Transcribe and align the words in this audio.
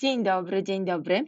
Dzień 0.00 0.22
dobry, 0.22 0.62
dzień 0.62 0.84
dobry. 0.84 1.24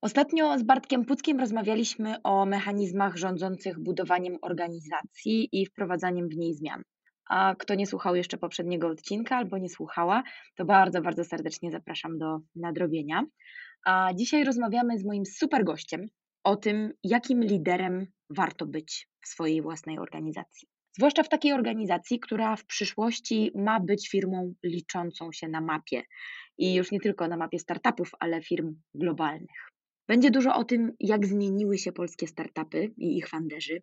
Ostatnio 0.00 0.58
z 0.58 0.62
Bartkiem 0.62 1.04
Puckiem 1.04 1.40
rozmawialiśmy 1.40 2.22
o 2.22 2.46
mechanizmach 2.46 3.16
rządzących 3.16 3.80
budowaniem 3.80 4.38
organizacji 4.42 5.48
i 5.52 5.66
wprowadzaniem 5.66 6.28
w 6.28 6.36
niej 6.36 6.54
zmian. 6.54 6.82
A 7.30 7.54
kto 7.58 7.74
nie 7.74 7.86
słuchał 7.86 8.14
jeszcze 8.16 8.38
poprzedniego 8.38 8.88
odcinka 8.88 9.36
albo 9.36 9.58
nie 9.58 9.68
słuchała, 9.68 10.22
to 10.56 10.64
bardzo, 10.64 11.02
bardzo 11.02 11.24
serdecznie 11.24 11.70
zapraszam 11.70 12.18
do 12.18 12.38
nadrobienia. 12.56 13.24
A 13.84 14.10
dzisiaj 14.14 14.44
rozmawiamy 14.44 14.98
z 14.98 15.04
moim 15.04 15.26
super 15.26 15.64
gościem 15.64 16.06
o 16.44 16.56
tym, 16.56 16.92
jakim 17.04 17.44
liderem 17.44 18.06
warto 18.30 18.66
być 18.66 19.08
w 19.24 19.28
swojej 19.28 19.62
własnej 19.62 19.98
organizacji. 19.98 20.68
Zwłaszcza 20.92 21.22
w 21.22 21.28
takiej 21.28 21.52
organizacji, 21.52 22.20
która 22.20 22.56
w 22.56 22.64
przyszłości 22.64 23.50
ma 23.54 23.80
być 23.80 24.10
firmą 24.10 24.54
liczącą 24.62 25.32
się 25.32 25.48
na 25.48 25.60
mapie 25.60 26.02
i 26.58 26.74
już 26.74 26.92
nie 26.92 27.00
tylko 27.00 27.28
na 27.28 27.36
mapie 27.36 27.58
startupów, 27.58 28.10
ale 28.20 28.42
firm 28.42 28.74
globalnych. 28.94 29.72
Będzie 30.08 30.30
dużo 30.30 30.54
o 30.54 30.64
tym, 30.64 30.92
jak 31.00 31.26
zmieniły 31.26 31.78
się 31.78 31.92
polskie 31.92 32.26
startupy 32.26 32.92
i 32.96 33.16
ich 33.16 33.28
funderzy. 33.28 33.82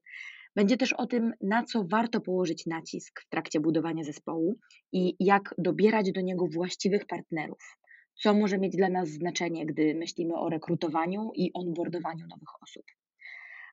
Będzie 0.55 0.77
też 0.77 0.94
o 0.94 1.07
tym, 1.07 1.33
na 1.41 1.63
co 1.63 1.83
warto 1.83 2.21
położyć 2.21 2.66
nacisk 2.66 3.21
w 3.21 3.29
trakcie 3.29 3.59
budowania 3.59 4.03
zespołu 4.03 4.59
i 4.91 5.16
jak 5.19 5.55
dobierać 5.57 6.11
do 6.11 6.21
niego 6.21 6.47
właściwych 6.47 7.05
partnerów. 7.05 7.77
Co 8.21 8.33
może 8.33 8.57
mieć 8.57 8.75
dla 8.75 8.89
nas 8.89 9.09
znaczenie, 9.09 9.66
gdy 9.66 9.95
myślimy 9.95 10.35
o 10.35 10.49
rekrutowaniu 10.49 11.31
i 11.35 11.51
onboardowaniu 11.53 12.27
nowych 12.27 12.63
osób. 12.63 12.85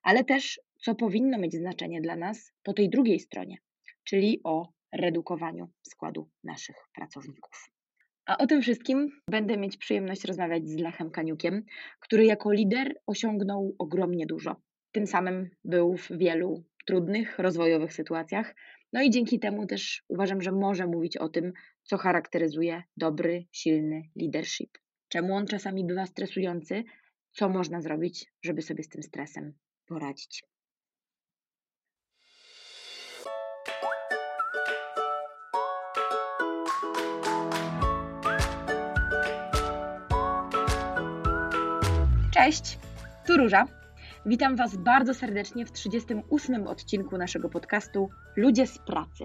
Ale 0.03 0.25
też, 0.25 0.61
co 0.81 0.95
powinno 0.95 1.39
mieć 1.39 1.55
znaczenie 1.55 2.01
dla 2.01 2.17
nas 2.17 2.53
po 2.62 2.73
tej 2.73 2.91
drugiej 2.91 3.21
stronie, 3.21 3.56
czyli 4.05 4.41
o 4.45 4.69
redukowaniu 4.93 5.69
składu 5.83 6.28
naszych 6.45 6.77
pracowników. 6.95 7.76
A 8.27 8.39
o 8.39 8.47
tym 8.47 8.63
wszystkim 8.63 9.11
będę 9.31 9.57
mieć 9.57 9.77
przyjemność 9.77 10.25
rozmawiać 10.25 10.69
z 10.69 10.77
Lechem 10.77 11.11
Kaniukiem, 11.11 11.65
który 12.01 12.25
jako 12.25 12.53
lider 12.53 12.95
osiągnął 13.07 13.75
ogromnie 13.79 14.27
dużo. 14.27 14.57
Tym 14.93 15.07
samym 15.07 15.51
był 15.65 15.97
w 15.97 16.09
wielu 16.11 16.65
trudnych, 16.87 17.39
rozwojowych 17.39 17.93
sytuacjach. 17.93 18.55
No 18.93 19.03
i 19.03 19.11
dzięki 19.11 19.39
temu 19.39 19.67
też 19.67 20.05
uważam, 20.09 20.43
że 20.43 20.53
może 20.53 20.87
mówić 20.87 21.17
o 21.17 21.29
tym, 21.29 21.53
co 21.83 21.97
charakteryzuje 21.97 22.83
dobry, 22.97 23.45
silny 23.53 24.03
leadership. 24.17 24.79
Czemu 25.09 25.35
on 25.35 25.47
czasami 25.47 25.85
bywa 25.85 26.07
stresujący, 26.07 26.85
co 27.33 27.49
można 27.49 27.81
zrobić, 27.81 28.33
żeby 28.43 28.63
sobie 28.63 28.83
z 28.83 28.89
tym 28.89 29.03
stresem 29.03 29.55
poradzić. 29.87 30.45
Cześć, 42.47 42.79
tu 43.27 43.37
Róża. 43.37 43.67
Witam 44.27 44.57
Was 44.57 44.77
bardzo 44.77 45.15
serdecznie 45.15 45.67
w 45.67 45.73
38 45.73 46.67
odcinku 46.67 47.19
naszego 47.19 47.49
podcastu 47.49 48.09
Ludzie 48.37 48.67
z 48.67 48.79
pracy. 48.79 49.25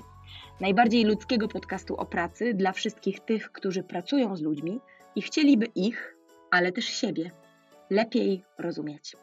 Najbardziej 0.61 1.03
ludzkiego 1.03 1.47
podcastu 1.47 1.95
o 1.95 2.05
pracy 2.05 2.53
dla 2.53 2.71
wszystkich 2.71 3.19
tych, 3.19 3.51
którzy 3.51 3.83
pracują 3.83 4.35
z 4.35 4.41
ludźmi 4.41 4.79
i 5.15 5.21
chcieliby 5.21 5.65
ich, 5.65 6.15
ale 6.51 6.71
też 6.71 6.85
siebie, 6.85 7.31
lepiej 7.89 8.43
rozumieć. 8.57 9.15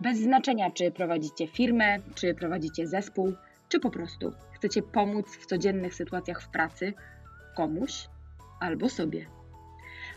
Bez 0.00 0.18
znaczenia, 0.18 0.70
czy 0.70 0.90
prowadzicie 0.90 1.46
firmę, 1.46 1.96
czy 2.14 2.34
prowadzicie 2.34 2.86
zespół, 2.86 3.32
czy 3.68 3.80
po 3.80 3.90
prostu 3.90 4.32
chcecie 4.54 4.82
pomóc 4.82 5.36
w 5.36 5.46
codziennych 5.46 5.94
sytuacjach 5.94 6.42
w 6.42 6.48
pracy 6.48 6.92
komuś 7.56 8.08
albo 8.60 8.88
sobie. 8.88 9.26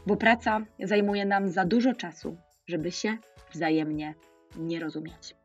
Bo 0.08 0.16
praca 0.16 0.62
zajmuje 0.84 1.26
nam 1.26 1.50
za 1.50 1.66
dużo 1.66 1.94
czasu, 1.94 2.38
żeby 2.68 2.92
się 2.92 3.18
wzajemnie 3.54 4.16
nie 4.58 4.80
rozumieć. 4.80 5.36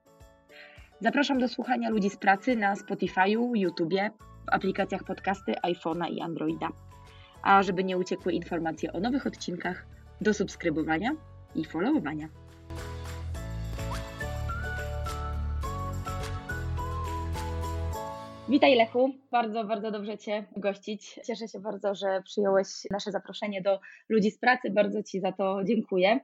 Zapraszam 1.00 1.38
do 1.38 1.48
słuchania 1.48 1.91
ludzi 1.91 2.10
z 2.10 2.16
pracy 2.16 2.56
na 2.56 2.75
Spotify'u, 2.75 3.56
YouTubie, 3.56 4.10
w 4.47 4.54
aplikacjach 4.54 5.04
podcasty 5.04 5.53
iPhone'a 5.53 6.12
i 6.12 6.20
Androida. 6.20 6.69
A 7.42 7.62
żeby 7.62 7.84
nie 7.84 7.98
uciekły 7.98 8.32
informacje 8.32 8.92
o 8.92 9.00
nowych 9.00 9.26
odcinkach, 9.26 9.86
do 10.20 10.34
subskrybowania 10.34 11.16
i 11.54 11.64
followowania. 11.64 12.28
Witaj 18.48 18.75
Lechu, 18.75 19.14
bardzo, 19.30 19.64
bardzo 19.64 19.91
dobrze 19.91 20.19
Cię 20.19 20.47
gościć. 20.56 21.20
Cieszę 21.26 21.48
się 21.48 21.60
bardzo, 21.60 21.94
że 21.94 22.22
przyjąłeś 22.25 22.66
nasze 22.91 23.12
zaproszenie 23.12 23.62
do 23.62 23.80
ludzi 24.09 24.30
z 24.30 24.38
pracy. 24.38 24.70
Bardzo 24.70 25.03
Ci 25.03 25.20
za 25.20 25.32
to 25.32 25.60
dziękuję. 25.64 26.20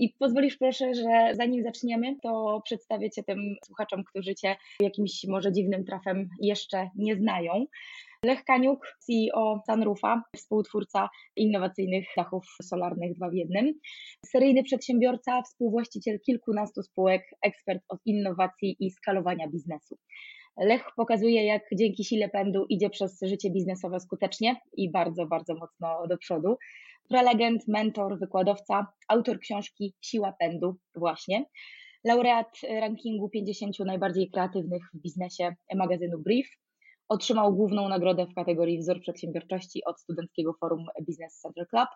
I 0.00 0.14
pozwolisz 0.18 0.56
proszę, 0.56 0.94
że 0.94 1.30
zanim 1.34 1.62
zaczniemy, 1.62 2.16
to 2.22 2.60
przedstawię 2.64 3.10
Cię 3.10 3.22
tym 3.22 3.56
słuchaczom, 3.64 4.04
którzy 4.04 4.34
Cię 4.34 4.56
jakimś 4.80 5.24
może 5.28 5.52
dziwnym 5.52 5.84
trafem 5.84 6.28
jeszcze 6.40 6.90
nie 6.96 7.16
znają. 7.16 7.66
Lech 8.24 8.44
Kaniuk, 8.44 8.96
CEO 8.98 9.62
Sunroofa, 9.66 10.22
współtwórca 10.36 11.08
innowacyjnych 11.36 12.06
dachów 12.16 12.44
solarnych 12.62 13.14
dwa 13.14 13.30
w 13.30 13.34
jednym, 13.34 13.74
seryjny 14.26 14.62
przedsiębiorca, 14.62 15.42
współwłaściciel 15.42 16.20
kilkunastu 16.26 16.82
spółek, 16.82 17.22
ekspert 17.42 17.82
od 17.88 18.00
innowacji 18.06 18.76
i 18.80 18.90
skalowania 18.90 19.48
biznesu. 19.48 19.98
Lech 20.56 20.84
pokazuje, 20.96 21.44
jak 21.44 21.62
dzięki 21.72 22.04
sile 22.04 22.28
pędu 22.28 22.66
idzie 22.68 22.90
przez 22.90 23.20
życie 23.22 23.50
biznesowe 23.50 24.00
skutecznie 24.00 24.56
i 24.72 24.90
bardzo, 24.90 25.26
bardzo 25.26 25.54
mocno 25.54 26.06
do 26.08 26.18
przodu. 26.18 26.56
Prelegent, 27.08 27.68
mentor, 27.68 28.18
wykładowca, 28.18 28.86
autor 29.08 29.38
książki 29.38 29.94
Siła 30.00 30.32
pędu, 30.32 30.76
właśnie. 30.94 31.44
Laureat 32.04 32.60
rankingu 32.80 33.28
50 33.28 33.78
najbardziej 33.78 34.30
kreatywnych 34.30 34.82
w 34.94 35.00
biznesie 35.00 35.54
magazynu 35.74 36.18
Brief. 36.18 36.48
Otrzymał 37.08 37.54
główną 37.54 37.88
nagrodę 37.88 38.26
w 38.26 38.34
kategorii 38.34 38.78
wzór 38.78 39.00
przedsiębiorczości 39.00 39.84
od 39.84 40.00
Studenckiego 40.00 40.52
Forum 40.60 40.84
Business 41.06 41.40
Center 41.40 41.68
Club. 41.68 41.88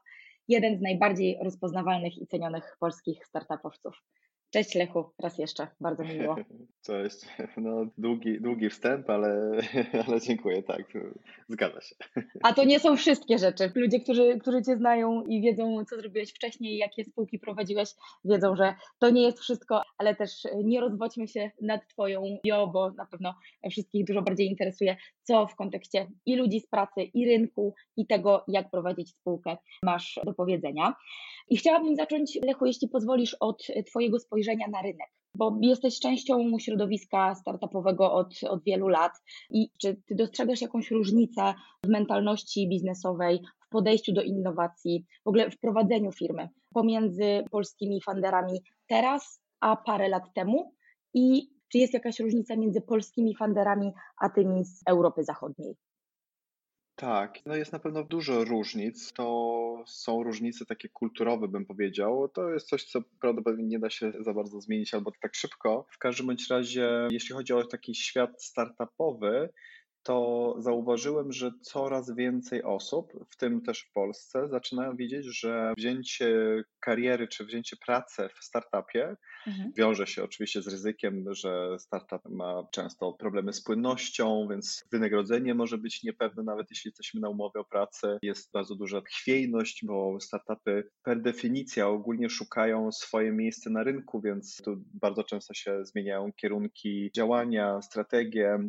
Jeden 0.48 0.78
z 0.78 0.81
najbardziej 0.81 1.38
rozpoznawalnych 1.44 2.19
i 2.19 2.26
cenionych 2.26 2.76
polskich 2.81 3.26
startupowców. 3.26 3.94
Cześć 4.50 4.75
Lechu, 4.75 5.04
raz 5.22 5.38
jeszcze, 5.38 5.66
bardzo 5.81 6.04
miło. 6.04 6.37
Cześć, 6.86 7.16
no 7.56 7.86
długi, 7.98 8.40
długi 8.40 8.70
wstęp, 8.70 9.10
ale, 9.10 9.50
ale 10.06 10.20
dziękuję, 10.20 10.62
tak, 10.62 10.92
zgadza 11.48 11.80
się. 11.80 11.94
A 12.42 12.52
to 12.52 12.64
nie 12.64 12.80
są 12.80 12.96
wszystkie 12.96 13.38
rzeczy. 13.38 13.72
Ludzie, 13.74 14.00
którzy, 14.00 14.38
którzy 14.38 14.62
Cię 14.62 14.76
znają 14.76 15.22
i 15.22 15.40
wiedzą, 15.40 15.84
co 15.90 15.96
zrobiłeś 15.96 16.30
wcześniej, 16.30 16.78
jakie 16.78 17.04
spółki 17.04 17.38
prowadziłeś, 17.38 17.88
wiedzą, 18.24 18.56
że 18.56 18.74
to 18.98 19.10
nie 19.10 19.22
jest 19.22 19.40
wszystko, 19.40 19.82
ale 19.98 20.14
też 20.14 20.30
nie 20.64 20.80
rozwodźmy 20.80 21.28
się 21.28 21.50
nad 21.62 21.88
Twoją 21.88 22.38
bio, 22.44 22.66
bo 22.66 22.90
na 22.90 23.06
pewno 23.06 23.34
wszystkich 23.70 24.04
dużo 24.04 24.22
bardziej 24.22 24.46
interesuje, 24.46 24.96
co 25.22 25.46
w 25.46 25.56
kontekście 25.56 26.10
i 26.26 26.36
ludzi 26.36 26.60
z 26.60 26.66
pracy, 26.66 27.02
i 27.02 27.26
rynku, 27.26 27.74
i 27.96 28.06
tego, 28.06 28.44
jak 28.48 28.70
prowadzić 28.70 29.10
spółkę 29.10 29.56
masz 29.82 30.20
do 30.24 30.34
powiedzenia. 30.34 30.94
I 31.48 31.56
chciałabym 31.56 31.96
zacząć, 31.96 32.38
Lechu, 32.46 32.66
jeśli 32.66 32.88
pozwolisz, 32.88 33.37
od 33.40 33.66
Twojego 33.87 34.19
spojrzenia 34.19 34.69
na 34.69 34.82
rynek, 34.82 35.08
bo 35.34 35.58
jesteś 35.62 36.00
częścią 36.00 36.58
środowiska 36.58 37.34
startupowego 37.34 38.12
od, 38.12 38.34
od 38.48 38.64
wielu 38.64 38.88
lat. 38.88 39.12
I 39.50 39.70
czy 39.81 40.02
Ty 40.06 40.14
dostrzegasz 40.14 40.60
jakąś 40.60 40.90
różnicę 40.90 41.54
w 41.84 41.88
mentalności 41.88 42.69
biznesowej, 42.69 43.40
w 43.66 43.69
podejściu 43.69 44.12
do 44.12 44.22
innowacji, 44.22 45.04
w 45.25 45.28
ogóle 45.28 45.50
w 45.50 45.58
prowadzeniu 45.60 46.12
firmy 46.12 46.48
pomiędzy 46.75 47.44
polskimi 47.50 48.00
funderami 48.02 48.60
teraz, 48.88 49.40
a 49.60 49.76
parę 49.76 50.08
lat 50.08 50.22
temu? 50.34 50.72
I 51.14 51.48
czy 51.72 51.78
jest 51.78 51.94
jakaś 51.94 52.20
różnica 52.20 52.56
między 52.56 52.80
polskimi 52.80 53.37
funderami 53.37 53.92
a 54.20 54.28
tymi 54.28 54.64
z 54.64 54.82
Europy 54.87 55.25
Zachodniej? 55.25 55.75
Tak, 56.96 57.46
no 57.46 57.56
jest 57.56 57.73
na 57.73 57.79
pewno 57.79 58.05
dużo 58.05 58.44
różnic. 58.44 59.12
To 59.12 59.85
są 59.87 60.23
różnice 60.23 60.67
takie 60.67 60.88
kulturowe, 60.88 61.49
bym 61.49 61.67
powiedział. 61.67 62.29
To 62.29 62.50
jest 62.50 62.69
coś, 62.69 62.85
co 62.85 63.00
prawdopodobnie 63.20 63.67
nie 63.67 63.79
da 63.79 63.91
się 63.91 64.12
za 64.20 64.35
bardzo 64.35 64.61
zmienić 64.61 64.94
albo 64.94 65.12
tak 65.23 65.35
szybko. 65.35 65.87
W 65.91 65.99
każdym 65.99 66.26
bądź 66.26 66.50
razie, 66.50 67.08
jeśli 67.11 67.35
chodzi 67.35 67.52
o 67.52 67.67
taki 67.67 67.94
świat 67.94 68.43
startupowy, 68.43 69.49
to 70.04 70.54
zauważyłem, 70.58 71.32
że 71.32 71.50
coraz 71.62 72.14
więcej 72.14 72.62
osób, 72.62 73.12
w 73.30 73.36
tym 73.36 73.62
też 73.62 73.80
w 73.80 73.92
Polsce, 73.92 74.48
zaczynają 74.48 74.96
widzieć, 74.96 75.40
że 75.40 75.72
wzięcie 75.76 76.62
kariery 76.80 77.28
czy 77.28 77.44
wzięcie 77.44 77.76
pracy 77.86 78.28
w 78.40 78.44
startupie 78.44 79.16
mhm. 79.46 79.72
wiąże 79.76 80.06
się 80.06 80.24
oczywiście 80.24 80.62
z 80.62 80.68
ryzykiem, 80.68 81.24
że 81.30 81.78
startup 81.78 82.22
ma 82.30 82.62
często 82.72 83.12
problemy 83.12 83.52
z 83.52 83.62
płynnością, 83.62 84.48
więc 84.50 84.84
wynagrodzenie 84.92 85.54
może 85.54 85.78
być 85.78 86.02
niepewne, 86.02 86.42
nawet 86.42 86.66
jeśli 86.70 86.88
jesteśmy 86.88 87.20
na 87.20 87.28
umowie 87.28 87.60
o 87.60 87.64
pracę. 87.64 88.18
Jest 88.22 88.52
bardzo 88.52 88.74
duża 88.74 89.00
chwiejność, 89.00 89.84
bo 89.84 90.20
startupy 90.20 90.90
per 91.02 91.22
definicja 91.22 91.88
ogólnie 91.88 92.30
szukają 92.30 92.92
swoje 92.92 93.32
miejsce 93.32 93.70
na 93.70 93.82
rynku, 93.82 94.20
więc 94.20 94.56
tu 94.64 94.84
bardzo 94.94 95.24
często 95.24 95.54
się 95.54 95.84
zmieniają 95.84 96.32
kierunki 96.32 97.10
działania, 97.14 97.82
strategie. 97.82 98.68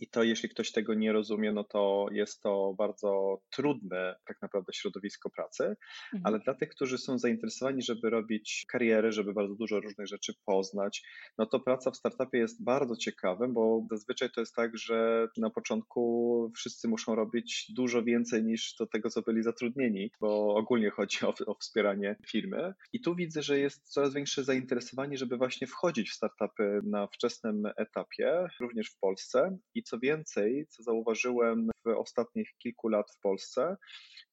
I 0.00 0.08
to, 0.08 0.22
jeśli 0.22 0.48
ktoś 0.48 0.72
tego 0.72 0.94
nie 0.94 1.12
rozumie, 1.12 1.52
no 1.52 1.64
to 1.64 2.06
jest 2.12 2.42
to 2.42 2.74
bardzo 2.78 3.40
trudne 3.50 4.16
tak 4.26 4.42
naprawdę 4.42 4.72
środowisko 4.72 5.30
pracy, 5.30 5.64
mhm. 5.64 6.22
ale 6.24 6.38
dla 6.38 6.54
tych, 6.54 6.68
którzy 6.68 6.98
są 6.98 7.18
zainteresowani, 7.18 7.82
żeby 7.82 8.10
robić 8.10 8.64
karierę, 8.68 9.12
żeby 9.12 9.32
bardzo 9.32 9.54
dużo 9.54 9.80
różnych 9.80 10.06
rzeczy 10.06 10.34
poznać, 10.44 11.02
no 11.38 11.46
to 11.46 11.60
praca 11.60 11.90
w 11.90 11.96
startupie 11.96 12.38
jest 12.38 12.64
bardzo 12.64 12.96
ciekawym, 12.96 13.54
bo 13.54 13.86
zazwyczaj 13.90 14.30
to 14.30 14.40
jest 14.40 14.54
tak, 14.54 14.78
że 14.78 15.28
na 15.36 15.50
początku 15.50 16.52
wszyscy 16.56 16.88
muszą 16.88 17.14
robić 17.14 17.66
dużo 17.76 18.02
więcej 18.02 18.44
niż 18.44 18.74
do 18.78 18.86
tego, 18.86 19.10
co 19.10 19.22
byli 19.22 19.42
zatrudnieni, 19.42 20.10
bo 20.20 20.54
ogólnie 20.54 20.90
chodzi 20.90 21.18
o, 21.26 21.34
o 21.46 21.54
wspieranie 21.54 22.16
firmy. 22.26 22.74
I 22.92 23.00
tu 23.00 23.14
widzę, 23.14 23.42
że 23.42 23.58
jest 23.58 23.88
coraz 23.88 24.14
większe 24.14 24.44
zainteresowanie, 24.44 25.16
żeby 25.16 25.36
właśnie 25.36 25.66
wchodzić 25.66 26.10
w 26.10 26.14
startupy 26.14 26.80
na 26.84 27.06
wczesnym 27.06 27.62
etapie, 27.76 28.48
również 28.60 28.90
w 28.90 28.98
Polsce. 28.98 29.58
I 29.74 29.82
co 29.90 29.98
więcej, 29.98 30.66
co 30.68 30.82
zauważyłem 30.82 31.70
w 31.84 31.88
ostatnich 31.88 32.50
kilku 32.58 32.88
lat 32.88 33.06
w 33.10 33.20
Polsce, 33.20 33.76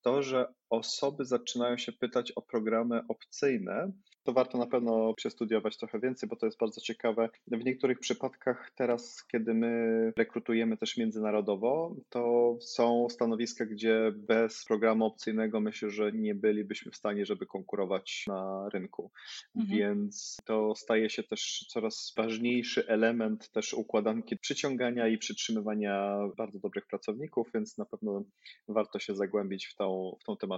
to, 0.02 0.24
że 0.24 0.48
osoby 0.70 1.26
zaczynają 1.26 1.78
się 1.78 1.92
pytać 1.92 2.32
o 2.32 2.42
programy 2.42 3.02
opcyjne, 3.08 3.92
to 4.28 4.34
warto 4.34 4.58
na 4.58 4.68
pewno 4.68 5.14
przestudiować 5.14 5.78
trochę 5.78 6.00
więcej, 6.00 6.30
bo 6.30 6.36
to 6.36 6.46
jest 6.46 6.60
bardzo 6.60 6.82
ciekawe. 6.82 7.30
W 7.48 7.66
niektórych 7.66 8.00
przypadkach 8.00 8.72
teraz, 8.76 9.26
kiedy 9.32 9.54
my 9.54 10.14
rekrutujemy 10.18 10.78
też 10.78 10.98
międzynarodowo, 10.98 11.96
to 12.10 12.56
są 12.62 13.08
stanowiska, 13.10 13.66
gdzie 13.66 14.12
bez 14.16 14.66
programu 14.66 15.06
opcyjnego 15.06 15.60
myślę, 15.60 15.90
że 15.90 16.12
nie 16.12 16.36
bylibyśmy 16.36 16.92
w 16.92 16.96
stanie, 16.96 17.26
żeby 17.26 17.46
konkurować 17.46 18.24
na 18.28 18.70
rynku. 18.74 19.12
Mhm. 19.56 19.80
Więc 19.80 20.38
to 20.46 20.76
staje 20.76 21.10
się 21.10 21.24
też 21.24 21.66
coraz 21.70 22.14
ważniejszy 22.18 22.88
element 22.88 23.50
też 23.52 23.74
układanki 23.74 24.38
przyciągania 24.38 25.08
i 25.08 25.18
przytrzymywania 25.18 26.18
bardzo 26.38 26.60
dobrych 26.60 26.88
pracowników, 26.88 27.48
więc 27.54 27.78
na 27.78 27.86
pewno 27.86 28.24
warto 28.68 29.00
się 29.00 29.16
zagłębić 29.16 29.66
w 29.66 29.76
tą, 29.76 30.18
w 30.22 30.24
tą 30.24 30.38
tematykę. 30.38 30.57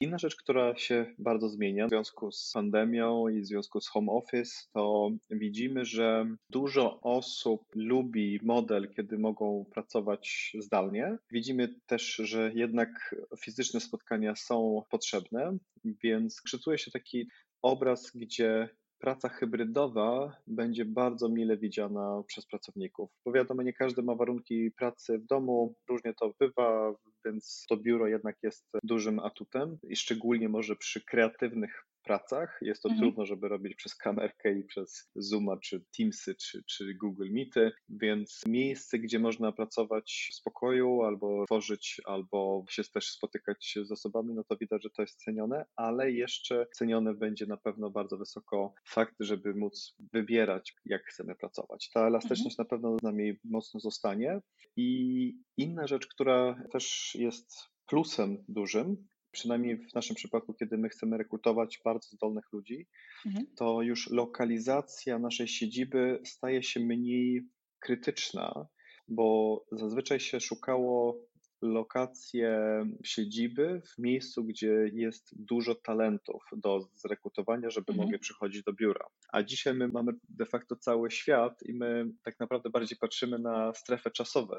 Inna 0.00 0.18
rzecz, 0.18 0.36
która 0.36 0.76
się 0.76 1.14
bardzo 1.18 1.48
zmienia 1.48 1.86
w 1.86 1.90
związku 1.90 2.32
z 2.32 2.52
pandemią, 2.54 3.28
i 3.28 3.40
w 3.40 3.46
związku 3.46 3.80
z 3.80 3.88
home 3.88 4.12
office, 4.12 4.52
to 4.72 5.10
widzimy, 5.30 5.84
że 5.84 6.26
dużo 6.50 7.00
osób 7.00 7.62
lubi 7.74 8.40
model, 8.42 8.88
kiedy 8.96 9.18
mogą 9.18 9.64
pracować 9.72 10.52
zdalnie. 10.58 11.18
Widzimy 11.30 11.74
też, 11.86 12.14
że 12.14 12.52
jednak 12.54 13.14
fizyczne 13.40 13.80
spotkania 13.80 14.36
są 14.36 14.82
potrzebne, 14.90 15.56
więc 15.84 16.42
kształtuje 16.42 16.78
się 16.78 16.90
taki 16.90 17.28
obraz, 17.62 18.10
gdzie 18.14 18.68
praca 18.98 19.28
hybrydowa 19.28 20.36
będzie 20.46 20.84
bardzo 20.84 21.28
mile 21.28 21.56
widziana 21.56 22.22
przez 22.26 22.46
pracowników. 22.46 23.10
Bo 23.24 23.32
wiadomo, 23.32 23.62
nie 23.62 23.72
każdy 23.72 24.02
ma 24.02 24.14
warunki 24.14 24.70
pracy 24.70 25.18
w 25.18 25.26
domu, 25.26 25.74
różnie 25.88 26.14
to 26.14 26.34
bywa, 26.40 26.94
więc 27.24 27.64
to 27.68 27.76
biuro 27.76 28.06
jednak 28.06 28.36
jest 28.42 28.66
dużym 28.82 29.18
atutem 29.18 29.78
i 29.82 29.96
szczególnie 29.96 30.48
może 30.48 30.76
przy 30.76 31.04
kreatywnych 31.04 31.86
pracach. 32.06 32.58
Jest 32.62 32.82
to 32.82 32.88
mhm. 32.88 33.02
trudno, 33.02 33.26
żeby 33.26 33.48
robić 33.48 33.74
przez 33.74 33.94
kamerkę 33.94 34.58
i 34.58 34.64
przez 34.64 35.10
Zooma, 35.14 35.56
czy 35.56 35.84
Teamsy, 35.96 36.34
czy, 36.34 36.62
czy 36.66 36.94
Google 36.94 37.30
Meety, 37.30 37.72
więc 37.88 38.42
miejsce, 38.46 38.98
gdzie 38.98 39.18
można 39.18 39.52
pracować 39.52 40.28
w 40.32 40.34
spokoju, 40.34 41.02
albo 41.02 41.44
tworzyć, 41.46 42.00
albo 42.04 42.64
się 42.70 42.82
też 42.84 43.10
spotykać 43.10 43.78
z 43.82 43.92
osobami, 43.92 44.34
no 44.34 44.44
to 44.44 44.56
widać, 44.56 44.82
że 44.82 44.90
to 44.90 45.02
jest 45.02 45.24
cenione, 45.24 45.64
ale 45.76 46.12
jeszcze 46.12 46.66
cenione 46.74 47.14
będzie 47.14 47.46
na 47.46 47.56
pewno 47.56 47.90
bardzo 47.90 48.18
wysoko 48.18 48.74
fakt, 48.88 49.14
żeby 49.20 49.54
móc 49.54 49.96
wybierać, 50.12 50.74
jak 50.84 51.02
chcemy 51.04 51.34
pracować. 51.34 51.90
Ta 51.94 52.06
elastyczność 52.06 52.58
mhm. 52.58 52.64
na 52.64 52.64
pewno 52.64 52.98
z 52.98 53.02
nami 53.02 53.32
mocno 53.44 53.80
zostanie. 53.80 54.40
I 54.76 55.32
inna 55.56 55.86
rzecz, 55.86 56.06
która 56.06 56.62
też 56.72 57.14
jest 57.14 57.68
plusem 57.86 58.44
dużym, 58.48 59.06
przynajmniej 59.36 59.76
w 59.76 59.94
naszym 59.94 60.16
przypadku, 60.16 60.54
kiedy 60.54 60.78
my 60.78 60.88
chcemy 60.88 61.18
rekrutować 61.18 61.80
bardzo 61.84 62.08
zdolnych 62.08 62.52
ludzi, 62.52 62.86
mhm. 63.26 63.46
to 63.56 63.82
już 63.82 64.10
lokalizacja 64.10 65.18
naszej 65.18 65.48
siedziby 65.48 66.20
staje 66.24 66.62
się 66.62 66.80
mniej 66.80 67.48
krytyczna, 67.80 68.66
bo 69.08 69.64
zazwyczaj 69.72 70.20
się 70.20 70.40
szukało 70.40 71.20
lokację 71.62 72.58
siedziby 73.04 73.82
w 73.86 73.98
miejscu, 73.98 74.44
gdzie 74.44 74.90
jest 74.92 75.44
dużo 75.44 75.74
talentów 75.74 76.42
do 76.56 76.88
zrekrutowania, 76.94 77.70
żeby 77.70 77.92
mhm. 77.92 77.98
mogli 77.98 78.18
przychodzić 78.18 78.62
do 78.62 78.72
biura. 78.72 79.06
A 79.32 79.42
dzisiaj 79.42 79.74
my 79.74 79.88
mamy 79.88 80.12
de 80.28 80.46
facto 80.46 80.76
cały 80.76 81.10
świat 81.10 81.62
i 81.62 81.74
my 81.74 82.06
tak 82.24 82.40
naprawdę 82.40 82.70
bardziej 82.70 82.98
patrzymy 82.98 83.38
na 83.38 83.74
strefę 83.74 84.10
czasową. 84.10 84.54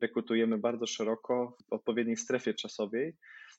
Rekrutujemy 0.00 0.58
bardzo 0.58 0.86
szeroko 0.86 1.56
w 1.68 1.72
odpowiedniej 1.72 2.16
strefie 2.16 2.54
czasowej, 2.54 3.16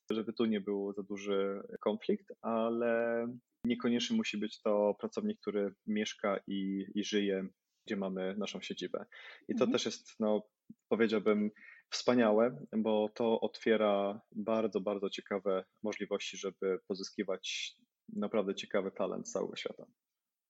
żeby 0.09 0.33
tu 0.33 0.45
nie 0.45 0.61
był 0.61 0.93
za 0.93 1.03
duży 1.03 1.61
konflikt, 1.79 2.31
ale 2.41 3.27
niekoniecznie 3.63 4.17
musi 4.17 4.37
być 4.37 4.61
to 4.61 4.95
pracownik, 4.99 5.39
który 5.41 5.73
mieszka 5.87 6.39
i, 6.47 6.85
i 6.95 7.03
żyje, 7.03 7.47
gdzie 7.85 7.95
mamy 7.95 8.35
naszą 8.37 8.61
siedzibę. 8.61 9.05
I 9.47 9.55
to 9.55 9.63
mhm. 9.63 9.71
też 9.71 9.85
jest, 9.85 10.15
no, 10.19 10.41
powiedziałbym, 10.89 11.51
wspaniałe, 11.89 12.65
bo 12.77 13.09
to 13.15 13.39
otwiera 13.39 14.21
bardzo, 14.31 14.81
bardzo 14.81 15.09
ciekawe 15.09 15.63
możliwości, 15.83 16.37
żeby 16.37 16.79
pozyskiwać 16.87 17.75
naprawdę 18.15 18.55
ciekawy 18.55 18.91
talent 18.91 19.27
z 19.27 19.31
całego 19.31 19.55
świata. 19.55 19.85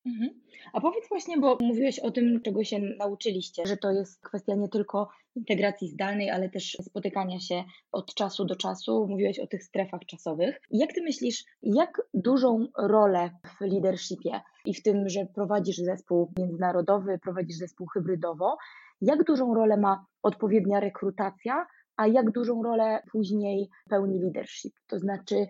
Mhm. 0.08 0.30
A 0.74 0.82
powiedz 0.82 1.10
właśnie, 1.10 1.38
bo 1.38 1.58
mówiłeś 1.62 2.00
o 2.00 2.12
tym, 2.12 2.42
czego 2.42 2.64
się 2.64 2.80
nauczyliście, 2.80 3.64
że 3.66 3.78
to 3.78 3.92
jest 3.92 4.22
kwestia 4.22 4.56
nie 4.56 4.70
tylko 4.70 5.10
integracji 5.36 5.90
zdalnej, 5.90 6.30
ale 6.30 6.50
też 6.50 6.78
spotykania 6.82 7.40
się 7.40 7.64
od 7.92 8.14
czasu 8.14 8.46
do 8.46 8.56
czasu. 8.56 9.08
Mówiłeś 9.10 9.40
o 9.40 9.48
tych 9.48 9.64
strefach 9.64 10.02
czasowych. 10.06 10.62
Jak 10.72 10.94
ty 10.94 11.02
myślisz, 11.02 11.44
jak 11.62 12.02
dużą 12.14 12.68
rolę 12.78 13.30
w 13.60 13.62
leadershipie 13.62 14.42
i 14.66 14.74
w 14.74 14.84
tym, 14.84 15.10
że 15.10 15.26
prowadzisz 15.36 15.78
zespół 15.78 16.32
międzynarodowy, 16.38 17.20
prowadzisz 17.24 17.58
zespół 17.58 17.88
hybrydowo, 17.88 18.58
jak 19.02 19.24
dużą 19.24 19.54
rolę 19.54 19.78
ma 19.78 20.06
odpowiednia 20.24 20.80
rekrutacja, 20.80 21.68
a 21.98 22.08
jak 22.08 22.32
dużą 22.32 22.64
rolę 22.64 23.04
później 23.12 23.70
pełni 23.90 24.20
leadership? 24.20 24.74
To 24.88 25.00
znaczy, 25.00 25.48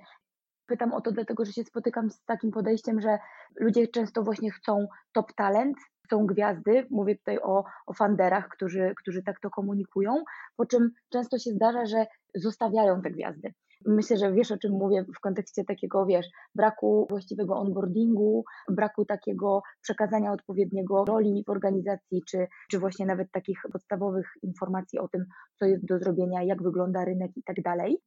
Pytam 0.67 0.93
o 0.93 1.01
to 1.01 1.11
dlatego, 1.11 1.45
że 1.45 1.53
się 1.53 1.63
spotykam 1.63 2.09
z 2.09 2.23
takim 2.23 2.51
podejściem, 2.51 3.01
że 3.01 3.17
ludzie 3.59 3.87
często 3.87 4.23
właśnie 4.23 4.51
chcą 4.51 4.87
top 5.13 5.33
talent, 5.33 5.77
chcą 6.05 6.25
gwiazdy. 6.25 6.87
Mówię 6.89 7.15
tutaj 7.15 7.39
o, 7.39 7.63
o 7.87 7.93
fanderach, 7.93 8.49
którzy, 8.49 8.93
którzy 8.97 9.23
tak 9.23 9.39
to 9.39 9.49
komunikują, 9.49 10.23
po 10.55 10.65
czym 10.65 10.91
często 11.09 11.37
się 11.37 11.51
zdarza, 11.51 11.85
że 11.85 12.05
zostawiają 12.35 13.01
te 13.01 13.11
gwiazdy. 13.11 13.53
Myślę, 13.85 14.17
że 14.17 14.33
wiesz 14.33 14.51
o 14.51 14.57
czym 14.57 14.71
mówię 14.71 15.05
w 15.17 15.19
kontekście 15.19 15.63
takiego, 15.63 16.05
wiesz, 16.05 16.27
braku 16.55 17.07
właściwego 17.09 17.55
onboardingu, 17.55 18.43
braku 18.69 19.05
takiego 19.05 19.61
przekazania 19.81 20.31
odpowiedniego 20.31 21.05
roli 21.05 21.43
w 21.47 21.49
organizacji, 21.49 22.21
czy, 22.27 22.47
czy 22.71 22.79
właśnie 22.79 23.05
nawet 23.05 23.31
takich 23.31 23.61
podstawowych 23.71 24.31
informacji 24.43 24.99
o 24.99 25.07
tym, 25.07 25.25
co 25.59 25.65
jest 25.65 25.85
do 25.85 25.99
zrobienia, 25.99 26.43
jak 26.43 26.63
wygląda 26.63 27.05
rynek 27.05 27.31
i 27.35 27.43
tak 27.43 27.61
dalej. 27.61 28.01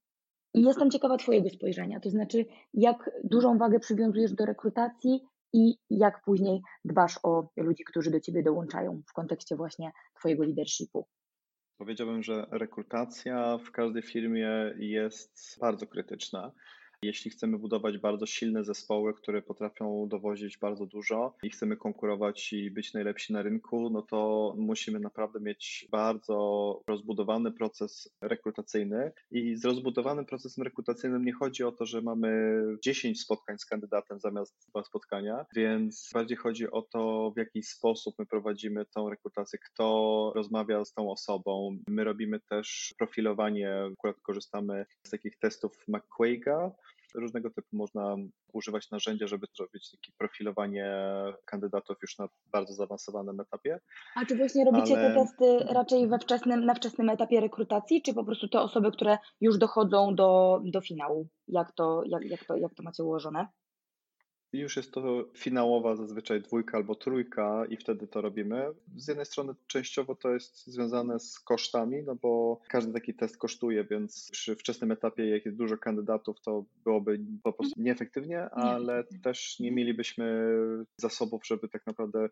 I 0.54 0.62
jestem 0.62 0.90
ciekawa 0.90 1.16
Twojego 1.16 1.48
spojrzenia, 1.50 2.00
to 2.00 2.10
znaczy, 2.10 2.44
jak 2.74 3.10
dużą 3.24 3.58
wagę 3.58 3.78
przywiązujesz 3.78 4.32
do 4.32 4.46
rekrutacji 4.46 5.20
i 5.52 5.74
jak 5.90 6.22
później 6.24 6.60
dbasz 6.84 7.20
o 7.22 7.48
ludzi, 7.56 7.84
którzy 7.84 8.10
do 8.10 8.20
Ciebie 8.20 8.42
dołączają 8.42 9.02
w 9.08 9.12
kontekście 9.12 9.56
właśnie 9.56 9.90
Twojego 10.18 10.44
leadershipu. 10.44 11.06
Powiedziałbym, 11.78 12.22
że 12.22 12.46
rekrutacja 12.50 13.58
w 13.58 13.70
każdej 13.70 14.02
firmie 14.02 14.74
jest 14.78 15.58
bardzo 15.60 15.86
krytyczna, 15.86 16.52
Jeśli 17.02 17.30
chcemy 17.30 17.58
budować 17.58 17.98
bardzo 17.98 18.26
silne 18.26 18.64
zespoły, 18.64 19.14
które 19.14 19.42
potrafią 19.42 20.08
dowozić 20.08 20.58
bardzo 20.58 20.86
dużo 20.86 21.34
i 21.42 21.50
chcemy 21.50 21.76
konkurować 21.76 22.52
i 22.52 22.70
być 22.70 22.94
najlepsi 22.94 23.32
na 23.32 23.42
rynku, 23.42 23.90
no 23.90 24.02
to 24.02 24.54
musimy 24.58 25.00
naprawdę 25.00 25.40
mieć 25.40 25.88
bardzo 25.90 26.80
rozbudowany 26.86 27.52
proces 27.52 28.16
rekrutacyjny. 28.20 29.12
I 29.30 29.56
z 29.56 29.64
rozbudowanym 29.64 30.24
procesem 30.24 30.64
rekrutacyjnym 30.64 31.24
nie 31.24 31.32
chodzi 31.32 31.64
o 31.64 31.72
to, 31.72 31.86
że 31.86 32.02
mamy 32.02 32.62
10 32.84 33.20
spotkań 33.20 33.58
z 33.58 33.66
kandydatem 33.66 34.20
zamiast 34.20 34.68
dwa 34.68 34.84
spotkania, 34.84 35.46
więc 35.56 36.10
bardziej 36.14 36.36
chodzi 36.36 36.70
o 36.70 36.82
to, 36.82 37.32
w 37.36 37.38
jaki 37.38 37.62
sposób 37.62 38.14
my 38.18 38.26
prowadzimy 38.26 38.86
tą 38.86 39.10
rekrutację, 39.10 39.58
kto 39.58 40.32
rozmawia 40.34 40.84
z 40.84 40.92
tą 40.92 41.10
osobą. 41.10 41.78
My 41.88 42.04
robimy 42.04 42.40
też 42.40 42.94
profilowanie, 42.98 43.74
akurat 43.92 44.20
korzystamy 44.20 44.86
z 45.06 45.10
takich 45.10 45.38
testów 45.38 45.84
McQuake'a, 45.88 46.70
różnego 47.14 47.50
typu 47.50 47.68
można 47.76 48.16
używać 48.52 48.90
narzędzia, 48.90 49.26
żeby 49.26 49.46
zrobić 49.56 49.90
takie 49.90 50.12
profilowanie 50.18 50.94
kandydatów 51.44 51.96
już 52.02 52.18
na 52.18 52.28
bardzo 52.52 52.74
zaawansowanym 52.74 53.40
etapie. 53.40 53.80
A 54.16 54.24
czy 54.24 54.36
właśnie 54.36 54.64
robicie 54.64 54.98
ale... 54.98 55.08
te 55.08 55.14
testy 55.14 55.74
raczej 55.74 56.08
we 56.08 56.18
wczesnym, 56.18 56.64
na 56.64 56.74
wczesnym 56.74 57.10
etapie 57.10 57.40
rekrutacji, 57.40 58.02
czy 58.02 58.14
po 58.14 58.24
prostu 58.24 58.48
te 58.48 58.60
osoby, 58.60 58.92
które 58.92 59.18
już 59.40 59.58
dochodzą 59.58 60.14
do, 60.14 60.60
do 60.64 60.80
finału? 60.80 61.28
Jak 61.48 61.72
to, 61.72 62.02
jak, 62.06 62.24
jak, 62.24 62.44
to, 62.44 62.56
jak 62.56 62.74
to 62.74 62.82
macie 62.82 63.04
ułożone? 63.04 63.46
Już 64.52 64.76
jest 64.76 64.92
to 64.92 65.24
finałowa 65.34 65.96
zazwyczaj 65.96 66.42
dwójka 66.42 66.76
albo 66.76 66.94
trójka 66.94 67.66
i 67.68 67.76
wtedy 67.76 68.06
to 68.06 68.20
robimy. 68.20 68.66
Z 68.96 69.08
jednej 69.08 69.26
strony 69.26 69.54
częściowo 69.66 70.14
to 70.14 70.30
jest 70.30 70.66
związane 70.66 71.20
z 71.20 71.40
kosztami, 71.40 72.02
no 72.02 72.14
bo 72.14 72.60
każdy 72.68 72.92
taki 72.92 73.14
test 73.14 73.36
kosztuje, 73.36 73.84
więc 73.84 74.30
przy 74.32 74.56
wczesnym 74.56 74.92
etapie, 74.92 75.28
jak 75.28 75.44
jest 75.44 75.58
dużo 75.58 75.78
kandydatów, 75.78 76.40
to 76.40 76.64
byłoby 76.84 77.20
po 77.42 77.52
prostu 77.52 77.82
nieefektywnie, 77.82 78.50
ale 78.50 79.04
też 79.22 79.60
nie 79.60 79.72
mielibyśmy 79.72 80.54
zasobów, 80.96 81.46
żeby 81.46 81.68
tak 81.68 81.86
naprawdę 81.86 82.28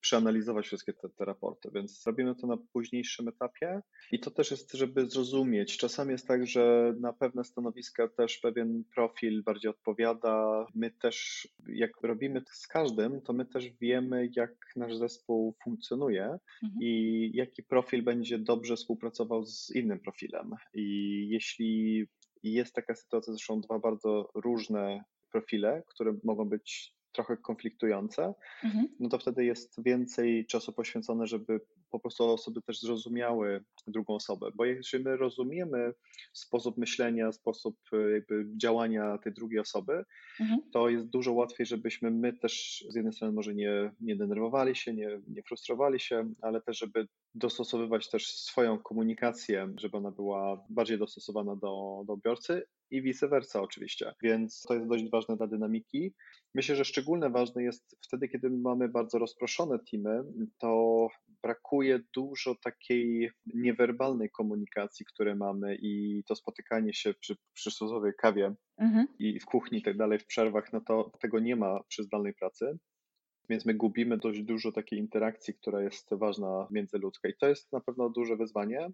przeanalizować 0.00 0.66
wszystkie 0.66 0.92
te, 0.92 1.08
te 1.08 1.24
raporty, 1.24 1.70
więc 1.74 2.06
robimy 2.06 2.34
to 2.34 2.46
na 2.46 2.56
późniejszym 2.72 3.28
etapie 3.28 3.80
i 4.12 4.20
to 4.20 4.30
też 4.30 4.50
jest, 4.50 4.72
żeby 4.72 5.06
zrozumieć. 5.10 5.76
Czasami 5.76 6.12
jest 6.12 6.28
tak, 6.28 6.46
że 6.46 6.94
na 7.00 7.12
pewne 7.12 7.44
stanowiska 7.44 8.08
też 8.08 8.38
pewien 8.38 8.84
profil 8.94 9.42
bardziej 9.42 9.70
odpowiada. 9.70 10.66
My 10.74 10.90
też, 10.90 11.48
jak 11.66 11.90
robimy 12.02 12.42
z 12.52 12.66
każdym, 12.66 13.20
to 13.20 13.32
my 13.32 13.46
też 13.46 13.70
wiemy, 13.80 14.28
jak 14.36 14.54
nasz 14.76 14.96
zespół 14.96 15.56
funkcjonuje 15.64 16.24
mhm. 16.24 16.82
i 16.82 17.30
jaki 17.34 17.62
profil 17.62 18.02
będzie 18.04 18.38
dobrze 18.38 18.76
współpracował 18.76 19.46
z 19.46 19.70
innym 19.74 20.00
profilem. 20.00 20.50
I 20.74 21.28
jeśli 21.30 22.06
jest 22.42 22.74
taka 22.74 22.94
sytuacja, 22.94 23.32
zresztą 23.32 23.60
dwa 23.60 23.78
bardzo 23.78 24.30
różne 24.34 25.04
profile, 25.32 25.82
które 25.86 26.14
mogą 26.24 26.44
być 26.44 26.97
trochę 27.18 27.36
konfliktujące, 27.36 28.34
mhm. 28.64 28.88
no 29.00 29.08
to 29.08 29.18
wtedy 29.18 29.44
jest 29.44 29.82
więcej 29.82 30.46
czasu 30.46 30.72
poświęcone, 30.72 31.26
żeby 31.26 31.60
po 31.90 32.00
prostu 32.00 32.24
osoby 32.24 32.62
też 32.62 32.80
zrozumiały 32.80 33.64
drugą 33.86 34.14
osobę. 34.14 34.50
Bo 34.54 34.64
jeśli 34.64 34.98
my 34.98 35.16
rozumiemy 35.16 35.94
sposób 36.32 36.78
myślenia, 36.78 37.32
sposób 37.32 37.76
e, 37.92 38.10
jakby 38.10 38.46
działania 38.56 39.18
tej 39.18 39.32
drugiej 39.32 39.60
osoby, 39.60 40.04
mhm. 40.40 40.60
to 40.72 40.88
jest 40.88 41.06
dużo 41.06 41.32
łatwiej, 41.32 41.66
żebyśmy 41.66 42.10
my 42.10 42.32
też 42.32 42.84
z 42.88 42.94
jednej 42.94 43.12
strony 43.12 43.34
może 43.34 43.54
nie, 43.54 43.90
nie 44.00 44.16
denerwowali 44.16 44.76
się, 44.76 44.94
nie, 44.94 45.20
nie 45.28 45.42
frustrowali 45.42 46.00
się, 46.00 46.34
ale 46.42 46.60
też, 46.60 46.78
żeby 46.78 47.08
dostosowywać 47.34 48.10
też 48.10 48.26
swoją 48.26 48.78
komunikację, 48.78 49.74
żeby 49.76 49.96
ona 49.96 50.10
była 50.10 50.64
bardziej 50.68 50.98
dostosowana 50.98 51.56
do, 51.56 52.02
do 52.06 52.12
odbiorcy 52.12 52.62
i 52.90 53.02
vice 53.02 53.28
versa 53.28 53.62
oczywiście. 53.62 54.14
Więc 54.22 54.62
to 54.62 54.74
jest 54.74 54.86
dość 54.86 55.10
ważne 55.10 55.36
dla 55.36 55.46
dynamiki. 55.46 56.14
Myślę, 56.54 56.76
że 56.76 56.84
szczególnie 56.84 57.30
ważne 57.30 57.62
jest 57.62 57.96
wtedy, 58.04 58.28
kiedy 58.28 58.50
mamy 58.50 58.88
bardzo 58.88 59.18
rozproszone 59.18 59.78
teamy, 59.90 60.24
to 60.58 61.08
brakuje 61.42 62.00
dużo 62.14 62.54
takiej 62.54 63.30
niewerbalnej 63.54 64.30
komunikacji, 64.30 65.06
które 65.06 65.34
mamy 65.34 65.78
i 65.82 66.22
to 66.26 66.34
spotykanie 66.36 66.94
się 66.94 67.14
przy 67.14 67.36
przysłowiowej 67.54 68.12
kawie 68.18 68.54
mhm. 68.78 69.06
i 69.18 69.40
w 69.40 69.46
kuchni 69.46 69.78
i 69.78 69.82
tak 69.82 69.96
dalej, 69.96 70.18
w 70.18 70.26
przerwach, 70.26 70.72
no 70.72 70.80
to 70.80 71.10
tego 71.20 71.38
nie 71.38 71.56
ma 71.56 71.82
przy 71.88 72.02
zdalnej 72.02 72.34
pracy. 72.34 72.78
Więc 73.48 73.66
my 73.66 73.74
gubimy 73.74 74.18
dość 74.18 74.42
dużo 74.42 74.72
takiej 74.72 74.98
interakcji, 74.98 75.54
która 75.54 75.82
jest 75.82 76.14
ważna 76.14 76.68
międzyludzka 76.70 77.28
i 77.28 77.34
to 77.40 77.48
jest 77.48 77.72
na 77.72 77.80
pewno 77.80 78.10
duże 78.10 78.36
wyzwanie. 78.36 78.90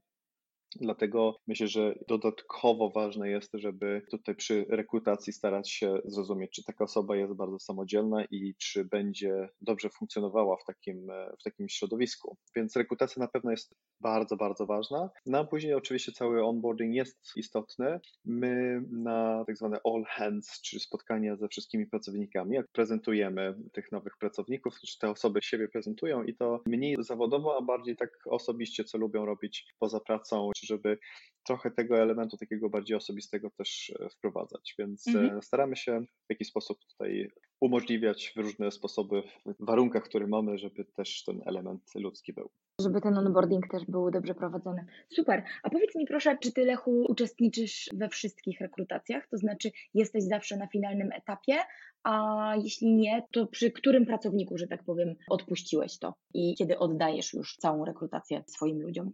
Dlatego 0.80 1.36
myślę, 1.46 1.66
że 1.66 1.94
dodatkowo 2.08 2.90
ważne 2.90 3.30
jest, 3.30 3.50
żeby 3.54 4.02
tutaj 4.10 4.34
przy 4.34 4.66
rekrutacji 4.68 5.32
starać 5.32 5.70
się 5.70 5.98
zrozumieć, 6.04 6.50
czy 6.50 6.64
taka 6.64 6.84
osoba 6.84 7.16
jest 7.16 7.34
bardzo 7.34 7.58
samodzielna 7.58 8.24
i 8.30 8.54
czy 8.58 8.84
będzie 8.84 9.48
dobrze 9.60 9.90
funkcjonowała 9.90 10.56
w 10.56 10.64
takim, 10.64 11.06
w 11.40 11.42
takim 11.44 11.68
środowisku. 11.68 12.36
Więc 12.56 12.76
rekrutacja 12.76 13.20
na 13.20 13.28
pewno 13.28 13.50
jest 13.50 13.74
bardzo, 14.00 14.36
bardzo 14.36 14.66
ważna. 14.66 15.10
No 15.26 15.38
a 15.38 15.44
później 15.44 15.74
oczywiście 15.74 16.12
cały 16.12 16.44
onboarding 16.44 16.94
jest 16.94 17.18
istotny. 17.36 18.00
My 18.24 18.82
na 18.90 19.44
tak 19.46 19.56
zwane 19.56 19.78
all 19.84 20.04
hands, 20.06 20.60
czyli 20.60 20.80
spotkania 20.80 21.36
ze 21.36 21.48
wszystkimi 21.48 21.86
pracownikami, 21.86 22.56
jak 22.56 22.66
prezentujemy 22.72 23.54
tych 23.72 23.92
nowych 23.92 24.16
pracowników, 24.18 24.80
czy 24.80 24.98
te 24.98 25.10
osoby 25.10 25.42
siebie 25.42 25.68
prezentują 25.68 26.22
i 26.22 26.34
to 26.36 26.62
mniej 26.66 26.96
zawodowo, 26.98 27.56
a 27.58 27.62
bardziej 27.62 27.96
tak 27.96 28.10
osobiście, 28.26 28.84
co 28.84 28.98
lubią 28.98 29.24
robić 29.24 29.66
poza 29.78 30.00
pracą, 30.00 30.50
żeby 30.66 30.98
trochę 31.44 31.70
tego 31.70 31.98
elementu 31.98 32.36
takiego 32.36 32.70
bardziej 32.70 32.96
osobistego 32.96 33.50
też 33.50 33.92
e, 34.00 34.08
wprowadzać. 34.08 34.74
Więc 34.78 35.06
e, 35.08 35.10
mhm. 35.10 35.42
staramy 35.42 35.76
się 35.76 36.00
w 36.00 36.30
jakiś 36.30 36.48
sposób 36.48 36.78
tutaj 36.90 37.30
umożliwiać 37.60 38.32
w 38.36 38.40
różne 38.40 38.70
sposoby, 38.70 39.22
w 39.46 39.66
warunkach, 39.66 40.02
które 40.02 40.26
mamy, 40.26 40.58
żeby 40.58 40.84
też 40.84 41.24
ten 41.24 41.42
element 41.46 41.82
ludzki 41.94 42.32
był. 42.32 42.50
Żeby 42.80 43.00
ten 43.00 43.18
onboarding 43.18 43.68
też 43.68 43.84
był 43.88 44.10
dobrze 44.10 44.34
prowadzony. 44.34 44.86
Super. 45.14 45.44
A 45.62 45.70
powiedz 45.70 45.94
mi 45.94 46.06
proszę, 46.06 46.38
czy 46.40 46.52
Ty, 46.52 46.64
Lechu, 46.64 47.04
uczestniczysz 47.08 47.90
we 47.94 48.08
wszystkich 48.08 48.60
rekrutacjach? 48.60 49.28
To 49.28 49.36
znaczy, 49.36 49.70
jesteś 49.94 50.24
zawsze 50.24 50.56
na 50.56 50.66
finalnym 50.66 51.12
etapie, 51.12 51.54
a 52.02 52.54
jeśli 52.62 52.94
nie, 52.94 53.22
to 53.32 53.46
przy 53.46 53.70
którym 53.70 54.06
pracowniku, 54.06 54.58
że 54.58 54.66
tak 54.66 54.84
powiem, 54.84 55.14
odpuściłeś 55.30 55.98
to 55.98 56.14
i 56.34 56.54
kiedy 56.54 56.78
oddajesz 56.78 57.34
już 57.34 57.56
całą 57.56 57.84
rekrutację 57.84 58.44
swoim 58.46 58.82
ludziom? 58.82 59.12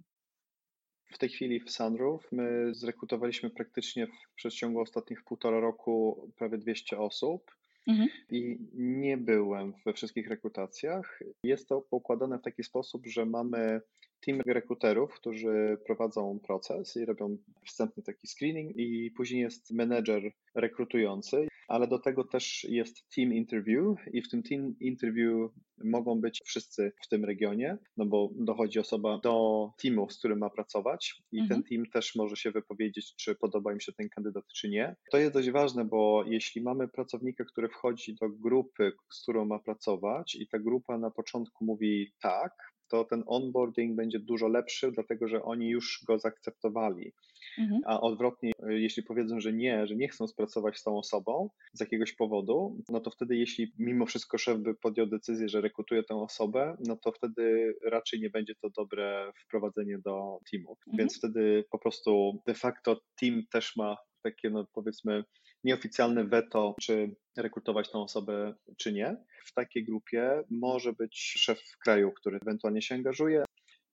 W 1.13 1.19
tej 1.19 1.29
chwili 1.29 1.61
w 1.61 1.71
Sunroof 1.71 2.33
my 2.33 2.75
zrekrutowaliśmy 2.75 3.51
praktycznie 3.51 4.07
w 4.07 4.35
przeciągu 4.35 4.81
ostatnich 4.81 5.25
półtora 5.25 5.61
roku 5.61 6.29
prawie 6.37 6.59
200 6.59 6.99
osób. 6.99 7.51
Mhm. 7.87 8.09
I 8.31 8.59
nie 8.75 9.17
byłem 9.17 9.75
we 9.87 9.93
wszystkich 9.93 10.29
rekrutacjach. 10.29 11.21
Jest 11.45 11.69
to 11.69 11.81
poukładane 11.81 12.39
w 12.39 12.43
taki 12.43 12.65
sposób, 12.65 13.07
że 13.07 13.27
mamy 13.27 13.81
team 14.21 14.41
rekruterów, 14.47 15.15
którzy 15.15 15.79
prowadzą 15.87 16.39
proces 16.47 16.97
i 16.97 17.05
robią 17.05 17.37
wstępny 17.67 18.03
taki 18.03 18.27
screening, 18.27 18.77
i 18.77 19.11
później 19.17 19.41
jest 19.41 19.71
menedżer 19.71 20.33
rekrutujący, 20.55 21.49
ale 21.69 21.87
do 21.87 21.99
tego 21.99 22.25
też 22.25 22.65
jest 22.65 23.15
team 23.15 23.33
interview, 23.33 23.99
i 24.13 24.23
w 24.23 24.29
tym 24.29 24.43
team 24.43 24.75
interview 24.81 25.51
mogą 25.85 26.21
być 26.21 26.41
wszyscy 26.45 26.93
w 27.03 27.09
tym 27.09 27.25
regionie, 27.25 27.79
no 27.97 28.07
bo 28.07 28.31
dochodzi 28.35 28.79
osoba 28.79 29.19
do 29.19 29.67
teamu, 29.83 30.11
z 30.11 30.19
którym 30.19 30.39
ma 30.39 30.51
pracować, 30.51 31.23
i 31.33 31.41
mhm. 31.41 31.63
ten 31.63 31.69
team 31.69 31.87
też 31.93 32.15
może 32.15 32.37
się 32.37 32.51
wypowiedzieć, 32.51 33.15
czy 33.17 33.35
podoba 33.35 33.73
im 33.73 33.81
się 33.81 33.93
ten 33.93 34.09
kandydat, 34.09 34.45
czy 34.55 34.69
nie. 34.69 34.97
To 35.11 35.19
jest 35.19 35.33
dość 35.33 35.51
ważne, 35.51 35.85
bo 35.85 36.25
jeśli 36.27 36.63
mamy 36.63 36.89
pracownika, 36.89 37.45
który 37.45 37.69
wchodzi 37.69 38.15
do 38.15 38.29
grupy, 38.29 38.93
z 39.13 39.23
którą 39.23 39.45
ma 39.45 39.59
pracować, 39.59 40.35
i 40.35 40.49
ta 40.49 40.59
grupa 40.59 40.99
na 40.99 41.11
początku 41.11 41.65
mówi 41.65 42.13
tak, 42.23 42.53
to 42.91 43.05
ten 43.05 43.23
onboarding 43.27 43.97
będzie 43.97 44.19
dużo 44.19 44.49
lepszy, 44.49 44.93
dlatego 44.93 45.29
że 45.29 45.43
oni 45.43 45.69
już 45.69 46.05
go 46.07 46.19
zaakceptowali. 46.19 47.13
Mhm. 47.59 47.81
A 47.87 48.01
odwrotnie, 48.01 48.53
jeśli 48.69 49.03
powiedzą, 49.03 49.41
że 49.41 49.53
nie, 49.53 49.87
że 49.87 49.97
nie 49.97 50.09
chcą 50.09 50.27
współpracować 50.27 50.79
z 50.79 50.83
tą 50.83 50.99
osobą 50.99 51.51
z 51.73 51.81
jakiegoś 51.81 52.13
powodu, 52.13 52.83
no 52.89 53.01
to 53.01 53.11
wtedy, 53.11 53.37
jeśli 53.37 53.73
mimo 53.79 54.07
wszystko 54.07 54.39
szef 54.39 54.59
by 54.59 54.75
podjął 54.75 55.07
decyzję, 55.07 55.49
że 55.49 55.61
rekrutuje 55.61 56.03
tę 56.03 56.15
osobę, 56.15 56.77
no 56.87 56.97
to 56.97 57.13
wtedy 57.13 57.75
raczej 57.85 58.21
nie 58.21 58.31
będzie 58.31 58.55
to 58.55 58.71
dobre 58.71 59.33
wprowadzenie 59.47 59.99
do 59.99 60.39
teamu. 60.51 60.71
Mhm. 60.71 60.97
Więc 60.99 61.19
wtedy 61.19 61.65
po 61.71 61.79
prostu 61.79 62.43
de 62.47 62.55
facto 62.55 63.01
team 63.21 63.43
też 63.53 63.77
ma 63.77 63.97
takie, 64.23 64.51
no 64.51 64.67
powiedzmy, 64.75 65.25
nieoficjalne 65.65 66.25
weto, 66.25 66.75
czy 66.81 67.17
rekrutować 67.37 67.91
tą 67.91 68.03
osobę, 68.03 68.55
czy 68.79 68.93
nie. 68.93 69.17
W 69.47 69.53
takiej 69.53 69.85
grupie 69.85 70.43
może 70.51 70.93
być 70.93 71.35
szef 71.39 71.61
kraju, 71.85 72.13
który 72.13 72.39
ewentualnie 72.43 72.83
się 72.83 72.95
angażuje. 72.95 73.45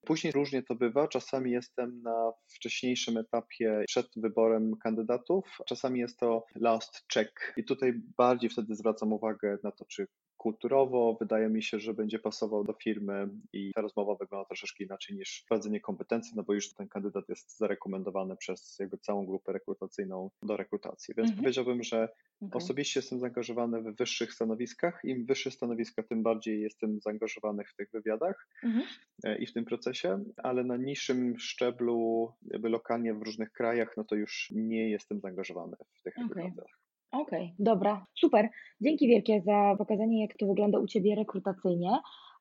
Później 0.05 0.33
różnie 0.33 0.63
to 0.63 0.75
bywa. 0.75 1.07
Czasami 1.07 1.51
jestem 1.51 2.01
na 2.01 2.31
wcześniejszym 2.55 3.17
etapie 3.17 3.83
przed 3.87 4.07
wyborem 4.15 4.71
kandydatów, 4.83 5.57
czasami 5.67 5.99
jest 5.99 6.19
to 6.19 6.45
last 6.55 7.05
check. 7.13 7.53
I 7.57 7.63
tutaj 7.63 7.93
bardziej 8.17 8.49
wtedy 8.49 8.75
zwracam 8.75 9.13
uwagę 9.13 9.57
na 9.63 9.71
to, 9.71 9.85
czy 9.85 10.07
kulturowo 10.47 11.17
wydaje 11.19 11.49
mi 11.49 11.63
się, 11.63 11.79
że 11.79 11.93
będzie 11.93 12.19
pasował 12.19 12.63
do 12.63 12.73
firmy 12.73 13.29
i 13.53 13.71
ta 13.75 13.81
rozmowa 13.81 14.15
wygląda 14.15 14.45
troszeczkę 14.45 14.83
inaczej 14.83 15.15
niż 15.15 15.41
sprawdzenie 15.43 15.79
kompetencji, 15.81 16.33
no 16.35 16.43
bo 16.43 16.53
już 16.53 16.73
ten 16.73 16.87
kandydat 16.87 17.29
jest 17.29 17.57
zarekomendowany 17.57 18.37
przez 18.37 18.75
jakby 18.79 18.97
całą 18.97 19.25
grupę 19.25 19.53
rekrutacyjną 19.53 20.29
do 20.43 20.57
rekrutacji. 20.57 21.13
Więc 21.17 21.29
mhm. 21.29 21.43
powiedziałbym, 21.43 21.83
że 21.83 22.09
okay. 22.41 22.57
osobiście 22.57 22.99
jestem 22.99 23.19
zaangażowany 23.19 23.81
w 23.81 23.95
wyższych 23.95 24.33
stanowiskach. 24.33 24.99
Im 25.03 25.25
wyższe 25.25 25.51
stanowiska, 25.51 26.03
tym 26.03 26.23
bardziej 26.23 26.61
jestem 26.61 26.99
zaangażowany 27.01 27.63
w 27.65 27.75
tych 27.75 27.91
wywiadach 27.91 28.47
mhm. 28.63 28.85
E, 29.23 29.37
i 29.37 29.45
w 29.45 29.53
tym 29.53 29.65
procesie, 29.65 30.23
ale 30.37 30.63
na 30.63 30.77
niższym 30.77 31.39
szczeblu, 31.39 32.31
jakby 32.41 32.69
lokalnie 32.69 33.13
w 33.13 33.21
różnych 33.21 33.51
krajach, 33.51 33.97
no 33.97 34.03
to 34.03 34.15
już 34.15 34.51
nie 34.55 34.89
jestem 34.89 35.19
zaangażowany 35.19 35.75
w 35.99 36.01
tych 36.03 36.13
okay. 36.17 36.27
wywiadach. 36.27 36.86
Okej, 37.11 37.43
okay, 37.43 37.55
dobra, 37.59 38.05
super. 38.15 38.49
Dzięki 38.81 39.07
wielkie 39.07 39.41
za 39.41 39.75
pokazanie, 39.77 40.21
jak 40.21 40.37
to 40.37 40.47
wygląda 40.47 40.79
u 40.79 40.87
Ciebie 40.87 41.15
rekrutacyjnie. 41.15 41.91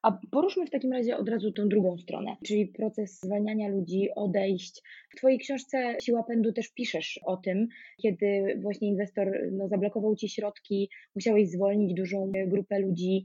A 0.03 0.19
poruszmy 0.31 0.67
w 0.67 0.71
takim 0.71 0.93
razie 0.93 1.17
od 1.17 1.29
razu 1.29 1.53
tą 1.53 1.69
drugą 1.69 1.99
stronę, 1.99 2.37
czyli 2.47 2.67
proces 2.67 3.21
zwalniania 3.21 3.69
ludzi, 3.69 4.09
odejść. 4.17 4.83
W 5.11 5.17
Twojej 5.17 5.39
książce 5.39 5.97
Siła 6.03 6.23
Pędu 6.23 6.53
też 6.53 6.73
piszesz 6.75 7.21
o 7.25 7.37
tym, 7.37 7.69
kiedy 8.03 8.59
właśnie 8.63 8.89
inwestor 8.89 9.29
no, 9.53 9.69
zablokował 9.69 10.17
Ci 10.17 10.29
środki, 10.29 10.91
musiałeś 11.15 11.51
zwolnić 11.51 11.95
dużą 11.95 12.33
grupę 12.47 12.79
ludzi. 12.79 13.25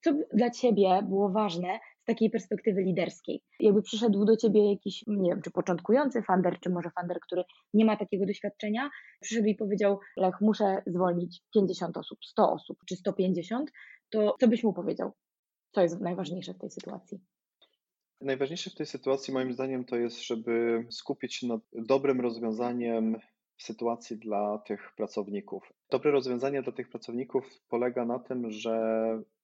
Co 0.00 0.12
dla 0.34 0.50
Ciebie 0.50 1.02
było 1.08 1.30
ważne 1.30 1.78
takiej 2.06 2.30
perspektywy 2.30 2.82
liderskiej. 2.82 3.42
Jakby 3.60 3.82
przyszedł 3.82 4.24
do 4.24 4.36
ciebie 4.36 4.70
jakiś, 4.70 5.04
nie 5.06 5.30
wiem, 5.30 5.42
czy 5.42 5.50
początkujący 5.50 6.22
fander, 6.22 6.60
czy 6.60 6.70
może 6.70 6.90
fander, 6.90 7.20
który 7.20 7.42
nie 7.74 7.84
ma 7.84 7.96
takiego 7.96 8.26
doświadczenia, 8.26 8.90
przyszedł 9.20 9.46
i 9.46 9.54
powiedział, 9.54 9.98
Lech, 10.16 10.40
muszę 10.40 10.82
zwolnić 10.86 11.42
50 11.54 11.96
osób, 11.96 12.18
100 12.24 12.52
osób, 12.52 12.78
czy 12.88 12.96
150, 12.96 13.70
to 14.10 14.34
co 14.40 14.48
byś 14.48 14.64
mu 14.64 14.72
powiedział? 14.72 15.12
Co 15.72 15.82
jest 15.82 16.00
najważniejsze 16.00 16.54
w 16.54 16.58
tej 16.58 16.70
sytuacji? 16.70 17.20
Najważniejsze 18.20 18.70
w 18.70 18.74
tej 18.74 18.86
sytuacji, 18.86 19.34
moim 19.34 19.52
zdaniem, 19.52 19.84
to 19.84 19.96
jest, 19.96 20.26
żeby 20.26 20.86
skupić 20.90 21.34
się 21.34 21.46
nad 21.46 21.60
dobrym 21.72 22.20
rozwiązaniem 22.20 23.16
sytuacji 23.58 24.16
dla 24.16 24.58
tych 24.58 24.92
pracowników. 24.96 25.72
Dobre 25.90 26.10
rozwiązanie 26.10 26.62
dla 26.62 26.72
tych 26.72 26.88
pracowników 26.88 27.44
polega 27.68 28.04
na 28.04 28.18
tym, 28.18 28.50
że 28.50 28.78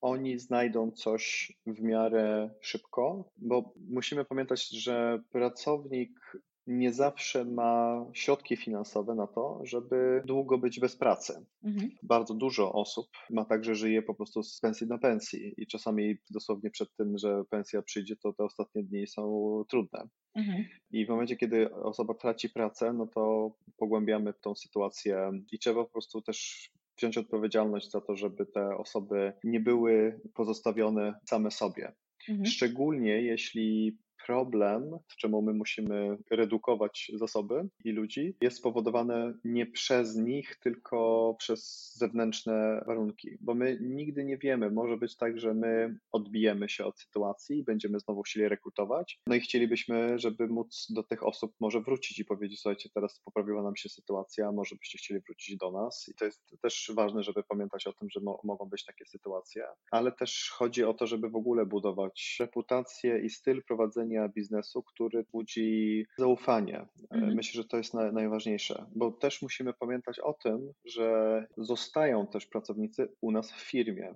oni 0.01 0.39
znajdą 0.39 0.91
coś 0.91 1.53
w 1.67 1.81
miarę 1.83 2.51
szybko, 2.61 3.25
bo 3.37 3.73
musimy 3.89 4.25
pamiętać, 4.25 4.69
że 4.69 5.23
pracownik 5.31 6.37
nie 6.67 6.93
zawsze 6.93 7.45
ma 7.45 8.05
środki 8.13 8.57
finansowe 8.57 9.15
na 9.15 9.27
to, 9.27 9.61
żeby 9.65 10.23
długo 10.27 10.59
być 10.59 10.81
bez 10.81 10.97
pracy. 10.97 11.47
Mhm. 11.65 11.91
Bardzo 12.03 12.35
dużo 12.35 12.73
osób 12.73 13.07
ma 13.31 13.45
tak, 13.45 13.65
że 13.65 13.75
żyje 13.75 14.03
po 14.03 14.15
prostu 14.15 14.43
z 14.43 14.61
pensji 14.61 14.87
na 14.87 14.99
pensji 14.99 15.55
i 15.57 15.67
czasami 15.67 16.17
dosłownie 16.31 16.71
przed 16.71 16.89
tym, 16.97 17.19
że 17.19 17.45
pensja 17.51 17.83
przyjdzie, 17.83 18.17
to 18.17 18.33
te 18.33 18.45
ostatnie 18.45 18.83
dni 18.83 19.07
są 19.07 19.65
trudne. 19.69 20.09
Mhm. 20.35 20.65
I 20.91 21.07
w 21.07 21.09
momencie, 21.09 21.37
kiedy 21.37 21.75
osoba 21.75 22.15
traci 22.15 22.51
pracę, 22.51 22.93
no 22.93 23.07
to 23.07 23.53
pogłębiamy 23.77 24.35
tą 24.41 24.55
sytuację 24.55 25.31
i 25.53 25.59
trzeba 25.59 25.85
po 25.85 25.91
prostu 25.91 26.23
też 26.23 26.71
wziąć 26.99 27.19
odpowiedzialność 27.19 27.91
za 27.91 28.01
to, 28.01 28.17
żeby 28.17 28.47
te 28.47 28.77
osoby 28.77 29.33
nie 29.45 29.61
były 29.61 30.21
pozostawione 30.35 31.15
same 31.29 31.51
sobie. 31.51 31.93
Mhm. 32.29 32.47
Szczególnie 32.47 33.23
jeśli 33.23 33.99
problem, 34.27 34.99
czemu 35.19 35.43
my 35.43 35.55
musimy 35.55 36.19
redukować 36.31 37.13
zasoby 37.15 37.69
i 37.85 37.93
ludzi, 37.93 38.37
jest 38.41 38.57
spowodowane 38.57 39.35
nie 39.45 39.67
przez 39.67 40.17
nich, 40.17 40.57
tylko 40.57 41.35
przez 41.39 41.93
zewnętrzne 41.97 42.85
warunki, 42.87 43.39
bo 43.41 43.55
my 43.55 43.79
nigdy 43.81 44.25
nie 44.25 44.39
wiemy. 44.39 44.71
Może 44.71 44.97
być 44.97 45.17
tak, 45.17 45.41
że 45.41 45.55
my 45.55 45.99
odbijemy 46.13 46.69
się 46.69 46.85
od 46.85 46.99
sytuacji 46.99 47.59
i 47.59 47.65
będziemy 47.65 48.01
znowu 48.01 48.23
chcieli 48.23 48.49
rekrutować. 48.49 49.21
No 49.27 49.35
i 49.35 49.41
chcielibyśmy, 49.41 50.19
żeby 50.19 50.49
móc 50.49 50.87
do 50.91 51.03
tych 51.03 51.27
osób 51.27 51.55
może 51.61 51.81
wrócić 51.81 52.19
i 52.19 52.25
powiedzieć: 52.25 52.61
Słuchajcie, 52.61 52.89
teraz 52.95 53.21
poprawiła 53.25 53.63
nam 53.63 53.77
się 53.77 53.89
sytuacja, 53.89 54.53
może 54.53 54.77
byście 54.77 54.99
chcieli 54.99 55.21
wrócić 55.21 55.57
do 55.57 55.73
nas. 55.73 56.09
I 56.09 56.15
to 56.15 56.25
jest 56.25 56.57
też 56.63 56.93
ważne, 56.95 57.23
żeby 57.23 57.43
pamiętać 57.43 57.87
o 57.87 57.93
tym, 57.93 58.11
że 58.11 58.21
mo 58.21 58.41
mogą 58.45 58.69
być 58.69 58.85
takie 58.85 59.05
sytuacje, 59.07 59.65
ale 59.91 60.13
też 60.13 60.51
chodzi 60.55 60.85
o 60.85 60.95
to, 60.95 61.07
żeby 61.07 61.31
w 61.31 61.37
ogóle 61.37 61.67
budować 61.67 62.37
reputację 62.41 63.19
i 63.19 63.31
styl 63.31 63.63
prowadzenia 63.63 64.12
biznesu, 64.29 64.83
który 64.83 65.25
budzi 65.33 66.07
zaufanie. 66.19 66.87
Mhm. 67.11 67.35
Myślę, 67.35 67.63
że 67.63 67.69
to 67.69 67.77
jest 67.77 67.95
na, 67.95 68.13
najważniejsze, 68.13 68.87
bo 68.95 69.11
też 69.11 69.43
musimy 69.43 69.73
pamiętać 69.73 70.19
o 70.19 70.33
tym, 70.33 70.73
że 70.85 71.47
zostają 71.57 72.27
też 72.27 72.47
pracownicy 72.47 73.09
u 73.21 73.31
nas 73.31 73.53
w 73.53 73.61
firmie. 73.61 74.15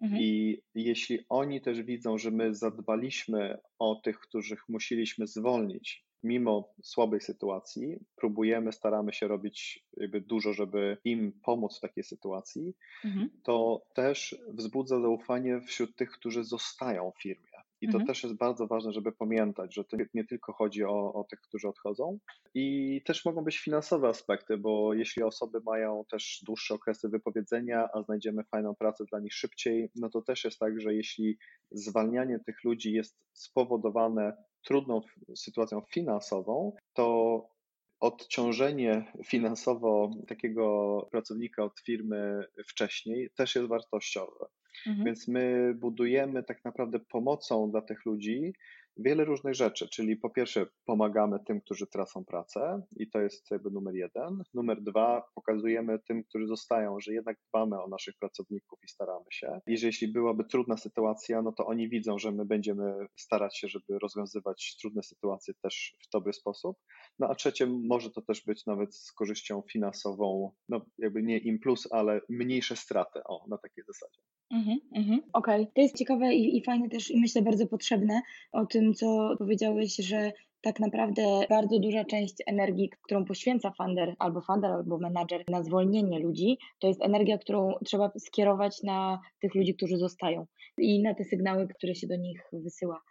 Mhm. 0.00 0.22
I 0.22 0.62
jeśli 0.74 1.18
oni 1.28 1.60
też 1.60 1.82
widzą, 1.82 2.18
że 2.18 2.30
my 2.30 2.54
zadbaliśmy 2.54 3.58
o 3.78 4.00
tych, 4.04 4.18
których 4.18 4.68
musieliśmy 4.68 5.26
zwolnić, 5.26 6.06
mimo 6.22 6.74
słabej 6.82 7.20
sytuacji, 7.20 7.96
próbujemy, 8.16 8.72
staramy 8.72 9.12
się 9.12 9.28
robić 9.28 9.84
jakby 9.96 10.20
dużo, 10.20 10.52
żeby 10.52 10.98
im 11.04 11.32
pomóc 11.44 11.78
w 11.78 11.80
takiej 11.80 12.04
sytuacji, 12.04 12.74
mhm. 13.04 13.30
to 13.42 13.82
też 13.94 14.36
wzbudza 14.48 15.00
zaufanie 15.00 15.60
wśród 15.60 15.96
tych, 15.96 16.10
którzy 16.10 16.44
zostają 16.44 17.12
w 17.16 17.22
firmie. 17.22 17.51
I 17.82 17.86
to 17.86 17.98
mhm. 17.98 18.06
też 18.06 18.22
jest 18.22 18.36
bardzo 18.36 18.66
ważne, 18.66 18.92
żeby 18.92 19.12
pamiętać, 19.12 19.74
że 19.74 19.84
to 19.84 19.96
nie 20.14 20.24
tylko 20.24 20.52
chodzi 20.52 20.84
o, 20.84 21.12
o 21.12 21.24
tych, 21.24 21.40
którzy 21.40 21.68
odchodzą. 21.68 22.18
I 22.54 23.00
też 23.04 23.24
mogą 23.24 23.44
być 23.44 23.58
finansowe 23.58 24.08
aspekty, 24.08 24.56
bo 24.56 24.94
jeśli 24.94 25.22
osoby 25.22 25.60
mają 25.66 26.04
też 26.10 26.42
dłuższe 26.46 26.74
okresy 26.74 27.08
wypowiedzenia, 27.08 27.88
a 27.94 28.02
znajdziemy 28.02 28.44
fajną 28.44 28.74
pracę 28.74 29.04
dla 29.10 29.20
nich 29.20 29.34
szybciej, 29.34 29.90
no 29.94 30.10
to 30.10 30.22
też 30.22 30.44
jest 30.44 30.58
tak, 30.58 30.80
że 30.80 30.94
jeśli 30.94 31.38
zwalnianie 31.70 32.38
tych 32.38 32.64
ludzi 32.64 32.92
jest 32.92 33.24
spowodowane 33.32 34.36
trudną 34.64 35.00
sytuacją 35.36 35.80
finansową, 35.80 36.76
to 36.92 37.48
odciążenie 38.00 39.12
finansowo 39.26 40.10
takiego 40.28 41.08
pracownika 41.10 41.64
od 41.64 41.80
firmy 41.80 42.44
wcześniej 42.68 43.30
też 43.36 43.54
jest 43.54 43.68
wartościowe. 43.68 44.46
Mhm. 44.86 45.04
Więc 45.04 45.28
my 45.28 45.74
budujemy 45.74 46.42
tak 46.42 46.64
naprawdę 46.64 47.00
pomocą 47.00 47.70
dla 47.70 47.82
tych 47.82 48.06
ludzi 48.06 48.54
wiele 48.96 49.24
różnych 49.24 49.54
rzeczy, 49.54 49.88
czyli 49.88 50.16
po 50.16 50.30
pierwsze 50.30 50.66
pomagamy 50.84 51.38
tym, 51.46 51.60
którzy 51.60 51.86
tracą 51.86 52.24
pracę 52.24 52.82
i 52.96 53.10
to 53.10 53.20
jest 53.20 53.50
jakby 53.50 53.70
numer 53.70 53.94
jeden. 53.94 54.42
Numer 54.54 54.82
dwa, 54.82 55.22
pokazujemy 55.34 55.98
tym, 55.98 56.24
którzy 56.24 56.46
zostają, 56.46 57.00
że 57.00 57.14
jednak 57.14 57.36
dbamy 57.48 57.82
o 57.82 57.88
naszych 57.88 58.14
pracowników 58.18 58.78
i 58.84 58.88
staramy 58.88 59.24
się. 59.30 59.60
I 59.66 59.78
że 59.78 59.86
jeśli 59.86 60.08
byłaby 60.08 60.44
trudna 60.44 60.76
sytuacja, 60.76 61.42
no 61.42 61.52
to 61.52 61.66
oni 61.66 61.88
widzą, 61.88 62.18
że 62.18 62.32
my 62.32 62.44
będziemy 62.44 63.06
starać 63.16 63.58
się, 63.58 63.68
żeby 63.68 63.98
rozwiązywać 63.98 64.76
trudne 64.80 65.02
sytuacje 65.02 65.54
też 65.62 65.96
w 66.08 66.10
dobry 66.12 66.32
sposób. 66.32 66.76
No 67.18 67.28
a 67.30 67.34
trzecie, 67.34 67.66
może 67.66 68.10
to 68.10 68.22
też 68.22 68.44
być 68.44 68.66
nawet 68.66 68.94
z 68.94 69.12
korzyścią 69.12 69.62
finansową, 69.72 70.52
no 70.68 70.86
jakby 70.98 71.22
nie 71.22 71.38
im 71.38 71.58
plus, 71.58 71.88
ale 71.92 72.20
mniejsze 72.28 72.76
straty, 72.76 73.20
o, 73.24 73.44
na 73.48 73.58
takiej 73.58 73.84
zasadzie. 73.84 74.22
Mhm, 74.52 74.78
mhm. 74.94 75.20
Okej, 75.32 75.62
okay. 75.62 75.72
to 75.74 75.80
jest 75.80 75.96
ciekawe 75.96 76.34
i, 76.34 76.56
i 76.56 76.64
fajne 76.64 76.88
też 76.88 77.10
i 77.10 77.20
myślę 77.20 77.42
bardzo 77.42 77.66
potrzebne 77.66 78.22
o 78.52 78.66
tym, 78.66 78.81
co 78.94 79.34
powiedziałeś, 79.38 79.96
że 79.96 80.32
tak 80.62 80.80
naprawdę 80.80 81.22
bardzo 81.48 81.78
duża 81.78 82.04
część 82.04 82.34
energii, 82.46 82.90
którą 83.02 83.24
poświęca 83.24 83.70
funder 83.70 84.14
albo 84.18 84.40
funder 84.40 84.70
albo 84.70 84.98
menadżer 84.98 85.44
na 85.48 85.62
zwolnienie 85.62 86.18
ludzi, 86.20 86.58
to 86.78 86.88
jest 86.88 87.02
energia, 87.02 87.38
którą 87.38 87.74
trzeba 87.84 88.10
skierować 88.18 88.82
na 88.82 89.20
tych 89.40 89.54
ludzi, 89.54 89.74
którzy 89.74 89.96
zostają 89.96 90.46
i 90.78 91.02
na 91.02 91.14
te 91.14 91.24
sygnały, 91.24 91.68
które 91.68 91.94
się 91.94 92.06
do 92.06 92.16
nich 92.16 92.42
wysyła. 92.52 93.02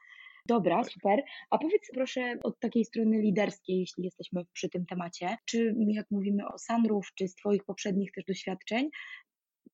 Dobra, 0.46 0.84
super. 0.84 1.24
A 1.50 1.58
powiedz 1.58 1.82
proszę 1.94 2.38
od 2.44 2.60
takiej 2.60 2.86
strony 2.86 3.22
liderskiej, 3.22 3.80
jeśli 3.80 4.04
jesteśmy 4.04 4.46
przy 4.54 4.70
tym 4.70 4.86
temacie, 4.86 5.38
czy 5.46 5.76
jak 5.88 6.12
mówimy 6.12 6.48
o 6.48 6.58
Sunroof, 6.58 7.08
czy 7.16 7.28
z 7.28 7.36
Twoich 7.36 7.64
poprzednich 7.64 8.12
też 8.12 8.26
doświadczeń, 8.26 8.90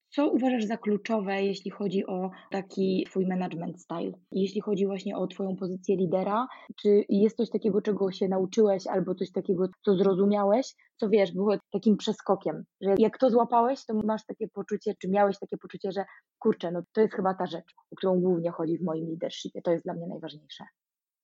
co 0.09 0.29
uważasz 0.29 0.65
za 0.65 0.77
kluczowe, 0.77 1.43
jeśli 1.43 1.71
chodzi 1.71 2.05
o 2.05 2.29
taki 2.51 3.05
Twój 3.09 3.27
management 3.27 3.81
style? 3.81 4.11
Jeśli 4.31 4.61
chodzi 4.61 4.85
właśnie 4.85 5.17
o 5.17 5.27
Twoją 5.27 5.55
pozycję 5.55 5.95
lidera, 5.95 6.47
czy 6.81 7.03
jest 7.09 7.37
coś 7.37 7.49
takiego, 7.49 7.81
czego 7.81 8.11
się 8.11 8.27
nauczyłeś, 8.27 8.87
albo 8.87 9.15
coś 9.15 9.31
takiego, 9.31 9.67
co 9.85 9.95
zrozumiałeś, 9.95 10.73
co 10.97 11.09
wiesz, 11.09 11.33
było 11.33 11.57
takim 11.71 11.97
przeskokiem, 11.97 12.63
że 12.81 12.95
jak 12.97 13.17
to 13.17 13.29
złapałeś, 13.29 13.85
to 13.85 13.93
masz 13.93 14.25
takie 14.25 14.47
poczucie, 14.47 14.93
czy 15.01 15.09
miałeś 15.09 15.39
takie 15.39 15.57
poczucie, 15.57 15.91
że 15.91 16.05
kurczę, 16.39 16.71
no 16.71 16.81
to 16.93 17.01
jest 17.01 17.13
chyba 17.13 17.33
ta 17.33 17.45
rzecz, 17.45 17.73
o 17.91 17.95
którą 17.95 18.19
głównie 18.19 18.51
chodzi 18.51 18.77
w 18.77 18.83
moim 18.83 19.07
leadershipie, 19.07 19.61
to 19.61 19.71
jest 19.71 19.83
dla 19.83 19.93
mnie 19.93 20.07
najważniejsze. 20.07 20.63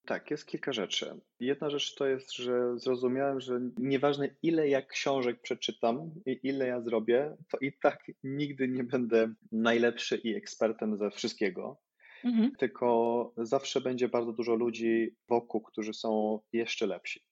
Tak, 0.06 0.32
jest 0.32 0.48
kilka 0.48 0.74
rzeczy. 0.74 1.20
Jedna 1.40 1.70
rzecz 1.70 1.96
to 1.96 2.08
jest, 2.08 2.34
że 2.34 2.80
zrozumiałem, 2.80 3.40
że 3.40 3.60
nieważne 3.78 4.30
ile 4.44 4.68
ja 4.68 4.82
książek 4.82 5.42
przeczytam 5.42 6.12
i 6.26 6.40
ile 6.44 6.68
ja 6.68 6.82
zrobię, 6.82 7.36
to 7.52 7.58
i 7.58 7.74
tak 7.74 8.12
nigdy 8.24 8.68
nie 8.68 8.84
będę 8.84 9.34
najlepszy 9.52 10.18
i 10.18 10.36
ekspertem 10.36 10.98
ze 10.98 11.12
wszystkiego. 11.12 11.82
Mhm. 12.24 12.56
Tylko 12.56 13.34
zawsze 13.38 13.82
będzie 13.82 14.10
bardzo 14.10 14.34
dużo 14.34 14.56
ludzi 14.56 15.16
wokół, 15.30 15.62
którzy 15.62 15.94
są 15.94 16.40
jeszcze 16.54 16.88
lepsi, 16.88 17.24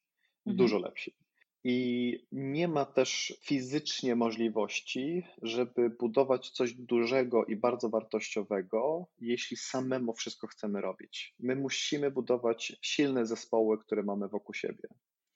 mhm. 0.46 0.58
dużo 0.58 0.80
lepsi. 0.80 1.16
I 1.64 2.28
nie 2.32 2.68
ma 2.68 2.86
też 2.86 3.34
fizycznie 3.42 4.16
możliwości, 4.16 5.24
żeby 5.42 5.90
budować 5.90 6.50
coś 6.50 6.74
dużego 6.74 7.46
i 7.46 7.56
bardzo 7.56 7.90
wartościowego, 7.90 9.08
jeśli 9.20 9.58
samemu 9.58 10.14
wszystko 10.14 10.48
chcemy 10.48 10.82
robić. 10.82 11.36
My 11.40 11.56
musimy 11.56 12.12
budować 12.12 12.78
silne 12.82 13.26
zespoły, 13.26 13.80
które 13.80 14.04
mamy 14.04 14.28
wokół 14.28 14.54
siebie. 14.54 14.90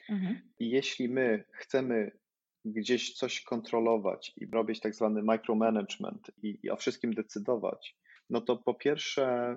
Mhm. 0.09 0.53
I 0.59 0.69
jeśli 0.69 1.09
my 1.09 1.43
chcemy 1.51 2.11
gdzieś 2.65 3.13
coś 3.13 3.41
kontrolować 3.41 4.33
i 4.37 4.45
robić 4.45 4.79
tak 4.79 4.95
zwany 4.95 5.23
micromanagement 5.23 6.31
i, 6.43 6.59
i 6.63 6.69
o 6.69 6.75
wszystkim 6.75 7.13
decydować, 7.13 7.97
no 8.29 8.41
to 8.41 8.57
po 8.57 8.73
pierwsze 8.73 9.55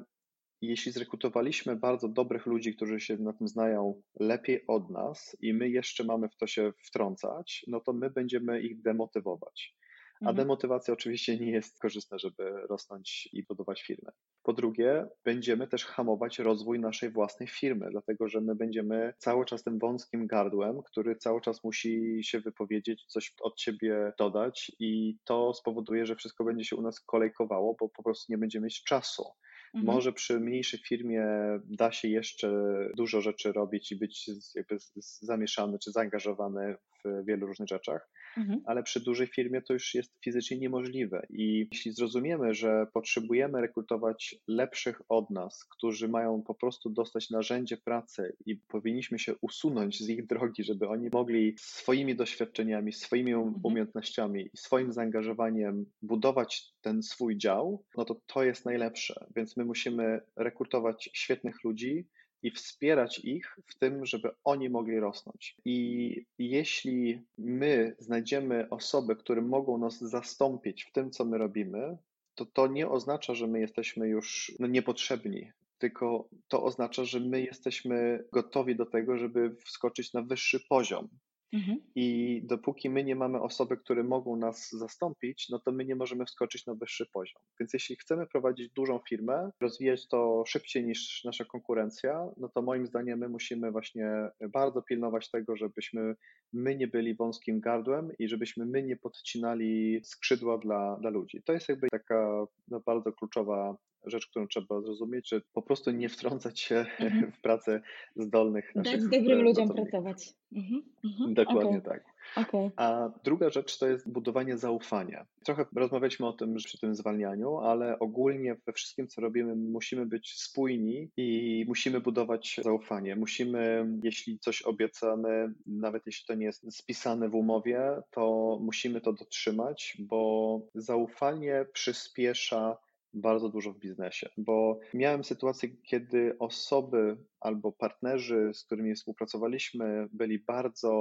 jeśli 0.60 0.92
zrekrutowaliśmy 0.92 1.76
bardzo 1.76 2.08
dobrych 2.08 2.46
ludzi, 2.46 2.76
którzy 2.76 3.00
się 3.00 3.16
na 3.16 3.32
tym 3.32 3.48
znają 3.48 4.02
lepiej 4.20 4.66
od 4.66 4.90
nas 4.90 5.36
i 5.40 5.54
my 5.54 5.68
jeszcze 5.68 6.04
mamy 6.04 6.28
w 6.28 6.36
to 6.36 6.46
się 6.46 6.72
wtrącać, 6.86 7.64
no 7.68 7.80
to 7.80 7.92
my 7.92 8.10
będziemy 8.10 8.60
ich 8.60 8.82
demotywować. 8.82 9.78
A 10.20 10.30
mhm. 10.30 10.36
demotywacja 10.36 10.94
oczywiście 10.94 11.38
nie 11.38 11.50
jest 11.50 11.78
korzystna, 11.78 12.18
żeby 12.18 12.66
rosnąć 12.70 13.28
i 13.32 13.42
budować 13.42 13.82
firmę. 13.82 14.12
Po 14.42 14.52
drugie, 14.52 15.06
będziemy 15.24 15.68
też 15.68 15.84
hamować 15.84 16.38
rozwój 16.38 16.80
naszej 16.80 17.10
własnej 17.10 17.48
firmy, 17.48 17.88
dlatego 17.90 18.28
że 18.28 18.40
my 18.40 18.54
będziemy 18.54 19.14
cały 19.18 19.44
czas 19.44 19.62
tym 19.64 19.78
wąskim 19.78 20.26
gardłem, 20.26 20.82
który 20.82 21.16
cały 21.16 21.40
czas 21.40 21.64
musi 21.64 22.20
się 22.22 22.40
wypowiedzieć, 22.40 23.04
coś 23.06 23.34
od 23.40 23.60
siebie 23.60 24.12
dodać, 24.18 24.72
i 24.78 25.18
to 25.24 25.54
spowoduje, 25.54 26.06
że 26.06 26.16
wszystko 26.16 26.44
będzie 26.44 26.64
się 26.64 26.76
u 26.76 26.82
nas 26.82 27.00
kolejkowało, 27.00 27.76
bo 27.80 27.88
po 27.88 28.02
prostu 28.02 28.32
nie 28.32 28.38
będziemy 28.38 28.64
mieć 28.64 28.84
czasu. 28.84 29.24
Mhm. 29.74 29.94
Może 29.94 30.12
przy 30.12 30.40
mniejszej 30.40 30.80
firmie 30.80 31.24
da 31.64 31.92
się 31.92 32.08
jeszcze 32.08 32.50
dużo 32.96 33.20
rzeczy 33.20 33.52
robić 33.52 33.92
i 33.92 33.96
być 33.96 34.30
jakby 34.54 34.76
zamieszany 35.22 35.78
czy 35.78 35.92
zaangażowany 35.92 36.76
w 37.04 37.24
wielu 37.24 37.46
różnych 37.46 37.68
rzeczach, 37.68 38.10
mhm. 38.36 38.60
ale 38.64 38.82
przy 38.82 39.00
dużej 39.00 39.26
firmie 39.26 39.62
to 39.62 39.72
już 39.72 39.94
jest 39.94 40.12
fizycznie 40.24 40.58
niemożliwe. 40.58 41.26
I 41.30 41.68
jeśli 41.72 41.92
zrozumiemy, 41.92 42.54
że 42.54 42.86
potrzebujemy 42.92 43.60
rekrutować 43.60 44.36
lepszych 44.48 45.02
od 45.08 45.30
nas, 45.30 45.64
którzy 45.64 46.08
mają 46.08 46.42
po 46.42 46.54
prostu 46.54 46.90
dostać 46.90 47.30
narzędzie 47.30 47.76
pracy 47.76 48.36
i 48.46 48.56
powinniśmy 48.56 49.18
się 49.18 49.34
usunąć 49.40 49.98
z 49.98 50.08
ich 50.08 50.26
drogi, 50.26 50.64
żeby 50.64 50.88
oni 50.88 51.08
mogli 51.12 51.54
swoimi 51.58 52.16
doświadczeniami, 52.16 52.92
swoimi 52.92 53.34
um, 53.34 53.46
mhm. 53.46 53.60
umiejętnościami 53.64 54.50
i 54.54 54.56
swoim 54.56 54.92
zaangażowaniem 54.92 55.86
budować 56.02 56.72
ten 56.80 57.02
swój 57.02 57.38
dział, 57.38 57.84
no 57.96 58.04
to 58.04 58.20
to 58.26 58.44
jest 58.44 58.64
najlepsze. 58.64 59.26
Więc 59.36 59.56
my 59.56 59.64
musimy 59.64 60.20
rekrutować 60.36 61.10
świetnych 61.12 61.64
ludzi, 61.64 62.06
i 62.42 62.50
wspierać 62.50 63.18
ich 63.18 63.56
w 63.66 63.78
tym, 63.78 64.06
żeby 64.06 64.30
oni 64.44 64.70
mogli 64.70 65.00
rosnąć. 65.00 65.56
I 65.64 66.26
jeśli 66.38 67.22
my 67.38 67.96
znajdziemy 67.98 68.68
osoby, 68.70 69.16
które 69.16 69.42
mogą 69.42 69.78
nas 69.78 69.98
zastąpić 69.98 70.84
w 70.84 70.92
tym, 70.92 71.10
co 71.10 71.24
my 71.24 71.38
robimy, 71.38 71.98
to 72.34 72.46
to 72.46 72.66
nie 72.66 72.88
oznacza, 72.88 73.34
że 73.34 73.46
my 73.46 73.60
jesteśmy 73.60 74.08
już 74.08 74.52
no, 74.58 74.66
niepotrzebni, 74.66 75.50
tylko 75.78 76.28
to 76.48 76.62
oznacza, 76.62 77.04
że 77.04 77.20
my 77.20 77.42
jesteśmy 77.42 78.24
gotowi 78.32 78.76
do 78.76 78.86
tego, 78.86 79.18
żeby 79.18 79.56
wskoczyć 79.64 80.12
na 80.12 80.22
wyższy 80.22 80.60
poziom. 80.68 81.08
Mhm. 81.52 81.80
I 81.94 82.40
dopóki 82.44 82.90
my 82.90 83.04
nie 83.04 83.16
mamy 83.16 83.40
osoby, 83.40 83.76
które 83.76 84.02
mogą 84.02 84.36
nas 84.36 84.70
zastąpić, 84.70 85.48
no 85.48 85.58
to 85.58 85.72
my 85.72 85.84
nie 85.84 85.96
możemy 85.96 86.24
wskoczyć 86.24 86.66
na 86.66 86.74
wyższy 86.74 87.06
poziom. 87.12 87.42
Więc 87.60 87.72
jeśli 87.72 87.96
chcemy 87.96 88.26
prowadzić 88.26 88.72
dużą 88.72 89.00
firmę, 89.08 89.50
rozwijać 89.60 90.08
to 90.08 90.44
szybciej 90.46 90.84
niż 90.84 91.24
nasza 91.24 91.44
konkurencja, 91.44 92.28
no 92.36 92.48
to 92.48 92.62
moim 92.62 92.86
zdaniem 92.86 93.18
my 93.18 93.28
musimy 93.28 93.70
właśnie 93.70 94.10
bardzo 94.52 94.82
pilnować 94.82 95.30
tego, 95.30 95.56
żebyśmy 95.56 96.14
my 96.52 96.76
nie 96.76 96.88
byli 96.88 97.14
wąskim 97.14 97.60
gardłem 97.60 98.12
i 98.18 98.28
żebyśmy 98.28 98.66
my 98.66 98.82
nie 98.82 98.96
podcinali 98.96 100.00
skrzydła 100.04 100.58
dla, 100.58 100.96
dla 101.00 101.10
ludzi. 101.10 101.42
To 101.42 101.52
jest 101.52 101.68
jakby 101.68 101.88
taka 101.90 102.46
no, 102.68 102.80
bardzo 102.80 103.12
kluczowa 103.12 103.76
rzecz, 104.04 104.26
którą 104.26 104.46
trzeba 104.46 104.80
zrozumieć, 104.80 105.28
że 105.28 105.40
po 105.52 105.62
prostu 105.62 105.90
nie 105.90 106.08
wtrącać 106.08 106.60
się 106.60 106.76
mhm. 106.98 107.32
w 107.32 107.40
pracę 107.40 107.80
zdolnych 108.16 108.72
Dać 108.74 108.84
naszych 108.84 109.08
dobrym 109.08 109.42
ludziom 109.42 109.68
pracować. 109.68 110.34
Mhm. 110.52 110.82
Mhm. 111.04 111.34
Dokładnie 111.34 111.78
okay. 111.78 111.80
tak. 111.80 112.18
Okay. 112.36 112.70
A 112.76 113.10
druga 113.24 113.50
rzecz 113.50 113.78
to 113.78 113.88
jest 113.88 114.12
budowanie 114.12 114.58
zaufania. 114.58 115.26
Trochę 115.44 115.64
rozmawialiśmy 115.76 116.26
o 116.26 116.32
tym 116.32 116.54
przy 116.54 116.78
tym 116.78 116.94
zwalnianiu, 116.94 117.56
ale 117.56 117.98
ogólnie 117.98 118.56
we 118.66 118.72
wszystkim, 118.72 119.08
co 119.08 119.20
robimy, 119.20 119.56
musimy 119.56 120.06
być 120.06 120.40
spójni 120.40 121.10
i 121.16 121.64
musimy 121.68 122.00
budować 122.00 122.60
zaufanie. 122.62 123.16
Musimy, 123.16 123.86
jeśli 124.02 124.38
coś 124.38 124.62
obiecamy, 124.62 125.54
nawet 125.66 126.06
jeśli 126.06 126.26
to 126.26 126.34
nie 126.34 126.46
jest 126.46 126.76
spisane 126.76 127.28
w 127.28 127.34
umowie, 127.34 128.02
to 128.10 128.58
musimy 128.62 129.00
to 129.00 129.12
dotrzymać, 129.12 129.96
bo 129.98 130.60
zaufanie 130.74 131.66
przyspiesza 131.72 132.76
bardzo 133.14 133.48
dużo 133.48 133.72
w 133.72 133.78
biznesie, 133.78 134.28
bo 134.36 134.78
miałem 134.94 135.24
sytuację, 135.24 135.68
kiedy 135.68 136.36
osoby 136.38 137.16
albo 137.40 137.72
partnerzy, 137.72 138.50
z 138.54 138.64
którymi 138.64 138.94
współpracowaliśmy, 138.94 140.08
byli 140.12 140.38
bardzo 140.38 140.92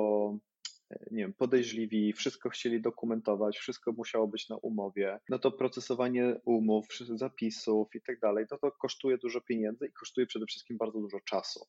e, 0.92 1.06
nie 1.12 1.24
wiem, 1.24 1.34
podejrzliwi, 1.34 2.14
wszystko 2.14 2.50
chcieli 2.50 2.82
dokumentować, 2.82 3.58
wszystko 3.58 3.92
musiało 3.92 4.28
być 4.28 4.50
na 4.50 4.56
umowie, 4.56 5.20
no 5.30 5.40
to 5.40 5.52
procesowanie 5.52 6.36
umów, 6.46 6.88
zapisów 7.16 7.96
i 7.96 8.02
tak 8.02 8.20
dalej, 8.20 8.46
to 8.50 8.58
to 8.58 8.72
kosztuje 8.72 9.18
dużo 9.18 9.42
pieniędzy 9.42 9.86
i 9.88 9.92
kosztuje 9.92 10.28
przede 10.28 10.46
wszystkim 10.46 10.78
bardzo 10.78 11.00
dużo 11.00 11.20
czasu. 11.20 11.60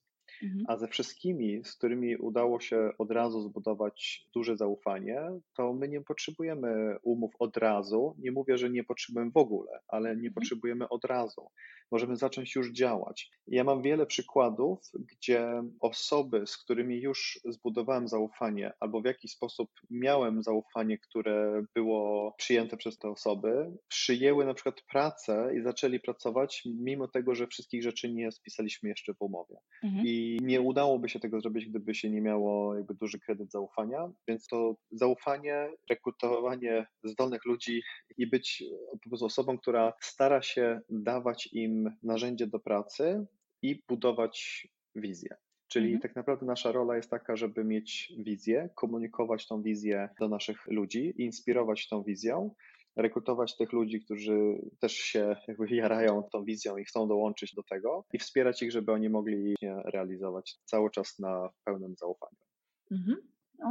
Mhm. 0.43 0.65
A 0.69 0.77
ze 0.77 0.89
wszystkimi, 0.89 1.65
z 1.65 1.73
którymi 1.73 2.17
udało 2.17 2.61
się 2.61 2.91
od 2.99 3.11
razu 3.11 3.41
zbudować 3.41 4.27
duże 4.35 4.57
zaufanie, 4.57 5.21
to 5.57 5.73
my 5.73 5.89
nie 5.89 6.01
potrzebujemy 6.01 6.97
umów 7.03 7.33
od 7.39 7.57
razu. 7.57 8.15
Nie 8.19 8.33
mówię, 8.33 8.59
że 8.59 8.71
nie 8.71 8.85
potrzebujemy 8.85 9.31
w 9.31 9.37
ogóle, 9.37 9.81
ale 9.89 10.09
nie 10.09 10.29
mhm. 10.29 10.35
potrzebujemy 10.35 10.89
od 10.89 11.05
razu. 11.05 11.51
Możemy 11.91 12.17
zacząć 12.17 12.55
już 12.55 12.73
działać. 12.73 13.31
Ja 13.47 13.65
mam 13.65 13.83
wiele 13.83 14.07
przykładów, 14.07 14.79
gdzie 14.95 15.63
osoby, 15.81 16.47
z 16.47 16.57
którymi 16.57 17.01
już 17.01 17.41
zbudowałem 17.45 18.09
zaufanie, 18.09 18.73
albo 18.81 19.01
w 19.01 19.05
jakiś 19.05 19.33
sposób 19.33 19.71
miałem 19.91 20.43
zaufanie, 20.43 20.99
które 20.99 21.63
było 21.75 22.35
przyjęte 22.39 22.77
przez 22.77 22.99
te 22.99 23.09
osoby, 23.09 23.79
przyjęły 23.89 24.45
na 24.45 24.55
przykład 24.55 24.83
pracę 24.91 25.53
i 25.57 25.63
zaczęli 25.63 26.01
pracować, 26.01 26.63
mimo 26.67 27.09
tego, 27.09 27.35
że 27.35 27.47
wszystkich 27.47 27.83
rzeczy 27.83 28.13
nie 28.13 28.33
spisaliśmy 28.33 28.89
jeszcze 28.89 29.15
w 29.15 29.23
umowie. 29.23 29.57
Mhm. 29.85 30.07
I 30.07 30.28
i 30.29 30.39
nie 30.43 30.61
udałoby 30.61 31.09
się 31.09 31.21
tego 31.21 31.41
zrobić, 31.41 31.67
gdyby 31.67 31.95
się 31.95 32.11
nie 32.11 32.21
miało 32.21 32.75
jakby 32.75 32.95
duży 32.95 33.19
kredyt 33.19 33.51
zaufania, 33.51 34.11
więc 34.29 34.47
to 34.47 34.77
zaufanie, 34.91 35.71
rekrutowanie 35.91 36.87
zdolnych 37.05 37.45
ludzi 37.45 37.83
i 38.17 38.27
być 38.27 38.65
po 39.03 39.09
prostu 39.09 39.27
osobą, 39.27 39.59
która 39.59 39.93
stara 40.01 40.43
się 40.43 40.81
dawać 40.91 41.49
im 41.53 41.91
narzędzie 42.03 42.47
do 42.47 42.59
pracy 42.59 43.27
i 43.63 43.83
budować 43.89 44.69
wizję. 44.95 45.37
Czyli 45.69 45.87
mhm. 45.87 46.03
tak 46.03 46.17
naprawdę 46.17 46.47
nasza 46.47 46.73
rola 46.73 46.97
jest 46.97 47.11
taka, 47.11 47.37
żeby 47.37 47.65
mieć 47.65 48.13
wizję, 48.19 48.69
komunikować 48.75 49.47
tą 49.47 49.63
wizję 49.63 50.09
do 50.21 50.29
naszych 50.29 50.67
ludzi, 50.67 51.15
inspirować 51.19 51.89
tą 51.89 52.03
wizją, 52.03 52.55
rekrutować 52.99 53.57
tych 53.57 53.73
ludzi, 53.73 54.01
którzy 54.01 54.61
też 54.81 54.93
się 54.93 55.37
jakby 55.49 55.67
jarają 55.77 56.23
tą 56.23 56.45
wizją 56.45 56.77
i 56.77 56.85
chcą 56.85 57.09
dołączyć 57.09 57.55
do 57.55 57.63
tego 57.63 58.05
i 58.13 58.19
wspierać 58.19 58.63
ich, 58.63 58.73
żeby 58.73 58.93
oni 58.93 59.09
mogli 59.09 59.55
realizować 59.85 60.59
cały 60.65 60.91
czas 60.91 61.19
na 61.19 61.51
pełnym 61.65 61.95
zaufaniu. 61.97 62.39
Mhm. 62.91 63.17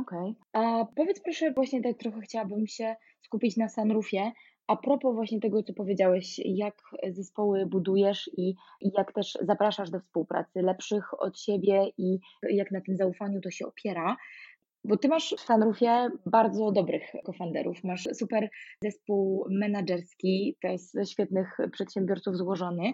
Okej. 0.02 0.36
Okay. 0.54 0.86
Powiedz 0.96 1.22
proszę, 1.24 1.52
właśnie 1.52 1.82
tak 1.82 1.98
trochę 1.98 2.22
chciałabym 2.22 2.68
się 2.68 2.96
skupić 3.22 3.58
na 3.58 3.70
Sunroofie. 3.70 4.32
A 4.68 4.76
propos 4.76 5.16
właśnie 5.16 5.40
tego, 5.40 5.64
co 5.64 5.74
powiedziałeś, 5.74 6.40
jak 6.46 6.82
zespoły 7.10 7.66
budujesz 7.66 8.30
i 8.38 8.56
jak 8.82 9.14
też 9.14 9.38
zapraszasz 9.42 9.90
do 9.90 10.00
współpracy 10.00 10.62
lepszych 10.62 11.22
od 11.22 11.40
siebie 11.40 11.92
i 11.98 12.20
jak 12.50 12.72
na 12.72 12.82
tym 12.82 12.98
zaufaniu 12.98 13.42
to 13.42 13.52
się 13.52 13.68
opiera, 13.68 14.18
bo 14.84 14.98
ty 14.98 15.08
masz 15.08 15.36
w 15.38 15.42
Sunroofie 15.42 16.10
bardzo 16.26 16.72
dobrych 16.72 17.04
kofanderów. 17.24 17.84
Masz 17.84 18.08
super 18.14 18.50
zespół 18.84 19.46
menedżerski, 19.50 20.58
to 20.62 20.68
jest 20.68 20.94
ze 20.94 21.06
świetnych 21.06 21.58
przedsiębiorców 21.72 22.38
złożony. 22.38 22.94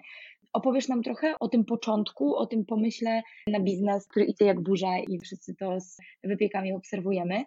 Opowiesz 0.53 0.87
nam 0.87 1.03
trochę 1.03 1.35
o 1.39 1.47
tym 1.47 1.65
początku, 1.65 2.35
o 2.35 2.45
tym 2.45 2.65
pomyśle 2.65 3.21
na 3.47 3.59
biznes, 3.59 4.07
który 4.07 4.25
idzie 4.25 4.45
jak 4.45 4.61
burza 4.61 4.97
i 5.07 5.19
wszyscy 5.19 5.55
to 5.55 5.79
z 5.79 5.97
wypiekami 6.23 6.73
obserwujemy. 6.73 7.43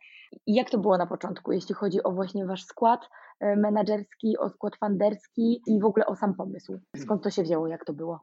Jak 0.46 0.70
to 0.70 0.78
było 0.78 0.98
na 0.98 1.06
początku, 1.06 1.52
jeśli 1.52 1.74
chodzi 1.74 2.02
o 2.02 2.12
właśnie 2.12 2.46
wasz 2.46 2.64
skład 2.64 3.00
e, 3.40 3.56
menedżerski, 3.56 4.38
o 4.38 4.48
skład 4.48 4.76
funderski 4.76 5.60
i 5.66 5.80
w 5.80 5.84
ogóle 5.84 6.06
o 6.06 6.16
sam 6.16 6.34
pomysł? 6.34 6.78
Skąd 6.96 7.22
to 7.22 7.30
się 7.30 7.42
wzięło, 7.42 7.68
jak 7.68 7.84
to 7.84 7.92
było? 7.92 8.20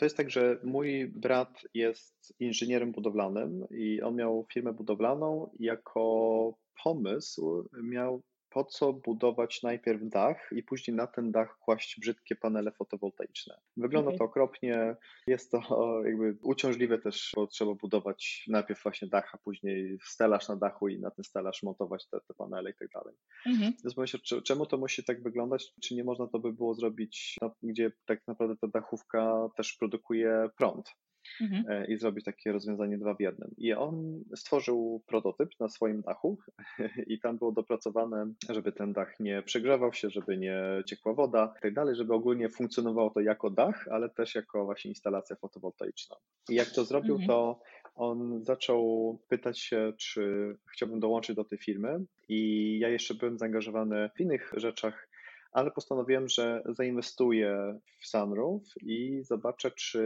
To 0.00 0.06
jest 0.06 0.16
tak, 0.16 0.30
że 0.30 0.60
mój 0.64 1.06
brat 1.06 1.62
jest 1.74 2.34
inżynierem 2.38 2.92
budowlanym 2.92 3.66
i 3.70 4.02
on 4.02 4.16
miał 4.16 4.46
firmę 4.52 4.72
budowlaną 4.72 5.50
i 5.58 5.64
jako 5.64 6.54
pomysł 6.84 7.68
miał 7.82 8.22
po 8.50 8.64
co 8.64 8.92
budować 8.92 9.62
najpierw 9.62 10.08
dach 10.08 10.50
i 10.52 10.62
później 10.62 10.96
na 10.96 11.06
ten 11.06 11.32
dach 11.32 11.58
kłaść 11.58 12.00
brzydkie 12.00 12.36
panele 12.36 12.72
fotowoltaiczne. 12.72 13.60
Wygląda 13.76 14.12
to 14.18 14.24
okropnie, 14.24 14.96
jest 15.26 15.50
to 15.50 15.60
jakby 16.04 16.36
uciążliwe 16.42 16.98
też, 16.98 17.32
bo 17.36 17.46
trzeba 17.46 17.74
budować 17.74 18.44
najpierw 18.48 18.82
właśnie 18.82 19.08
dach, 19.08 19.34
a 19.34 19.38
później 19.38 19.98
stelaż 20.04 20.48
na 20.48 20.56
dachu 20.56 20.88
i 20.88 21.00
na 21.00 21.10
ten 21.10 21.24
stelaż 21.24 21.62
montować 21.62 22.08
te, 22.08 22.20
te 22.28 22.34
panele 22.34 22.70
i 22.70 22.74
tak 22.74 22.88
dalej. 22.94 23.14
Mhm. 23.46 23.72
Zastanawiam 23.84 24.06
się, 24.06 24.42
czemu 24.42 24.66
to 24.66 24.78
musi 24.78 25.04
tak 25.04 25.22
wyglądać, 25.22 25.72
czy 25.82 25.94
nie 25.94 26.04
można 26.04 26.26
to 26.26 26.38
by 26.38 26.52
było 26.52 26.74
zrobić, 26.74 27.36
gdzie 27.62 27.92
tak 28.06 28.26
naprawdę 28.26 28.56
ta 28.56 28.68
dachówka 28.68 29.48
też 29.56 29.72
produkuje 29.72 30.48
prąd 30.56 30.94
mhm. 31.40 31.64
E, 31.68 31.86
i 31.86 31.96
zrobić 31.96 32.24
takie 32.24 32.52
rozwiązanie 32.52 32.98
dwa 32.98 33.14
w 33.14 33.20
jednym. 33.20 33.54
I 33.58 33.72
on 33.72 34.24
stworzył 34.36 35.02
prototyp 35.06 35.50
na 35.60 35.68
swoim 35.68 36.02
dachu 36.02 36.38
i 37.12 37.20
tam 37.20 37.38
było 37.38 37.52
dopracowane, 37.52 38.32
żeby 38.48 38.72
ten 38.72 38.92
dach 38.92 39.20
nie 39.20 39.42
przegrzewał 39.42 39.92
się, 39.92 40.10
żeby 40.10 40.38
nie 40.38 40.62
ciekła 40.86 41.14
woda 41.14 41.54
i 41.58 41.62
tak 41.62 41.74
dalej, 41.74 41.96
żeby 41.96 42.14
ogólnie 42.14 42.48
funkcjonowało 42.48 43.10
to 43.10 43.20
jako 43.20 43.50
dach, 43.50 43.88
ale 43.90 44.08
też 44.08 44.34
jako 44.34 44.64
właśnie 44.64 44.88
instalacja 44.88 45.36
fotowoltaiczna. 45.36 46.16
I 46.48 46.54
jak 46.54 46.68
to 46.68 46.84
zrobił, 46.84 47.14
mhm. 47.14 47.28
to 47.28 47.60
on 47.94 48.44
zaczął 48.44 49.18
pytać 49.28 49.60
się, 49.60 49.92
czy 49.98 50.56
chciałbym 50.72 51.00
dołączyć 51.00 51.36
do 51.36 51.44
tej 51.44 51.58
firmy 51.58 52.04
i 52.28 52.78
ja 52.78 52.88
jeszcze 52.88 53.14
byłem 53.14 53.38
zaangażowany 53.38 54.10
w 54.16 54.20
innych 54.20 54.52
rzeczach 54.56 55.09
ale 55.52 55.70
postanowiłem, 55.70 56.28
że 56.28 56.62
zainwestuję 56.68 57.80
w 58.00 58.06
Sunroof 58.06 58.62
i 58.82 59.22
zobaczę, 59.22 59.70
czy 59.70 60.02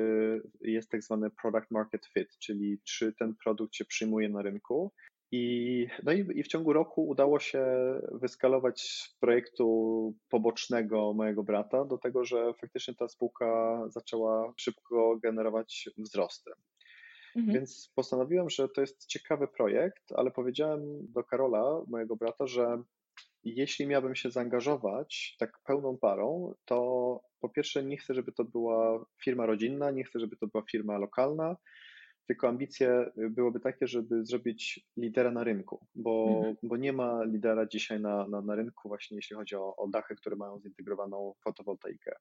jest 0.60 0.90
tak 0.90 1.02
zwany 1.02 1.30
product 1.30 1.70
market 1.70 2.06
fit, 2.06 2.28
czyli 2.38 2.78
czy 2.84 3.12
ten 3.12 3.34
produkt 3.44 3.74
się 3.74 3.84
przyjmuje 3.84 4.28
na 4.28 4.42
rynku. 4.42 4.92
I, 5.32 5.86
no 6.02 6.12
i, 6.12 6.26
i 6.34 6.42
w 6.42 6.48
ciągu 6.48 6.72
roku 6.72 7.08
udało 7.08 7.40
się 7.40 7.66
wyskalować 8.12 8.80
z 8.82 9.16
projektu 9.20 10.14
pobocznego 10.28 11.12
mojego 11.12 11.42
brata 11.42 11.84
do 11.84 11.98
tego, 11.98 12.24
że 12.24 12.54
faktycznie 12.60 12.94
ta 12.94 13.08
spółka 13.08 13.80
zaczęła 13.88 14.52
szybko 14.56 15.18
generować 15.22 15.88
wzrosty. 15.98 16.50
Mhm. 17.36 17.54
Więc 17.54 17.92
postanowiłem, 17.94 18.50
że 18.50 18.68
to 18.68 18.80
jest 18.80 19.06
ciekawy 19.06 19.48
projekt, 19.48 20.12
ale 20.16 20.30
powiedziałem 20.30 21.12
do 21.12 21.24
Karola, 21.24 21.82
mojego 21.88 22.16
brata, 22.16 22.46
że 22.46 22.82
jeśli 23.44 23.86
miałbym 23.86 24.14
się 24.14 24.30
zaangażować 24.30 25.36
tak 25.38 25.58
pełną 25.64 25.98
parą, 25.98 26.54
to 26.64 27.20
po 27.40 27.48
pierwsze 27.48 27.84
nie 27.84 27.96
chcę, 27.96 28.14
żeby 28.14 28.32
to 28.32 28.44
była 28.44 29.04
firma 29.24 29.46
rodzinna, 29.46 29.90
nie 29.90 30.04
chcę, 30.04 30.20
żeby 30.20 30.36
to 30.36 30.46
była 30.46 30.64
firma 30.70 30.98
lokalna, 30.98 31.56
tylko 32.26 32.48
ambicje 32.48 33.10
byłyby 33.30 33.60
takie, 33.60 33.86
żeby 33.86 34.26
zrobić 34.26 34.86
lidera 34.96 35.30
na 35.30 35.44
rynku, 35.44 35.86
bo, 35.94 36.34
mhm. 36.36 36.56
bo 36.62 36.76
nie 36.76 36.92
ma 36.92 37.24
lidera 37.24 37.66
dzisiaj 37.66 38.00
na, 38.00 38.28
na, 38.28 38.40
na 38.40 38.54
rynku, 38.54 38.88
właśnie 38.88 39.16
jeśli 39.16 39.36
chodzi 39.36 39.56
o, 39.56 39.76
o 39.76 39.88
dachy, 39.88 40.16
które 40.16 40.36
mają 40.36 40.60
zintegrowaną 40.60 41.34
fotowoltaikę 41.44 42.16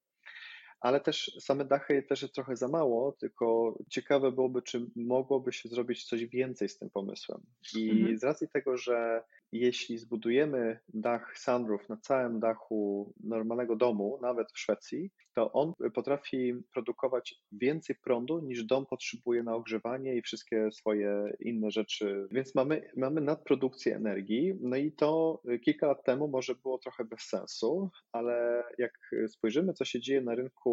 ale 0.83 0.99
też 0.99 1.37
same 1.39 1.65
dachy 1.65 2.03
też 2.03 2.21
jest 2.21 2.33
trochę 2.33 2.55
za 2.55 2.67
mało, 2.67 3.11
tylko 3.11 3.77
ciekawe 3.89 4.31
byłoby, 4.31 4.61
czy 4.61 4.85
mogłoby 4.95 5.53
się 5.53 5.69
zrobić 5.69 6.05
coś 6.05 6.25
więcej 6.25 6.69
z 6.69 6.77
tym 6.77 6.89
pomysłem. 6.89 7.41
I 7.75 7.89
mhm. 7.89 8.17
z 8.17 8.23
racji 8.23 8.47
tego, 8.53 8.77
że 8.77 9.23
jeśli 9.51 9.97
zbudujemy 9.97 10.79
dach 10.93 11.37
sunroof 11.37 11.89
na 11.89 11.97
całym 11.97 12.39
dachu 12.39 13.13
normalnego 13.23 13.75
domu, 13.75 14.19
nawet 14.21 14.51
w 14.51 14.59
Szwecji, 14.59 15.11
to 15.35 15.51
on 15.51 15.73
potrafi 15.93 16.53
produkować 16.73 17.35
więcej 17.51 17.95
prądu 17.95 18.39
niż 18.39 18.63
dom 18.63 18.85
potrzebuje 18.85 19.43
na 19.43 19.55
ogrzewanie 19.55 20.15
i 20.15 20.21
wszystkie 20.21 20.71
swoje 20.71 21.33
inne 21.39 21.71
rzeczy. 21.71 22.27
Więc 22.31 22.55
mamy, 22.55 22.91
mamy 22.97 23.21
nadprodukcję 23.21 23.95
energii. 23.95 24.53
No 24.61 24.75
i 24.75 24.91
to 24.91 25.41
kilka 25.65 25.87
lat 25.87 26.03
temu 26.03 26.27
może 26.27 26.55
było 26.55 26.77
trochę 26.77 27.05
bez 27.05 27.21
sensu, 27.21 27.89
ale 28.11 28.63
jak 28.77 28.93
spojrzymy, 29.27 29.73
co 29.73 29.85
się 29.85 29.99
dzieje 29.99 30.21
na 30.21 30.35
rynku 30.35 30.72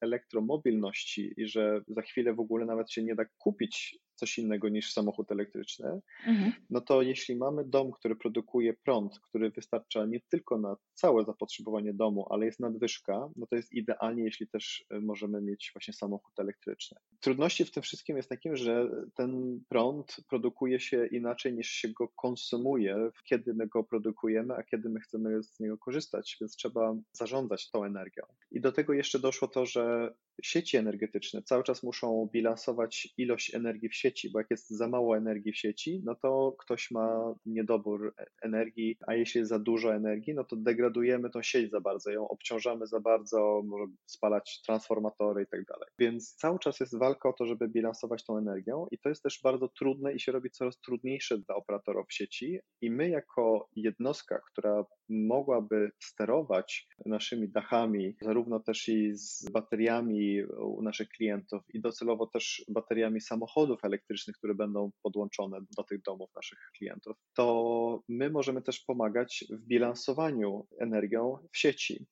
elektromobilności 0.00 1.34
i 1.36 1.46
że 1.46 1.80
za 1.88 2.02
chwilę 2.02 2.34
w 2.34 2.40
ogóle 2.40 2.66
nawet 2.66 2.92
się 2.92 3.02
nie 3.02 3.14
da 3.14 3.24
kupić 3.38 3.98
coś 4.14 4.38
innego 4.38 4.68
niż 4.68 4.92
samochód 4.92 5.32
elektryczny, 5.32 6.00
mhm. 6.26 6.52
no 6.70 6.80
to 6.80 7.02
jeśli 7.02 7.36
mamy 7.36 7.64
dom, 7.64 7.92
który 7.92 8.16
produkuje 8.16 8.74
prąd, 8.74 9.20
który 9.20 9.50
wystarcza 9.50 10.06
nie 10.06 10.20
tylko 10.20 10.58
na 10.58 10.76
całe 10.94 11.24
zapotrzebowanie 11.24 11.94
domu, 11.94 12.26
ale 12.30 12.46
jest 12.46 12.60
nadwyżka, 12.60 13.28
no 13.36 13.46
to 13.46 13.56
jest 13.56 13.72
idealnie, 13.72 14.24
jeśli 14.24 14.48
też 14.48 14.84
e, 14.90 15.00
możemy 15.00 15.42
mieć 15.42 15.70
właśnie 15.74 15.94
samochód 15.94 16.40
elektryczny. 16.40 16.98
Trudności 17.20 17.64
w 17.64 17.70
tym 17.70 17.82
wszystkim 17.82 18.16
jest 18.16 18.28
takim, 18.28 18.56
że 18.56 18.90
ten 19.14 19.60
prąd 19.68 20.16
produkuje 20.28 20.80
się 20.80 21.06
inaczej 21.06 21.54
niż 21.54 21.68
się 21.68 21.88
go 21.88 22.08
konsumuje, 22.08 23.10
kiedy 23.24 23.54
my 23.54 23.66
go 23.66 23.84
produkujemy, 23.84 24.54
a 24.54 24.62
kiedy 24.62 24.88
my 24.88 25.00
chcemy 25.00 25.42
z 25.42 25.60
niego 25.60 25.78
korzystać, 25.78 26.36
więc 26.40 26.56
trzeba 26.56 26.94
zarządzać 27.12 27.70
tą 27.70 27.84
energią. 27.84 28.22
I 28.50 28.60
do 28.60 28.72
tego 28.72 28.92
jeszcze 28.92 29.18
doszło 29.18 29.48
to, 29.48 29.66
że 29.66 30.14
sieci 30.42 30.76
energetyczne 30.76 31.42
cały 31.42 31.64
czas 31.64 31.82
muszą 31.82 32.28
bilansować 32.32 33.08
ilość 33.18 33.54
energii 33.54 33.88
w 33.88 33.94
sieci, 33.94 34.30
bo 34.30 34.38
jak 34.38 34.50
jest 34.50 34.70
za 34.70 34.88
mało 34.88 35.16
energii 35.16 35.52
w 35.52 35.58
sieci, 35.58 36.02
no 36.04 36.14
to 36.14 36.56
ktoś 36.58 36.90
ma 36.90 37.34
niedobór 37.46 38.14
energii, 38.42 38.96
a 39.06 39.14
jeśli 39.14 39.38
jest 39.38 39.48
za 39.48 39.58
dużo 39.58 39.94
energii, 39.94 40.34
no 40.34 40.44
to 40.44 40.56
degradujemy 40.56 41.30
tą 41.30 41.42
sieć 41.42 41.70
za 41.70 41.80
bardzo, 41.80 42.10
ją 42.10 42.28
obciążamy 42.28 42.86
za 42.86 43.00
bardzo, 43.00 43.62
może 43.64 43.84
spalać 44.06 44.60
transformatory 44.66 45.42
i 45.42 45.46
tak 45.46 45.64
dalej. 45.64 45.88
Więc 45.98 46.34
cały 46.34 46.58
czas 46.58 46.80
jest 46.80 46.98
walka 46.98 47.28
o 47.28 47.32
to, 47.32 47.46
żeby 47.46 47.68
bilansować 47.68 48.24
tą 48.24 48.38
energią 48.38 48.86
i 48.90 48.98
to 48.98 49.08
jest 49.08 49.22
też 49.22 49.40
bardzo 49.44 49.68
trudne 49.68 50.12
i 50.12 50.20
się 50.20 50.32
robi 50.32 50.50
coraz 50.50 50.80
trudniejsze 50.80 51.38
dla 51.38 51.54
operatorów 51.54 52.06
sieci 52.12 52.58
i 52.80 52.90
my 52.90 53.08
jako 53.08 53.68
jednostka, 53.76 54.40
która 54.50 54.84
mogłaby 55.08 55.90
sterować 56.00 56.88
naszymi 57.06 57.48
dachami, 57.48 58.16
zarówno 58.20 58.60
też 58.60 58.88
i 58.88 59.14
z 59.14 59.50
bateriami 59.50 60.31
u 60.58 60.82
naszych 60.82 61.08
klientów 61.08 61.62
i 61.74 61.80
docelowo 61.80 62.26
też 62.26 62.64
bateriami 62.68 63.20
samochodów 63.20 63.84
elektrycznych, 63.84 64.36
które 64.36 64.54
będą 64.54 64.90
podłączone 65.02 65.58
do 65.76 65.84
tych 65.84 66.02
domów 66.02 66.30
naszych 66.36 66.58
klientów, 66.76 67.16
to 67.34 68.02
my 68.08 68.30
możemy 68.30 68.62
też 68.62 68.80
pomagać 68.80 69.44
w 69.50 69.66
bilansowaniu 69.66 70.66
energią 70.80 71.38
w 71.52 71.58
sieci. 71.58 72.06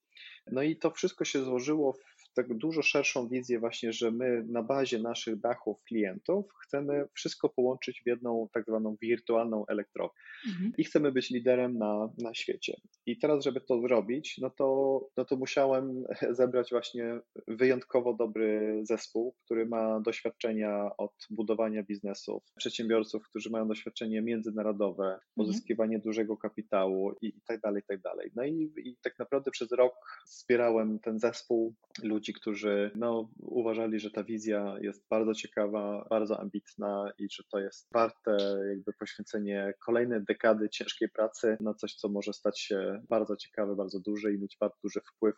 No 0.47 0.63
i 0.63 0.77
to 0.77 0.91
wszystko 0.91 1.25
się 1.25 1.45
złożyło 1.45 1.93
w 1.93 2.20
tak 2.35 2.55
dużo 2.55 2.83
szerszą 2.83 3.29
wizję 3.29 3.59
właśnie, 3.59 3.93
że 3.93 4.11
my 4.11 4.45
na 4.49 4.63
bazie 4.63 4.99
naszych 4.99 5.41
dachów 5.41 5.83
klientów 5.83 6.47
chcemy 6.63 7.09
wszystko 7.15 7.49
połączyć 7.49 8.03
w 8.03 8.07
jedną 8.07 8.49
tak 8.53 8.65
zwaną 8.67 8.97
wirtualną 9.03 9.67
elektrownię 9.67 10.21
mhm. 10.49 10.73
i 10.79 10.85
chcemy 10.85 11.13
być 11.13 11.31
liderem 11.31 11.79
na, 11.79 12.09
na 12.19 12.35
świecie. 12.35 12.81
I 13.07 13.19
teraz, 13.19 13.45
żeby 13.45 13.61
to 13.61 13.81
zrobić, 13.81 14.39
no 14.39 14.51
to, 14.51 15.01
no 15.17 15.25
to 15.25 15.37
musiałem 15.37 16.05
zebrać 16.41 16.71
właśnie 16.71 17.21
wyjątkowo 17.49 18.15
dobry 18.15 18.81
zespół, 18.83 19.35
który 19.45 19.67
ma 19.67 20.01
doświadczenia 20.01 20.91
od 20.99 21.13
budowania 21.31 21.83
biznesów, 21.83 22.43
przedsiębiorców, 22.57 23.23
którzy 23.29 23.51
mają 23.51 23.69
doświadczenie 23.69 24.23
międzynarodowe, 24.23 25.05
mhm. 25.05 25.21
pozyskiwanie 25.37 25.97
mhm. 25.97 26.03
dużego 26.03 26.37
kapitału 26.37 27.13
i, 27.23 27.27
i 27.27 27.41
tak 27.47 27.61
dalej, 27.61 27.83
i 27.83 27.87
tak 27.87 28.01
dalej. 28.01 28.31
No 28.37 28.45
i, 28.45 28.73
i 28.77 28.97
tak 29.03 29.19
naprawdę 29.19 29.51
przez 29.51 29.73
rok 29.73 29.95
wspierałem 30.27 30.99
ten 30.99 31.19
zespół 31.19 31.75
ludzi, 32.03 32.30
ludzi, 32.31 32.41
którzy 32.41 32.91
no, 32.95 33.31
uważali, 33.39 34.01
że 34.01 34.11
ta 34.11 34.25
wizja 34.25 34.77
jest 34.81 35.09
bardzo 35.11 35.35
ciekawa, 35.35 36.07
bardzo 36.11 36.41
ambitna 36.41 37.13
i 37.19 37.29
że 37.31 37.43
to 37.51 37.59
jest 37.59 37.89
warte 37.93 38.37
jakby 38.69 38.93
poświęcenie 38.93 39.75
kolejnej 39.85 40.25
dekady 40.25 40.69
ciężkiej 40.69 41.09
pracy 41.09 41.57
na 41.61 41.75
coś, 41.75 41.95
co 41.95 42.09
może 42.09 42.33
stać 42.33 42.61
się 42.61 43.03
bardzo 43.09 43.37
ciekawe, 43.37 43.77
bardzo 43.77 44.01
duże 44.01 44.33
i 44.33 44.39
mieć 44.39 44.57
bardzo 44.61 44.77
duży 44.83 45.01
wpływ 45.01 45.37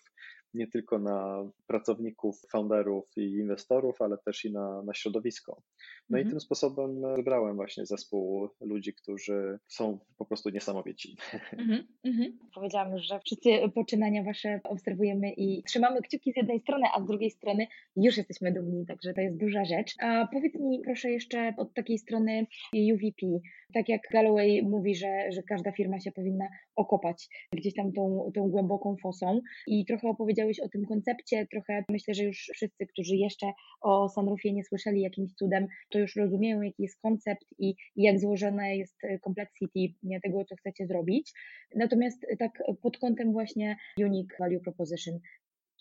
nie 0.55 0.67
tylko 0.67 0.99
na 0.99 1.51
pracowników, 1.67 2.41
founderów 2.53 3.05
i 3.17 3.23
inwestorów, 3.23 4.03
ale 4.03 4.19
też 4.19 4.45
i 4.45 4.53
na, 4.53 4.83
na 4.83 4.95
środowisko. 4.95 5.63
No 6.11 6.19
mhm. 6.19 6.27
i 6.27 6.31
tym 6.31 6.41
sposobem 6.41 7.15
wybrałem 7.17 7.57
właśnie 7.57 7.87
zespół 7.87 8.49
ludzi, 8.61 8.95
którzy 8.95 9.59
są 9.69 9.99
po 10.19 10.25
prostu 10.25 10.51
niesamowici. 10.51 11.17
Mhm. 11.53 11.87
Mhm. 12.05 12.39
Powiedziałam 12.55 12.93
już, 12.93 13.03
że 13.03 13.21
wszyscy 13.21 13.51
poczynania 13.75 14.23
Wasze 14.23 14.61
obserwujemy 14.65 15.33
i 15.33 15.63
trzymamy 15.63 16.03
kciuki 16.03 16.33
z 16.33 16.37
jednej 16.37 16.61
strony, 16.61 16.85
a 16.95 17.01
z 17.01 17.07
drugiej 17.07 17.31
strony 17.31 17.67
już 17.97 18.17
jesteśmy 18.17 18.53
dumni, 18.53 18.87
także 18.87 19.15
to 19.15 19.21
jest 19.21 19.37
duża 19.37 19.65
rzecz. 19.65 19.95
A 20.01 20.29
powiedz 20.33 20.55
mi 20.55 20.81
proszę 20.85 21.11
jeszcze 21.11 21.55
od 21.57 21.75
takiej 21.75 21.99
strony 21.99 22.47
UVP. 22.93 23.27
Tak 23.75 23.89
jak 23.89 24.01
Galloway 24.13 24.63
mówi, 24.63 24.95
że, 24.95 25.33
że 25.33 25.43
każda 25.43 25.73
firma 25.73 26.01
się 26.01 26.13
powinna 26.13 26.49
okopać 26.77 27.29
gdzieś 27.53 27.75
tam 27.75 27.93
tą, 27.93 28.31
tą 28.35 28.49
głęboką 28.49 28.97
fosą 29.03 29.41
i 29.67 29.85
trochę 29.85 30.09
opowiedziałeś 30.09 30.61
o 30.61 30.69
tym 30.69 30.87
koncepcie, 30.87 31.47
trochę 31.51 31.85
myślę, 31.89 32.15
że 32.15 32.25
już 32.25 32.51
wszyscy, 32.55 32.87
którzy 32.87 33.17
jeszcze 33.17 33.53
o 33.81 34.09
Sunroofie 34.09 34.53
nie 34.53 34.65
słyszeli 34.65 35.01
jakimś 35.01 35.35
cudem, 35.35 35.67
to 35.91 35.99
już 35.99 36.17
rozumieją, 36.17 36.63
jaki 36.63 36.83
jest 36.83 37.01
koncept 37.01 37.45
i, 37.59 37.75
jak 37.97 38.21
złożone 38.21 38.77
jest 38.77 38.97
complexity 39.25 39.81
tego, 40.23 40.45
co 40.45 40.57
chcecie 40.57 40.87
zrobić. 40.87 41.33
Natomiast 41.75 42.27
tak 42.39 42.63
pod 42.83 42.99
kątem 42.99 43.33
właśnie 43.33 43.77
unique 43.99 44.37
value 44.39 44.61
proposition, 44.61 45.19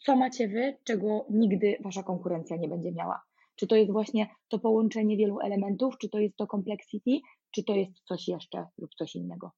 co 0.05 0.15
macie 0.15 0.47
wy, 0.47 0.77
czego 0.83 1.25
nigdy 1.29 1.77
wasza 1.83 2.03
konkurencja 2.03 2.57
nie 2.57 2.67
będzie 2.67 2.91
miała? 2.91 3.21
Czy 3.55 3.67
to 3.67 3.75
jest 3.75 3.91
właśnie 3.91 4.27
to 4.47 4.59
połączenie 4.59 5.17
wielu 5.17 5.39
elementów, 5.39 5.97
czy 5.97 6.09
to 6.09 6.19
jest 6.19 6.35
to 6.35 6.47
complexity, 6.47 7.11
czy 7.51 7.63
to 7.63 7.75
jest 7.75 7.91
coś 8.07 8.27
jeszcze 8.27 8.65
lub 8.77 8.95
coś 8.95 9.15
innego? 9.15 9.51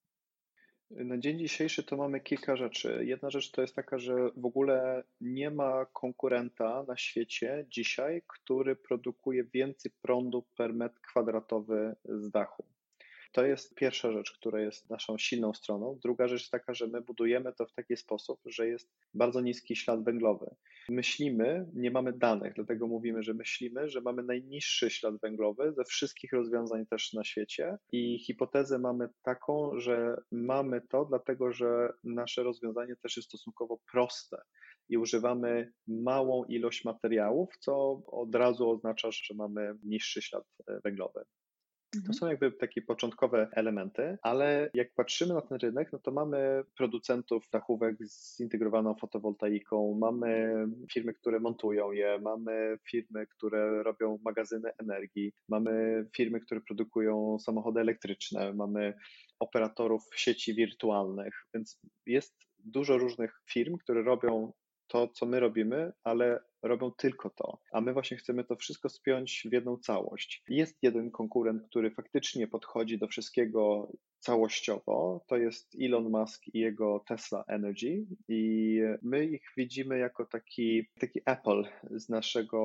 Na 0.92 1.18
dzień 1.18 1.40
dzisiejszy 1.40 1.84
to 1.84 1.98
mamy 1.98 2.20
kilka 2.20 2.56
rzeczy. 2.56 3.06
Jedna 3.06 3.30
rzecz 3.30 3.52
to 3.52 3.62
jest 3.62 3.76
taka, 3.76 3.98
że 3.98 4.16
w 4.38 4.46
ogóle 4.46 5.04
nie 5.22 5.52
ma 5.52 5.86
konkurenta 5.86 6.84
na 6.88 6.98
świecie 6.98 7.66
dzisiaj, 7.70 8.22
który 8.28 8.76
produkuje 8.76 9.44
więcej 9.44 9.92
prądu 10.02 10.44
per 10.58 10.74
metr 10.74 11.02
kwadratowy 11.02 11.96
z 12.06 12.30
dachu. 12.30 12.73
To 13.34 13.46
jest 13.46 13.76
pierwsza 13.76 14.12
rzecz, 14.12 14.32
która 14.32 14.62
jest 14.62 14.90
naszą 14.90 15.18
silną 15.18 15.54
stroną. 15.54 16.00
Druga 16.04 16.28
rzecz 16.28 16.50
taka, 16.50 16.74
że 16.74 16.88
my 16.88 17.02
budujemy 17.02 17.54
to 17.54 17.66
w 17.66 17.74
taki 17.74 17.98
sposób, 17.98 18.40
że 18.46 18.68
jest 18.68 18.94
bardzo 19.14 19.42
niski 19.42 19.76
ślad 19.76 20.04
węglowy. 20.04 20.56
Myślimy, 20.90 21.66
nie 21.74 21.92
mamy 21.92 22.14
danych, 22.14 22.54
dlatego 22.56 22.88
mówimy, 22.88 23.24
że 23.24 23.34
myślimy, 23.34 23.90
że 23.90 24.02
mamy 24.02 24.24
najniższy 24.24 24.90
ślad 24.90 25.16
węglowy 25.22 25.74
ze 25.74 25.84
wszystkich 25.84 26.34
rozwiązań 26.34 26.86
też 26.86 27.14
na 27.14 27.24
świecie 27.24 27.78
i 27.92 28.20
hipotezę 28.20 28.80
mamy 28.80 29.10
taką, 29.24 29.80
że 29.80 30.16
mamy 30.32 30.82
to 30.90 31.06
dlatego, 31.06 31.54
że 31.54 31.94
nasze 32.04 32.44
rozwiązanie 32.44 32.96
też 32.96 33.18
jest 33.18 33.30
stosunkowo 33.30 33.80
proste 33.92 34.38
i 34.90 34.98
używamy 34.98 35.72
małą 35.88 36.44
ilość 36.44 36.86
materiałów, 36.86 37.50
co 37.60 38.02
od 38.08 38.36
razu 38.36 38.70
oznacza, 38.70 39.12
że 39.12 39.34
mamy 39.36 39.76
niższy 39.84 40.22
ślad 40.22 40.44
węglowy. 40.84 41.26
To 41.94 42.00
mhm. 42.00 42.14
są 42.14 42.28
jakby 42.28 42.52
takie 42.52 42.82
początkowe 42.82 43.48
elementy, 43.52 44.18
ale 44.22 44.70
jak 44.74 44.94
patrzymy 44.94 45.34
na 45.34 45.42
ten 45.42 45.58
rynek, 45.58 45.90
no 45.94 46.00
to 46.00 46.12
mamy 46.12 46.64
producentów 46.78 47.50
dachówek 47.52 47.96
z 48.08 48.38
zintegrowaną 48.38 48.96
fotowoltaiką, 48.96 49.98
mamy 50.02 50.54
firmy, 50.94 51.14
które 51.14 51.40
montują 51.40 51.92
je, 51.92 52.20
mamy 52.22 52.78
firmy, 52.90 53.28
które 53.28 53.84
robią 53.84 54.20
magazyny 54.26 54.72
energii, 54.78 55.34
mamy 55.50 56.06
firmy, 56.16 56.40
które 56.40 56.62
produkują 56.62 57.38
samochody 57.40 57.80
elektryczne, 57.80 58.54
mamy 58.54 58.94
operatorów 59.40 60.04
sieci 60.16 60.56
wirtualnych, 60.56 61.34
więc 61.54 61.80
jest 62.06 62.36
dużo 62.60 62.98
różnych 62.98 63.42
firm, 63.50 63.78
które 63.78 64.04
robią 64.04 64.54
to, 64.88 65.08
co 65.08 65.26
my 65.26 65.40
robimy, 65.40 65.92
ale 66.04 66.40
robią 66.62 66.92
tylko 66.92 67.30
to, 67.30 67.60
a 67.72 67.82
my 67.82 67.94
właśnie 67.94 68.18
chcemy 68.18 68.44
to 68.44 68.56
wszystko 68.56 68.90
spiąć 68.90 69.48
w 69.50 69.54
jedną 69.54 69.78
całość. 69.78 70.44
Jest 70.48 70.78
jeden 70.82 71.12
konkurent, 71.12 71.64
który 71.64 71.92
faktycznie 71.92 72.48
podchodzi 72.48 72.98
do 72.98 73.08
wszystkiego 73.08 73.92
całościowo, 74.24 75.24
to 75.28 75.38
jest 75.38 75.76
Elon 75.82 76.10
Musk 76.10 76.44
i 76.54 76.60
jego 76.60 77.04
Tesla 77.08 77.44
Energy 77.48 78.06
i 78.28 78.80
my 79.02 79.26
ich 79.26 79.44
widzimy 79.58 79.98
jako 79.98 80.26
taki, 80.26 80.86
taki 81.00 81.20
Apple 81.26 81.64
z 81.92 82.10
naszego 82.10 82.60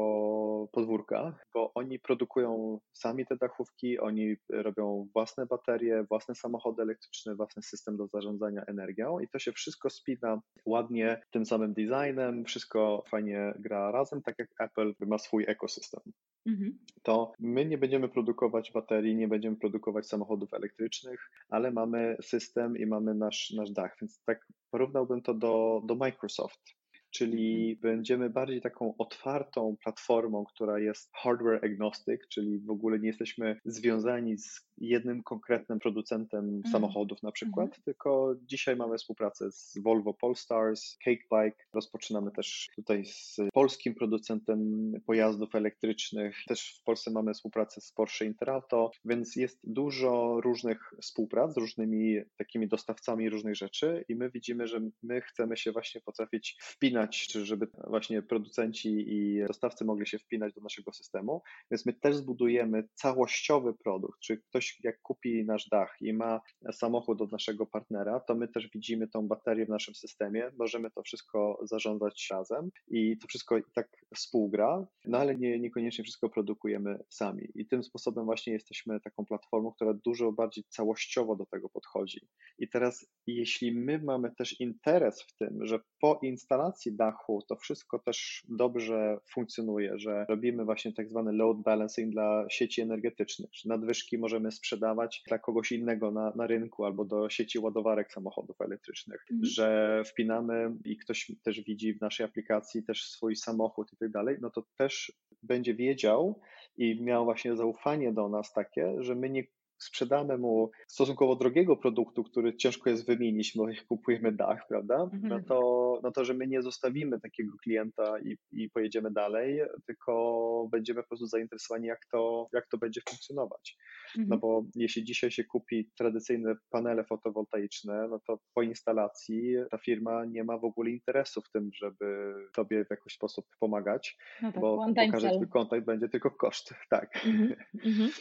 podwórka, 0.73 1.39
bo 1.55 1.75
oni 1.75 1.99
produkują 1.99 2.81
sami 2.93 3.27
te 3.27 3.37
dachówki, 3.37 3.99
oni 3.99 4.37
robią 4.51 5.09
własne 5.15 5.47
baterie, 5.47 6.05
własne 6.09 6.35
samochody 6.35 6.83
elektryczne, 6.83 7.35
własny 7.35 7.63
system 7.63 7.97
do 7.97 8.07
zarządzania 8.07 8.63
energią 8.67 9.19
i 9.21 9.29
to 9.29 9.39
się 9.39 9.53
wszystko 9.53 9.91
spina 9.91 10.41
ładnie 10.67 11.21
tym 11.31 11.47
samym 11.47 11.75
designem, 11.75 12.45
wszystko 12.45 13.05
fajnie 13.09 13.55
gra 13.59 13.91
razem, 13.91 14.23
tak 14.23 14.35
jak 14.39 14.49
Apple 14.61 14.95
ma 15.01 15.19
swój 15.19 15.45
ekosystem. 15.49 16.01
Mhm. 16.49 16.79
To 17.03 17.33
my 17.39 17.65
nie 17.65 17.79
będziemy 17.79 18.09
produkować 18.09 18.73
baterii, 18.73 19.17
nie 19.17 19.29
będziemy 19.29 19.57
produkować 19.57 20.07
samochodów 20.07 20.55
elektrycznych, 20.55 21.31
ale 21.49 21.71
mamy 21.71 22.17
system 22.23 22.77
i 22.77 22.87
mamy 22.87 23.15
nasz, 23.15 23.51
nasz 23.57 23.71
dach, 23.71 23.97
więc 24.01 24.23
tak 24.25 24.47
porównałbym 24.71 25.23
to 25.23 25.35
do, 25.35 25.83
do 25.85 25.95
Microsoft 25.95 26.79
czyli 27.11 27.71
mhm. 27.71 27.81
będziemy 27.81 28.31
bardziej 28.31 28.61
taką 28.61 28.95
otwartą 28.99 29.77
platformą, 29.83 30.45
która 30.45 30.79
jest 30.79 31.11
hardware 31.15 31.65
agnostic, 31.65 32.21
czyli 32.29 32.59
w 32.59 32.71
ogóle 32.71 32.99
nie 32.99 33.07
jesteśmy 33.07 33.61
związani 33.65 34.39
z 34.39 34.68
jednym 34.81 35.23
konkretnym 35.23 35.79
producentem 35.79 36.49
mm. 36.49 36.63
samochodów 36.73 37.23
na 37.23 37.33
przykład, 37.33 37.67
mm. 37.67 37.81
tylko 37.85 38.35
dzisiaj 38.43 38.77
mamy 38.77 38.99
współpracę 38.99 39.53
z 39.53 39.79
Volvo 39.83 40.15
Polestars, 40.15 40.97
Cakebike, 41.05 41.65
rozpoczynamy 41.73 42.31
też 42.31 42.69
tutaj 42.77 43.05
z 43.05 43.37
polskim 43.53 43.95
producentem 43.95 44.93
pojazdów 45.07 45.55
elektrycznych, 45.55 46.37
też 46.49 46.79
w 46.81 46.85
Polsce 46.85 47.11
mamy 47.11 47.35
współpracę 47.35 47.81
z 47.81 47.93
Porsche 47.93 48.25
Interauto, 48.25 48.91
więc 49.05 49.37
jest 49.37 49.59
dużo 49.65 50.41
różnych 50.41 50.93
współprac 51.03 51.55
z 51.55 51.57
różnymi 51.57 52.17
takimi 52.37 52.69
dostawcami 52.69 53.31
różnych 53.31 53.57
rzeczy 53.57 54.05
i 54.09 54.15
my 54.15 54.31
widzimy, 54.31 54.67
że 54.67 54.81
my 55.03 55.21
chcemy 55.21 55.57
się 55.57 55.73
właśnie 55.73 56.01
potrafić 56.01 56.57
wpinać, 56.61 57.27
czy 57.27 57.47
żeby 57.47 57.69
właśnie 57.87 58.23
producenci 58.23 59.05
i 59.09 59.47
dostawcy 59.47 59.85
mogli 59.85 60.07
się 60.07 60.19
wpinać 60.19 60.55
do 60.55 60.61
naszego 60.61 60.93
systemu, 60.93 61.43
więc 61.71 61.87
my 61.87 61.93
też 61.93 62.17
zbudujemy 62.17 62.89
całościowy 62.95 63.75
produkt, 63.75 64.21
czy 64.21 64.37
ktoś 64.37 64.68
jak 64.85 65.01
kupi 65.03 65.45
nasz 65.45 65.69
dach 65.69 65.97
i 66.01 66.13
ma 66.13 66.41
samochód 66.73 67.23
od 67.23 67.33
naszego 67.33 67.67
partnera, 67.67 68.21
to 68.21 68.35
my 68.35 68.49
też 68.49 68.69
widzimy 68.75 69.09
tą 69.09 69.29
baterię 69.29 69.67
w 69.67 69.69
naszym 69.69 69.95
systemie, 69.95 70.51
możemy 70.59 70.91
to 70.91 71.03
wszystko 71.03 71.61
zarządzać 71.63 72.27
razem 72.31 72.71
i 72.89 73.19
to 73.19 73.29
wszystko 73.29 73.59
tak 73.75 73.89
współgra, 74.17 74.87
no 75.05 75.19
ale 75.19 75.37
nie, 75.37 75.59
niekoniecznie 75.59 76.05
wszystko 76.05 76.29
produkujemy 76.29 76.99
sami. 77.09 77.49
I 77.55 77.67
tym 77.67 77.83
sposobem 77.83 78.25
właśnie 78.25 78.53
jesteśmy 78.53 79.01
taką 79.01 79.25
platformą, 79.25 79.73
która 79.73 79.95
dużo 80.05 80.33
bardziej 80.33 80.65
całościowo 80.69 81.37
do 81.37 81.47
tego 81.47 81.69
podchodzi. 81.69 82.21
I 82.59 82.69
teraz, 82.69 83.07
jeśli 83.27 83.75
my 83.75 83.99
mamy 83.99 84.35
też 84.39 84.61
interes 84.61 85.23
w 85.23 85.37
tym, 85.37 85.67
że 85.67 85.79
po 86.01 86.21
instalacji 86.23 86.97
dachu 86.97 87.43
to 87.49 87.57
wszystko 87.57 87.99
też 87.99 88.45
dobrze 88.49 89.19
funkcjonuje, 89.35 89.99
że 89.99 90.27
robimy 90.29 90.65
właśnie 90.65 90.93
tak 90.93 91.09
zwany 91.09 91.33
load 91.33 91.63
balancing 91.63 92.13
dla 92.13 92.47
sieci 92.51 92.81
energetycznych, 92.81 93.51
że 93.55 93.69
nadwyżki 93.69 94.19
możemy 94.19 94.53
sprzedawać 94.59 95.23
dla 95.29 95.39
kogoś 95.39 95.73
innego 95.73 96.11
na, 96.11 96.33
na 96.37 96.47
rynku 96.47 96.85
albo 96.85 97.05
do 97.05 97.29
sieci 97.31 97.59
ładowarek 97.59 98.13
samochodów 98.13 98.61
elektrycznych, 98.61 99.21
mhm. 99.31 99.45
że 99.45 100.03
wpinamy 100.07 100.77
i 100.85 100.97
ktoś 100.97 101.33
też 101.43 101.61
widzi 101.61 101.95
w 101.95 102.01
naszej 102.01 102.27
aplikacji 102.27 102.83
też 102.83 103.11
swój 103.11 103.37
samochód 103.37 103.93
i 103.93 103.97
tak 103.97 104.11
dalej, 104.11 104.37
no 104.41 104.51
to 104.51 104.63
też 104.77 105.13
będzie 105.43 105.75
wiedział 105.75 106.41
i 106.77 107.03
miał 107.03 107.25
właśnie 107.25 107.57
zaufanie 107.57 108.13
do 108.13 108.29
nas 108.29 108.53
takie, 108.53 108.95
że 108.99 109.15
my 109.15 109.31
nie 109.31 109.45
sprzedamy 109.79 110.39
mu 110.39 110.71
stosunkowo 110.87 111.37
drogiego 111.37 111.77
produktu, 111.77 112.25
który 112.25 112.57
ciężko 112.57 112.91
jest 112.91 113.07
wymienić, 113.07 113.53
bo 113.57 113.69
jak 113.69 113.87
kupujemy 113.87 114.33
dach, 114.33 114.67
prawda? 114.69 114.97
No 114.97 115.11
mhm. 115.13 115.45
to, 115.45 116.01
no 116.03 116.13
to, 116.13 116.25
że 116.25 116.35
my 116.35 116.47
nie 116.47 116.63
zostawimy 116.63 117.21
takiego 117.21 117.53
klienta 117.63 118.19
i, 118.19 118.37
i 118.53 118.71
pojedziemy 118.71 119.11
dalej, 119.11 119.61
tylko 119.87 120.69
będziemy 120.73 121.03
po 121.03 121.09
prostu 121.09 121.27
zainteresowani, 121.27 121.87
jak 121.87 122.07
to, 122.13 122.49
jak 122.53 122.69
to 122.69 122.79
będzie 122.79 123.01
funkcjonować. 123.09 123.77
No 124.17 124.23
mhm. 124.23 124.41
bo 124.41 124.65
jeśli 124.75 125.05
dzisiaj 125.05 125.31
się 125.31 125.45
kupi 125.45 125.91
tradycyjne 125.99 126.55
panele 126.71 127.05
fotowoltaiczne, 127.05 128.09
no 128.09 128.21
to 128.27 128.39
po 128.55 128.63
instalacji 128.63 129.55
ta 129.71 129.79
firma 129.79 130.25
nie 130.25 130.45
ma 130.45 130.59
w 130.59 130.65
ogóle 130.65 130.91
interesu 130.91 131.41
w 131.41 131.51
tym, 131.51 131.71
żeby 131.75 132.35
tobie 132.55 132.85
w 132.85 132.91
jakiś 132.91 133.15
sposób 133.15 133.47
pomagać, 133.61 134.17
no 134.43 134.53
tak, 134.53 134.61
bo, 134.61 134.77
bo 134.77 135.13
każdy 135.13 135.31
twój 135.31 135.49
kontakt 135.49 135.85
będzie 135.85 136.09
tylko 136.09 136.31
koszt, 136.31 136.75
tak. 136.91 137.25
Mhm. 137.25 138.13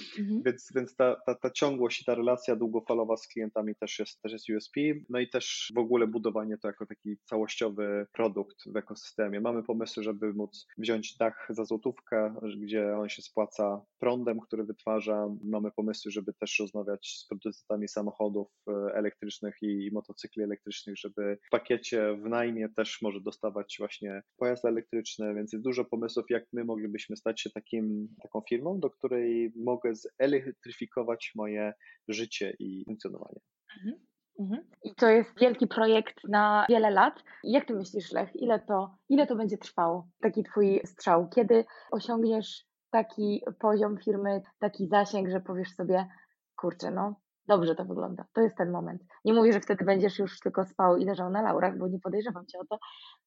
więc 0.46 0.72
więc 0.76 0.96
ta, 0.96 1.16
ta, 1.26 1.36
ta 1.36 1.47
ciągłość 1.52 2.02
i 2.02 2.06
ta 2.06 2.16
relacja 2.16 2.56
długofalowa 2.56 3.18
z 3.18 3.28
klientami 3.28 3.76
też 3.76 4.00
jest, 4.00 4.22
też 4.22 4.32
jest 4.32 4.50
USP, 4.50 4.82
no 5.10 5.20
i 5.20 5.30
też 5.30 5.72
w 5.76 5.78
ogóle 5.78 6.08
budowanie 6.08 6.58
to 6.58 6.68
jako 6.68 6.86
taki 6.86 7.18
całościowy 7.26 8.08
produkt 8.14 8.58
w 8.74 8.76
ekosystemie. 8.76 9.42
Mamy 9.42 9.64
pomysły, 9.64 10.04
żeby 10.04 10.34
móc 10.34 10.68
wziąć 10.78 11.18
dach 11.18 11.48
za 11.50 11.66
złotówkę, 11.66 12.36
gdzie 12.58 12.98
on 12.98 13.10
się 13.10 13.22
spłaca 13.22 13.82
prądem, 14.00 14.40
który 14.40 14.64
wytwarza. 14.64 15.28
Mamy 15.44 15.72
pomysły, 15.72 16.12
żeby 16.12 16.34
też 16.34 16.60
rozmawiać 16.60 17.08
z 17.08 17.28
producentami 17.28 17.88
samochodów 17.88 18.48
e, 18.68 18.72
elektrycznych 18.96 19.56
i 19.62 19.90
motocykli 19.94 20.44
elektrycznych, 20.44 20.98
żeby 20.98 21.38
w 21.48 21.50
pakiecie 21.50 22.18
w 22.24 22.30
najmie 22.30 22.70
też 22.70 23.02
może 23.02 23.22
dostawać 23.22 23.76
właśnie 23.80 24.22
pojazd 24.38 24.66
elektryczny, 24.66 25.36
więc 25.36 25.54
jest 25.54 25.66
dużo 25.66 25.86
pomysłów, 25.86 26.26
jak 26.30 26.44
my 26.54 26.64
moglibyśmy 26.66 27.16
stać 27.18 27.42
się 27.42 27.50
takim, 27.50 28.08
taką 28.24 28.42
firmą, 28.50 28.80
do 28.80 28.90
której 28.90 29.54
mogę 29.56 29.94
zelektryfikować 29.96 31.32
moje 31.38 31.74
życie 32.08 32.54
i 32.60 32.84
funkcjonowanie. 32.86 33.40
Mhm. 33.78 34.08
Mhm. 34.40 34.64
I 34.84 34.96
to 34.96 35.10
jest 35.10 35.40
wielki 35.40 35.68
projekt 35.68 36.16
na 36.30 36.66
wiele 36.70 36.92
lat. 36.92 37.24
Jak 37.44 37.66
ty 37.66 37.74
myślisz, 37.74 38.12
Lech, 38.12 38.36
ile 38.36 38.60
to, 38.60 38.98
ile 39.10 39.28
to 39.28 39.36
będzie 39.36 39.58
trwało, 39.58 40.08
taki 40.22 40.44
twój 40.44 40.82
strzał? 40.86 41.30
Kiedy 41.30 41.66
osiągniesz 41.92 42.66
taki 42.92 43.42
poziom 43.60 43.98
firmy, 43.98 44.42
taki 44.60 44.88
zasięg, 44.88 45.30
że 45.30 45.40
powiesz 45.40 45.76
sobie, 45.76 46.08
kurczę, 46.56 46.92
no 46.92 47.16
dobrze 47.48 47.76
to 47.76 47.86
wygląda. 47.86 48.26
To 48.34 48.42
jest 48.42 48.58
ten 48.58 48.72
moment. 48.72 49.02
Nie 49.26 49.34
mówię, 49.34 49.54
że 49.54 49.60
wtedy 49.60 49.86
będziesz 49.86 50.20
już 50.20 50.40
tylko 50.40 50.66
spał 50.66 50.98
i 50.98 51.06
leżał 51.06 51.30
na 51.30 51.42
laurach, 51.42 51.78
bo 51.78 51.88
nie 51.88 52.00
podejrzewam 52.00 52.46
cię 52.46 52.60
o 52.60 52.66
to, 52.66 52.78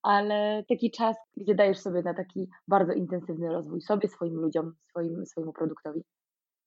ale 0.02 0.64
taki 0.68 0.90
czas, 0.90 1.16
gdzie 1.36 1.54
dajesz 1.54 1.78
sobie 1.78 2.02
na 2.02 2.14
taki 2.14 2.48
bardzo 2.68 2.92
intensywny 2.92 3.48
rozwój 3.48 3.80
sobie, 3.80 4.08
swoim 4.08 4.34
ludziom, 4.34 4.72
swoim, 4.88 5.26
swojemu 5.26 5.52
produktowi. 5.52 6.04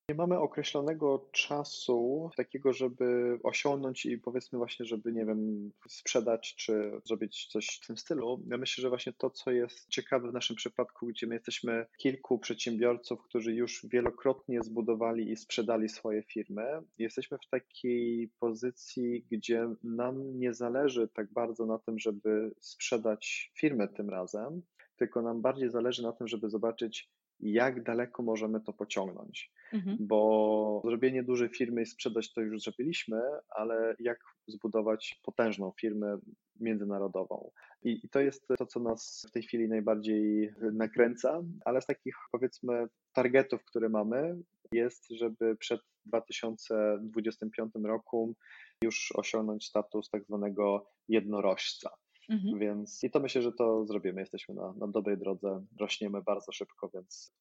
Nie 0.10 0.16
mamy 0.16 0.40
określonego 0.40 1.30
czasu 1.32 2.30
takiego, 2.38 2.74
żeby 2.74 3.40
osiągnąć 3.44 4.06
i 4.06 4.18
powiedzmy 4.18 4.58
właśnie, 4.58 4.86
żeby, 4.86 5.14
nie 5.14 5.26
wiem, 5.26 5.72
sprzedać 5.88 6.56
czy 6.56 7.02
zrobić 7.06 7.48
coś 7.48 7.80
w 7.82 7.88
tym 7.88 7.98
stylu. 7.98 8.44
Ja 8.48 8.58
myślę, 8.58 8.82
że 8.82 8.90
właśnie 8.90 9.14
to, 9.14 9.30
co 9.30 9.52
jest 9.52 9.90
ciekawe 9.90 10.30
w 10.30 10.34
naszym 10.34 10.56
przypadku, 10.56 11.08
gdzie 11.08 11.28
my 11.28 11.36
jesteśmy 11.36 11.86
kilku 11.98 12.40
przedsiębiorców, 12.40 13.24
którzy 13.24 13.54
już 13.54 13.86
wielokrotnie 13.92 14.64
zbudowali 14.64 15.32
i 15.32 15.38
sprzedali 15.38 15.90
swoje 15.90 16.24
firmy, 16.24 16.64
jesteśmy 16.98 17.38
w 17.38 17.50
takiej 17.50 18.32
pozycji, 18.40 19.26
gdzie 19.32 19.70
nam 19.84 20.40
nie 20.40 20.54
zależy 20.54 21.08
tak 21.08 21.34
bardzo 21.34 21.66
na 21.66 21.80
tym, 21.80 22.00
żeby 22.00 22.52
sprzedać 22.60 23.52
firmę 23.58 23.88
tym 23.88 24.10
razem, 24.10 24.62
tylko 24.96 25.22
nam 25.22 25.42
bardziej 25.42 25.70
zależy 25.70 26.04
na 26.04 26.12
tym, 26.12 26.28
żeby 26.28 26.50
zobaczyć, 26.50 27.10
jak 27.40 27.84
daleko 27.84 28.24
możemy 28.24 28.62
to 28.62 28.74
pociągnąć. 28.74 29.52
Mhm. 29.74 29.98
Bo 30.00 30.82
zrobienie 30.86 31.24
dużej 31.24 31.50
firmy 31.50 31.82
i 31.82 31.86
sprzedać 31.86 32.34
to 32.34 32.42
już 32.42 32.62
zrobiliśmy, 32.62 33.22
ale 33.50 33.96
jak 34.00 34.20
zbudować 34.48 35.20
potężną 35.24 35.72
firmę 35.82 36.18
międzynarodową. 36.60 37.52
I, 37.84 38.06
I, 38.06 38.10
to 38.10 38.20
jest 38.20 38.48
to, 38.58 38.66
co 38.66 38.80
nas 38.80 39.26
w 39.30 39.32
tej 39.32 39.44
chwili 39.44 39.68
najbardziej 39.68 40.54
nakręca, 40.74 41.42
ale 41.66 41.82
z 41.82 41.86
takich 41.86 42.16
powiedzmy 42.32 42.88
targetów, 43.14 43.66
które 43.66 43.90
mamy, 43.90 44.36
jest, 44.72 45.10
żeby 45.10 45.56
przed 45.56 45.82
2025 46.06 47.74
roku 47.84 48.36
już 48.84 49.14
osiągnąć 49.16 49.66
status 49.66 50.10
tak 50.10 50.26
zwanego 50.26 50.90
jednorożca. 51.08 51.90
Mhm. 52.30 52.60
Więc 52.60 53.04
i 53.04 53.12
to 53.12 53.20
myślę, 53.20 53.42
że 53.42 53.52
to 53.52 53.86
zrobimy. 53.86 54.22
Jesteśmy 54.22 54.56
na, 54.56 54.74
na 54.74 54.88
dobrej 54.88 55.18
drodze, 55.18 55.66
rośniemy 55.80 56.22
bardzo 56.22 56.52
szybko, 56.52 56.90
więc 56.94 57.34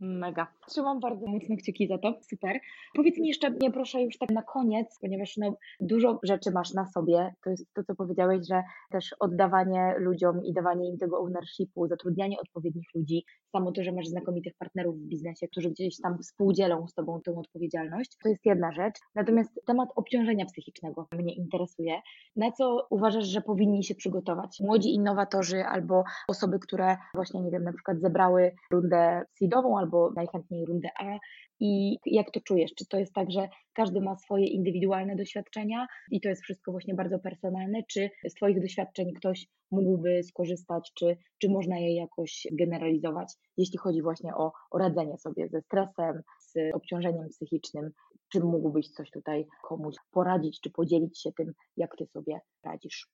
Mega. 0.00 0.46
Trzymam 0.68 1.00
bardzo 1.00 1.26
mocno 1.26 1.56
kciuki 1.56 1.88
za 1.88 1.98
to. 1.98 2.14
Super. 2.30 2.60
Powiedz 2.94 3.18
mi 3.18 3.28
jeszcze, 3.28 3.50
nie 3.50 3.70
proszę 3.70 4.02
już 4.02 4.18
tak 4.18 4.30
na 4.30 4.42
koniec, 4.42 4.98
ponieważ 5.00 5.36
no, 5.36 5.56
dużo 5.80 6.18
rzeczy 6.22 6.50
masz 6.50 6.74
na 6.74 6.86
sobie. 6.86 7.34
To 7.44 7.50
jest 7.50 7.74
to, 7.74 7.84
co 7.84 7.94
powiedziałeś, 7.94 8.46
że 8.48 8.62
też 8.90 9.14
oddawanie 9.20 9.94
ludziom 9.98 10.44
i 10.44 10.52
dawanie 10.52 10.88
im 10.88 10.98
tego 10.98 11.20
ownershipu, 11.20 11.86
zatrudnianie 11.86 12.40
odpowiednich 12.40 12.86
ludzi, 12.94 13.24
samo 13.52 13.72
to, 13.72 13.82
że 13.82 13.92
masz 13.92 14.06
znakomitych 14.06 14.54
partnerów 14.58 14.96
w 14.96 15.08
biznesie, 15.08 15.48
którzy 15.48 15.70
gdzieś 15.70 16.00
tam 16.00 16.18
współdzielą 16.18 16.88
z 16.88 16.94
tobą 16.94 17.20
tą 17.24 17.38
odpowiedzialność, 17.38 18.16
to 18.22 18.28
jest 18.28 18.46
jedna 18.46 18.72
rzecz. 18.72 18.94
Natomiast 19.14 19.60
temat 19.66 19.88
obciążenia 19.96 20.44
psychicznego 20.46 21.08
mnie 21.12 21.34
interesuje. 21.34 22.00
Na 22.36 22.52
co 22.52 22.86
uważasz, 22.90 23.26
że 23.26 23.40
powinni 23.40 23.84
się 23.84 23.94
przygotować 23.94 24.60
młodzi 24.60 24.94
innowatorzy 24.94 25.64
albo 25.64 26.04
osoby, 26.28 26.58
które 26.58 26.96
właśnie, 27.14 27.40
nie 27.40 27.50
wiem, 27.50 27.64
na 27.64 27.72
przykład 27.72 28.00
zebrały 28.00 28.54
rundę 28.70 29.22
seedową 29.38 29.78
albo 29.84 30.10
najchętniej 30.16 30.66
rundę 30.66 30.88
A. 30.98 31.18
I 31.60 31.98
jak 32.06 32.30
to 32.30 32.40
czujesz? 32.40 32.74
Czy 32.74 32.86
to 32.86 32.98
jest 32.98 33.12
tak, 33.12 33.30
że 33.30 33.48
każdy 33.74 34.00
ma 34.00 34.16
swoje 34.16 34.46
indywidualne 34.46 35.16
doświadczenia 35.16 35.86
i 36.10 36.20
to 36.20 36.28
jest 36.28 36.42
wszystko 36.42 36.72
właśnie 36.72 36.94
bardzo 36.94 37.18
personalne, 37.18 37.82
czy 37.88 38.10
z 38.28 38.34
Twoich 38.34 38.60
doświadczeń 38.60 39.12
ktoś 39.12 39.46
mógłby 39.70 40.22
skorzystać, 40.22 40.92
czy, 40.94 41.16
czy 41.38 41.48
można 41.48 41.78
je 41.78 41.96
jakoś 41.96 42.46
generalizować, 42.52 43.32
jeśli 43.56 43.78
chodzi 43.78 44.02
właśnie 44.02 44.34
o, 44.34 44.52
o 44.70 44.78
radzenie 44.78 45.18
sobie 45.18 45.48
ze 45.48 45.60
stresem, 45.60 46.22
z 46.40 46.74
obciążeniem 46.74 47.28
psychicznym? 47.28 47.90
Czy 48.32 48.40
mógłbyś 48.40 48.90
coś 48.90 49.10
tutaj 49.10 49.46
komuś 49.62 49.94
poradzić, 50.10 50.60
czy 50.60 50.70
podzielić 50.70 51.20
się 51.22 51.32
tym, 51.32 51.52
jak 51.76 51.96
Ty 51.96 52.06
sobie 52.06 52.40
radzisz? 52.64 53.08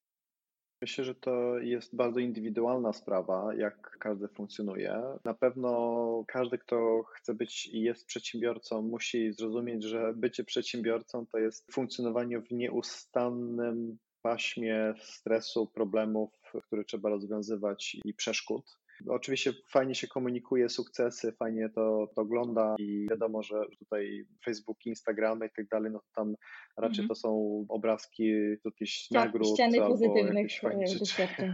Myślę, 0.82 1.04
że 1.04 1.14
to 1.14 1.58
jest 1.58 1.96
bardzo 1.96 2.20
indywidualna 2.20 2.92
sprawa, 2.92 3.54
jak 3.54 3.96
każdy 3.98 4.28
funkcjonuje. 4.28 5.02
Na 5.24 5.34
pewno 5.34 6.24
każdy, 6.28 6.58
kto 6.58 7.02
chce 7.02 7.34
być 7.34 7.66
i 7.66 7.80
jest 7.80 8.06
przedsiębiorcą, 8.06 8.82
musi 8.82 9.32
zrozumieć, 9.32 9.84
że 9.84 10.12
bycie 10.16 10.44
przedsiębiorcą 10.44 11.26
to 11.26 11.38
jest 11.38 11.72
funkcjonowanie 11.72 12.40
w 12.40 12.50
nieustannym 12.50 13.98
paśmie 14.22 14.94
stresu, 15.02 15.66
problemów, 15.66 16.30
które 16.66 16.84
trzeba 16.84 17.08
rozwiązywać 17.08 17.96
i 18.04 18.14
przeszkód. 18.14 18.79
Oczywiście 19.08 19.52
fajnie 19.68 19.94
się 19.94 20.06
komunikuje 20.08 20.68
sukcesy, 20.68 21.32
fajnie 21.32 21.68
to, 21.68 22.08
to 22.14 22.22
ogląda 22.22 22.74
i 22.78 23.06
wiadomo, 23.10 23.42
że 23.42 23.54
tutaj 23.78 24.24
Facebook, 24.44 24.86
Instagramy 24.86 25.46
i 25.46 25.50
tak 25.56 25.68
dalej, 25.68 25.92
no 25.92 26.02
tam 26.14 26.34
raczej 26.76 26.98
mm 26.98 27.06
-hmm. 27.06 27.08
to 27.08 27.14
są 27.14 27.64
obrazki 27.68 28.32
jakichś 28.64 29.08
tak, 29.08 29.24
nagród 29.24 29.48
ściany 29.48 29.78
pozytywnych 29.78 30.64
e, 30.64 30.98
doświadczeń. 30.98 31.52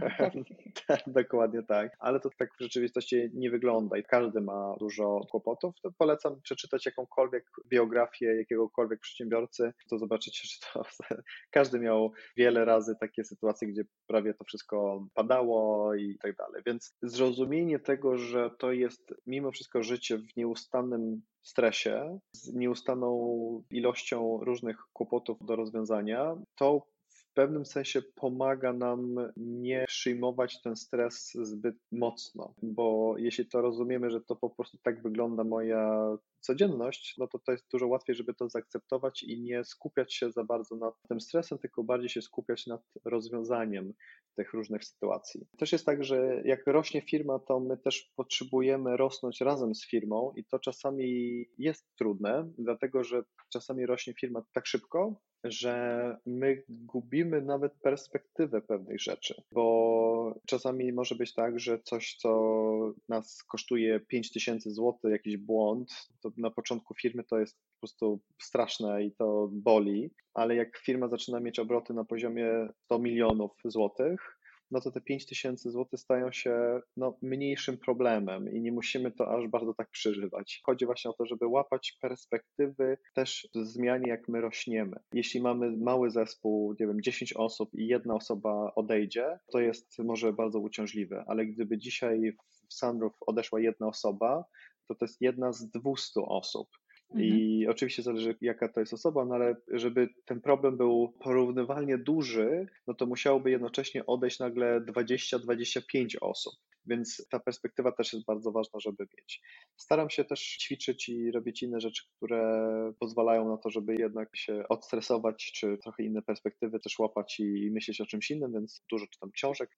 Tak. 0.87 1.01
Dokładnie 1.07 1.63
tak, 1.63 1.95
ale 1.99 2.19
to 2.19 2.29
tak 2.37 2.49
w 2.59 2.61
rzeczywistości 2.61 3.29
nie 3.33 3.49
wygląda 3.49 3.97
i 3.97 4.03
każdy 4.03 4.41
ma 4.41 4.75
dużo 4.79 5.21
kłopotów. 5.31 5.75
To 5.81 5.91
polecam 5.97 6.41
przeczytać 6.41 6.85
jakąkolwiek 6.85 7.45
biografię 7.69 8.35
jakiegokolwiek 8.35 8.99
przedsiębiorcy, 8.99 9.73
to 9.89 9.99
zobaczycie, 9.99 10.47
że 10.47 10.55
to 10.73 10.83
każdy 11.51 11.79
miał 11.79 12.11
wiele 12.37 12.65
razy 12.65 12.95
takie 12.99 13.23
sytuacje, 13.23 13.67
gdzie 13.67 13.83
prawie 14.07 14.33
to 14.33 14.43
wszystko 14.43 15.07
padało 15.13 15.95
i 15.95 16.17
tak 16.21 16.35
dalej, 16.35 16.61
więc 16.65 16.95
zrozumienie 17.01 17.36
zrozumienie 17.37 17.79
tego, 17.79 18.17
że 18.17 18.51
to 18.59 18.71
jest 18.71 19.13
mimo 19.25 19.51
wszystko 19.51 19.83
życie 19.83 20.17
w 20.17 20.35
nieustannym 20.37 21.21
stresie, 21.41 22.19
z 22.31 22.53
nieustanną 22.53 23.63
ilością 23.71 24.39
różnych 24.41 24.77
kłopotów 24.93 25.37
do 25.45 25.55
rozwiązania, 25.55 26.35
to 26.55 26.81
w 27.07 27.33
pewnym 27.33 27.65
sensie 27.65 28.01
pomaga 28.15 28.73
nam 28.73 29.15
nie 29.37 29.85
przyjmować 29.87 30.61
ten 30.61 30.75
stres 30.75 31.33
zbyt 31.33 31.75
mocno, 31.91 32.53
bo 32.61 33.15
jeśli 33.17 33.45
to 33.45 33.61
rozumiemy, 33.61 34.09
że 34.09 34.21
to 34.21 34.35
po 34.35 34.49
prostu 34.49 34.77
tak 34.83 35.01
wygląda 35.01 35.43
moja 35.43 36.17
codzienność, 36.47 37.15
no 37.17 37.27
to 37.27 37.39
to 37.39 37.51
jest 37.51 37.65
dużo 37.71 37.87
łatwiej, 37.87 38.15
żeby 38.15 38.33
to 38.33 38.49
zaakceptować 38.49 39.23
i 39.23 39.41
nie 39.41 39.63
skupiać 39.63 40.13
się 40.13 40.31
za 40.31 40.43
bardzo 40.43 40.75
nad 40.75 40.93
tym 41.09 41.21
stresem, 41.21 41.57
tylko 41.57 41.83
bardziej 41.83 42.09
się 42.09 42.21
skupiać 42.21 42.67
nad 42.67 42.81
rozwiązaniem 43.05 43.93
tych 44.35 44.53
różnych 44.53 44.85
sytuacji. 44.85 45.47
Też 45.57 45.71
jest 45.71 45.85
tak, 45.85 46.03
że 46.03 46.41
jak 46.45 46.67
rośnie 46.67 47.01
firma, 47.01 47.39
to 47.39 47.59
my 47.59 47.77
też 47.77 48.11
potrzebujemy 48.15 48.97
rosnąć 48.97 49.41
razem 49.41 49.75
z 49.75 49.85
firmą 49.85 50.33
i 50.35 50.45
to 50.45 50.59
czasami 50.59 51.45
jest 51.57 51.95
trudne, 51.95 52.51
dlatego 52.57 53.03
że 53.03 53.23
czasami 53.49 53.85
rośnie 53.85 54.13
firma 54.13 54.43
tak 54.53 54.65
szybko, 54.65 55.15
że 55.43 56.17
my 56.25 56.63
gubimy 56.69 57.41
nawet 57.41 57.73
perspektywę 57.73 58.61
pewnych 58.61 59.01
rzeczy, 59.01 59.41
bo 59.51 60.35
czasami 60.45 60.93
może 60.93 61.15
być 61.15 61.33
tak, 61.33 61.59
że 61.59 61.79
coś, 61.79 62.15
co 62.15 62.93
nas 63.09 63.43
kosztuje 63.43 63.99
5000 63.99 64.71
zł, 64.71 65.11
jakiś 65.11 65.37
błąd, 65.37 66.09
to 66.21 66.31
na 66.37 66.51
początku 66.51 66.93
firmy 66.93 67.23
to 67.23 67.39
jest 67.39 67.55
po 67.55 67.79
prostu 67.79 68.21
straszne 68.41 69.03
i 69.03 69.11
to 69.11 69.49
boli, 69.51 70.11
ale 70.33 70.55
jak 70.55 70.77
firma 70.77 71.07
zaczyna 71.07 71.39
mieć 71.39 71.59
obroty 71.59 71.93
na 71.93 72.05
poziomie 72.05 72.47
100 72.85 72.99
milionów 72.99 73.51
złotych, 73.65 74.37
no 74.71 74.81
to 74.81 74.91
te 74.91 75.01
5 75.01 75.25
tysięcy 75.25 75.71
złotych 75.71 75.99
stają 75.99 76.31
się 76.31 76.81
no, 76.97 77.17
mniejszym 77.21 77.77
problemem 77.77 78.51
i 78.51 78.61
nie 78.61 78.71
musimy 78.71 79.11
to 79.11 79.37
aż 79.37 79.47
bardzo 79.47 79.73
tak 79.73 79.89
przeżywać. 79.89 80.61
Chodzi 80.65 80.85
właśnie 80.85 81.11
o 81.11 81.13
to, 81.13 81.25
żeby 81.25 81.47
łapać 81.47 81.97
perspektywy 82.01 82.97
też 83.15 83.47
zmianie, 83.55 84.09
jak 84.09 84.27
my 84.27 84.41
rośniemy. 84.41 84.97
Jeśli 85.13 85.41
mamy 85.41 85.77
mały 85.77 86.09
zespół, 86.09 86.75
nie 86.79 86.87
wiem, 86.87 87.01
10 87.01 87.33
osób 87.33 87.69
i 87.73 87.87
jedna 87.87 88.15
osoba 88.15 88.71
odejdzie, 88.75 89.39
to 89.51 89.59
jest 89.59 89.99
może 89.99 90.33
bardzo 90.33 90.59
uciążliwe, 90.59 91.23
ale 91.27 91.45
gdyby 91.45 91.77
dzisiaj 91.77 92.33
w 92.69 92.73
Sunroof 92.73 93.13
odeszła 93.27 93.59
jedna 93.59 93.87
osoba, 93.87 94.43
to 94.87 94.95
to 94.95 95.05
jest 95.05 95.21
jedna 95.21 95.53
z 95.53 95.69
200 95.69 96.21
osób. 96.21 96.67
I 97.15 97.57
mhm. 97.59 97.71
oczywiście 97.71 98.03
zależy, 98.03 98.35
jaka 98.41 98.69
to 98.69 98.79
jest 98.79 98.93
osoba, 98.93 99.25
no 99.25 99.35
ale 99.35 99.55
żeby 99.71 100.09
ten 100.25 100.41
problem 100.41 100.77
był 100.77 101.13
porównywalnie 101.19 101.97
duży, 101.97 102.65
no 102.87 102.93
to 102.93 103.05
musiałoby 103.05 103.51
jednocześnie 103.51 104.05
odejść 104.05 104.39
nagle 104.39 104.81
20-25 104.81 106.15
osób. 106.21 106.53
Więc 106.85 107.27
ta 107.29 107.39
perspektywa 107.39 107.91
też 107.91 108.13
jest 108.13 108.25
bardzo 108.25 108.51
ważna, 108.51 108.79
żeby 108.79 109.07
mieć. 109.17 109.41
Staram 109.77 110.09
się 110.09 110.25
też 110.25 110.57
ćwiczyć 110.57 111.09
i 111.09 111.31
robić 111.31 111.63
inne 111.63 111.79
rzeczy, 111.79 112.03
które 112.15 112.67
pozwalają 112.99 113.49
na 113.49 113.57
to, 113.57 113.69
żeby 113.69 113.95
jednak 113.95 114.37
się 114.37 114.63
odstresować, 114.69 115.51
czy 115.55 115.77
trochę 115.83 116.03
inne 116.03 116.21
perspektywy 116.21 116.79
też 116.79 116.99
łapać 116.99 117.39
i 117.39 117.71
myśleć 117.71 118.01
o 118.01 118.05
czymś 118.05 118.31
innym, 118.31 118.53
więc 118.53 118.83
dużo 118.91 119.07
czytam 119.07 119.31
książek, 119.31 119.77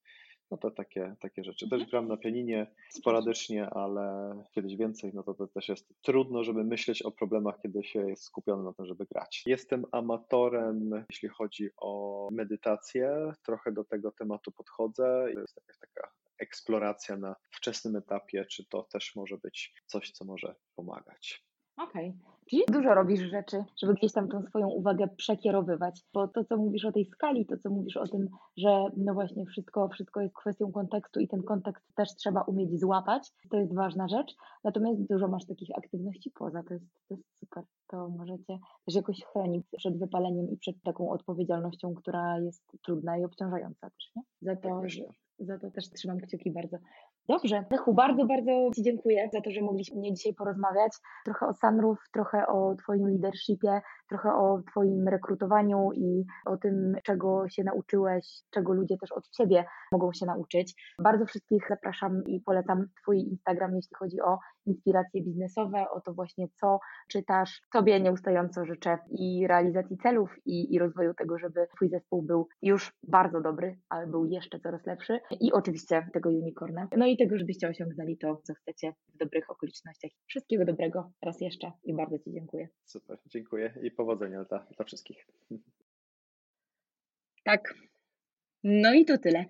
no 0.50 0.56
to 0.56 0.70
takie, 0.70 1.14
takie 1.20 1.44
rzeczy. 1.44 1.68
Też 1.68 1.72
mhm. 1.72 1.90
gram 1.90 2.08
na 2.08 2.16
pianinie 2.16 2.66
sporadycznie, 2.90 3.70
ale 3.70 4.34
kiedyś 4.52 4.76
więcej, 4.76 5.10
no 5.14 5.22
to, 5.22 5.34
to 5.34 5.46
też 5.46 5.68
jest 5.68 5.94
trudno, 6.02 6.44
żeby 6.44 6.64
myśleć 6.64 7.02
o 7.02 7.10
problemach, 7.10 7.60
kiedy 7.62 7.84
się 7.84 8.08
jest 8.08 8.22
skupiony 8.22 8.62
na 8.62 8.72
tym, 8.72 8.86
żeby 8.86 9.06
grać. 9.06 9.42
Jestem 9.46 9.84
amatorem, 9.92 11.04
jeśli 11.10 11.28
chodzi 11.28 11.70
o 11.76 12.28
medytację, 12.32 13.32
trochę 13.42 13.72
do 13.72 13.84
tego 13.84 14.12
tematu 14.12 14.52
podchodzę. 14.52 15.26
To 15.34 15.40
jest 15.40 15.56
jakaś 15.56 15.78
taka 15.78 16.10
eksploracja 16.38 17.16
na 17.16 17.36
wczesnym 17.50 17.96
etapie, 17.96 18.44
czy 18.44 18.64
to 18.64 18.82
też 18.82 19.16
może 19.16 19.38
być 19.38 19.74
coś, 19.86 20.10
co 20.10 20.24
może 20.24 20.54
pomagać. 20.76 21.49
Okej. 21.76 22.08
Okay. 22.08 22.30
Czyli 22.50 22.62
dużo 22.68 22.94
robisz 22.94 23.20
rzeczy, 23.20 23.64
żeby 23.82 23.94
gdzieś 23.94 24.12
tam 24.12 24.28
tą 24.28 24.42
swoją 24.42 24.68
uwagę 24.68 25.08
przekierowywać, 25.16 26.00
bo 26.14 26.28
to, 26.28 26.44
co 26.44 26.56
mówisz 26.56 26.84
o 26.84 26.92
tej 26.92 27.04
skali, 27.04 27.46
to, 27.46 27.56
co 27.56 27.70
mówisz 27.70 27.96
o 27.96 28.08
tym, 28.08 28.28
że 28.56 28.84
no 28.96 29.14
właśnie 29.14 29.46
wszystko, 29.46 29.88
wszystko 29.88 30.20
jest 30.20 30.34
kwestią 30.34 30.72
kontekstu 30.72 31.20
i 31.20 31.28
ten 31.28 31.42
kontekst 31.42 31.84
też 31.94 32.14
trzeba 32.14 32.42
umieć 32.42 32.80
złapać, 32.80 33.30
to 33.50 33.56
jest 33.56 33.74
ważna 33.74 34.08
rzecz, 34.08 34.34
natomiast 34.64 35.06
dużo 35.10 35.28
masz 35.28 35.46
takich 35.46 35.68
aktywności 35.78 36.30
poza, 36.30 36.62
to 36.62 36.74
jest, 36.74 36.86
to 37.08 37.14
jest 37.14 37.24
super, 37.40 37.64
to 37.86 38.08
możecie 38.08 38.58
też 38.86 38.94
jakoś 38.94 39.24
chronić 39.24 39.66
przed 39.76 39.98
wypaleniem 39.98 40.50
i 40.50 40.56
przed 40.56 40.82
taką 40.82 41.10
odpowiedzialnością, 41.10 41.94
która 41.94 42.38
jest 42.38 42.62
trudna 42.84 43.18
i 43.18 43.24
obciążająca 43.24 43.90
też, 43.90 44.12
nie? 44.16 44.22
Za 44.42 44.56
to, 44.56 44.82
że, 44.84 45.04
za 45.38 45.58
to 45.58 45.70
też 45.70 45.90
trzymam 45.90 46.18
kciuki 46.18 46.50
bardzo. 46.50 46.76
Dobrze, 47.30 47.64
Lechu, 47.70 47.94
bardzo, 47.94 48.26
bardzo 48.26 48.50
Ci 48.74 48.82
dziękuję 48.82 49.28
za 49.32 49.40
to, 49.40 49.50
że 49.50 49.60
mogliśmy 49.60 50.12
dzisiaj 50.12 50.34
porozmawiać. 50.34 50.92
Trochę 51.24 51.46
o 51.46 51.54
Sunroof, 51.54 51.98
trochę 52.12 52.46
o 52.46 52.74
Twoim 52.74 53.08
leadershipie, 53.08 53.80
trochę 54.08 54.34
o 54.34 54.62
Twoim 54.70 55.08
rekrutowaniu 55.08 55.92
i 55.92 56.24
o 56.46 56.56
tym, 56.56 56.94
czego 57.04 57.48
się 57.48 57.64
nauczyłeś, 57.64 58.42
czego 58.50 58.72
ludzie 58.72 58.96
też 58.98 59.12
od 59.12 59.30
Ciebie 59.30 59.64
mogą 59.92 60.12
się 60.12 60.26
nauczyć. 60.26 60.94
Bardzo 60.98 61.26
wszystkich 61.26 61.66
zapraszam 61.68 62.22
i 62.26 62.40
polecam 62.40 62.86
Twój 63.02 63.18
Instagram, 63.18 63.76
jeśli 63.76 63.96
chodzi 63.98 64.20
o 64.20 64.38
inspiracje 64.70 65.22
biznesowe, 65.22 65.84
o 65.90 66.00
to 66.00 66.14
właśnie, 66.14 66.48
co 66.54 66.78
czytasz. 67.08 67.62
Tobie 67.72 68.00
nieustająco 68.00 68.64
życzę 68.64 68.98
i 69.10 69.46
realizacji 69.46 69.96
celów, 69.96 70.30
i, 70.46 70.74
i 70.74 70.78
rozwoju 70.78 71.14
tego, 71.14 71.38
żeby 71.38 71.66
Twój 71.76 71.88
zespół 71.88 72.22
był 72.22 72.48
już 72.62 72.92
bardzo 73.02 73.40
dobry, 73.40 73.78
ale 73.88 74.06
był 74.06 74.24
jeszcze 74.24 74.60
coraz 74.60 74.86
lepszy 74.86 75.20
i 75.40 75.52
oczywiście 75.52 76.08
tego 76.12 76.28
unicorna. 76.28 76.88
No 76.96 77.06
i 77.06 77.16
tego, 77.16 77.38
żebyście 77.38 77.68
osiągnęli 77.68 78.18
to, 78.18 78.40
co 78.44 78.54
chcecie 78.54 78.92
w 79.14 79.16
dobrych 79.16 79.50
okolicznościach. 79.50 80.10
Wszystkiego 80.26 80.64
dobrego 80.64 81.12
raz 81.22 81.40
jeszcze 81.40 81.72
i 81.84 81.94
bardzo 81.94 82.18
Ci 82.18 82.32
dziękuję. 82.32 82.68
Super, 82.84 83.18
dziękuję 83.26 83.74
i 83.82 83.90
powodzenia 83.90 84.44
dla, 84.44 84.66
dla 84.76 84.84
wszystkich. 84.84 85.26
Tak. 87.44 87.74
No 88.64 88.94
i 88.94 89.04
to 89.04 89.18
tyle. 89.18 89.44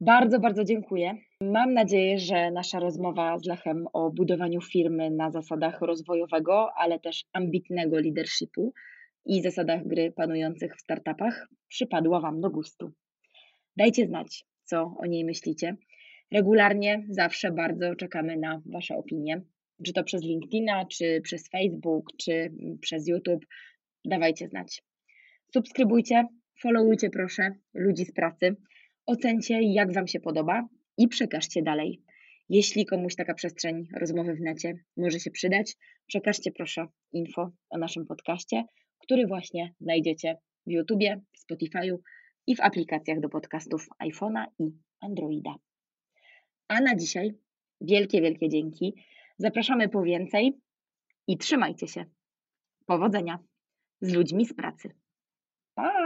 Bardzo, 0.00 0.40
bardzo 0.40 0.64
dziękuję. 0.64 1.14
Mam 1.42 1.74
nadzieję, 1.74 2.18
że 2.18 2.50
nasza 2.50 2.80
rozmowa 2.80 3.38
z 3.38 3.46
Lechem 3.46 3.86
o 3.92 4.10
budowaniu 4.10 4.60
firmy 4.60 5.10
na 5.10 5.30
zasadach 5.30 5.80
rozwojowego, 5.80 6.68
ale 6.76 7.00
też 7.00 7.24
ambitnego 7.32 8.00
leadershipu 8.00 8.72
i 9.26 9.42
zasadach 9.42 9.86
gry 9.86 10.12
panujących 10.12 10.76
w 10.76 10.80
startupach 10.80 11.48
przypadła 11.68 12.20
Wam 12.20 12.40
do 12.40 12.50
gustu. 12.50 12.92
Dajcie 13.76 14.06
znać, 14.06 14.44
co 14.64 14.94
o 14.98 15.06
niej 15.06 15.24
myślicie. 15.24 15.76
Regularnie, 16.32 17.04
zawsze 17.08 17.50
bardzo 17.52 17.94
czekamy 17.94 18.36
na 18.36 18.62
Wasze 18.66 18.96
opinie, 18.96 19.42
czy 19.86 19.92
to 19.92 20.04
przez 20.04 20.22
LinkedIna, 20.22 20.86
czy 20.86 21.20
przez 21.20 21.48
Facebook, 21.50 22.06
czy 22.16 22.52
przez 22.80 23.08
YouTube. 23.08 23.46
Dawajcie 24.04 24.48
znać. 24.48 24.82
Subskrybujcie, 25.54 26.26
followujcie 26.62 27.10
proszę 27.10 27.50
ludzi 27.74 28.04
z 28.04 28.12
pracy, 28.12 28.56
ocencie 29.06 29.62
jak 29.62 29.92
Wam 29.92 30.06
się 30.06 30.20
podoba 30.20 30.68
i 30.98 31.08
przekażcie 31.08 31.62
dalej. 31.62 32.02
Jeśli 32.48 32.86
komuś 32.86 33.14
taka 33.14 33.34
przestrzeń 33.34 33.88
rozmowy 34.00 34.34
w 34.34 34.40
necie 34.40 34.74
może 34.96 35.20
się 35.20 35.30
przydać, 35.30 35.76
przekażcie 36.06 36.52
proszę 36.52 36.86
info 37.12 37.50
o 37.70 37.78
naszym 37.78 38.06
podcaście, 38.06 38.64
który 38.98 39.26
właśnie 39.26 39.74
znajdziecie 39.80 40.36
w 40.66 40.70
YouTubie, 40.70 41.20
w 41.32 41.52
Spotify'u 41.52 41.96
i 42.46 42.56
w 42.56 42.60
aplikacjach 42.60 43.20
do 43.20 43.28
podcastów 43.28 43.88
iPhone'a 44.04 44.44
i 44.58 44.64
Androida. 45.00 45.54
A 46.68 46.80
na 46.80 46.96
dzisiaj 46.96 47.34
wielkie, 47.80 48.20
wielkie 48.20 48.48
dzięki. 48.48 48.94
Zapraszamy 49.38 49.88
po 49.88 50.02
więcej 50.02 50.52
i 51.26 51.38
trzymajcie 51.38 51.88
się. 51.88 52.04
Powodzenia 52.86 53.38
z 54.00 54.14
ludźmi 54.14 54.46
z 54.46 54.54
pracy. 54.54 54.90
Pa! 55.74 56.05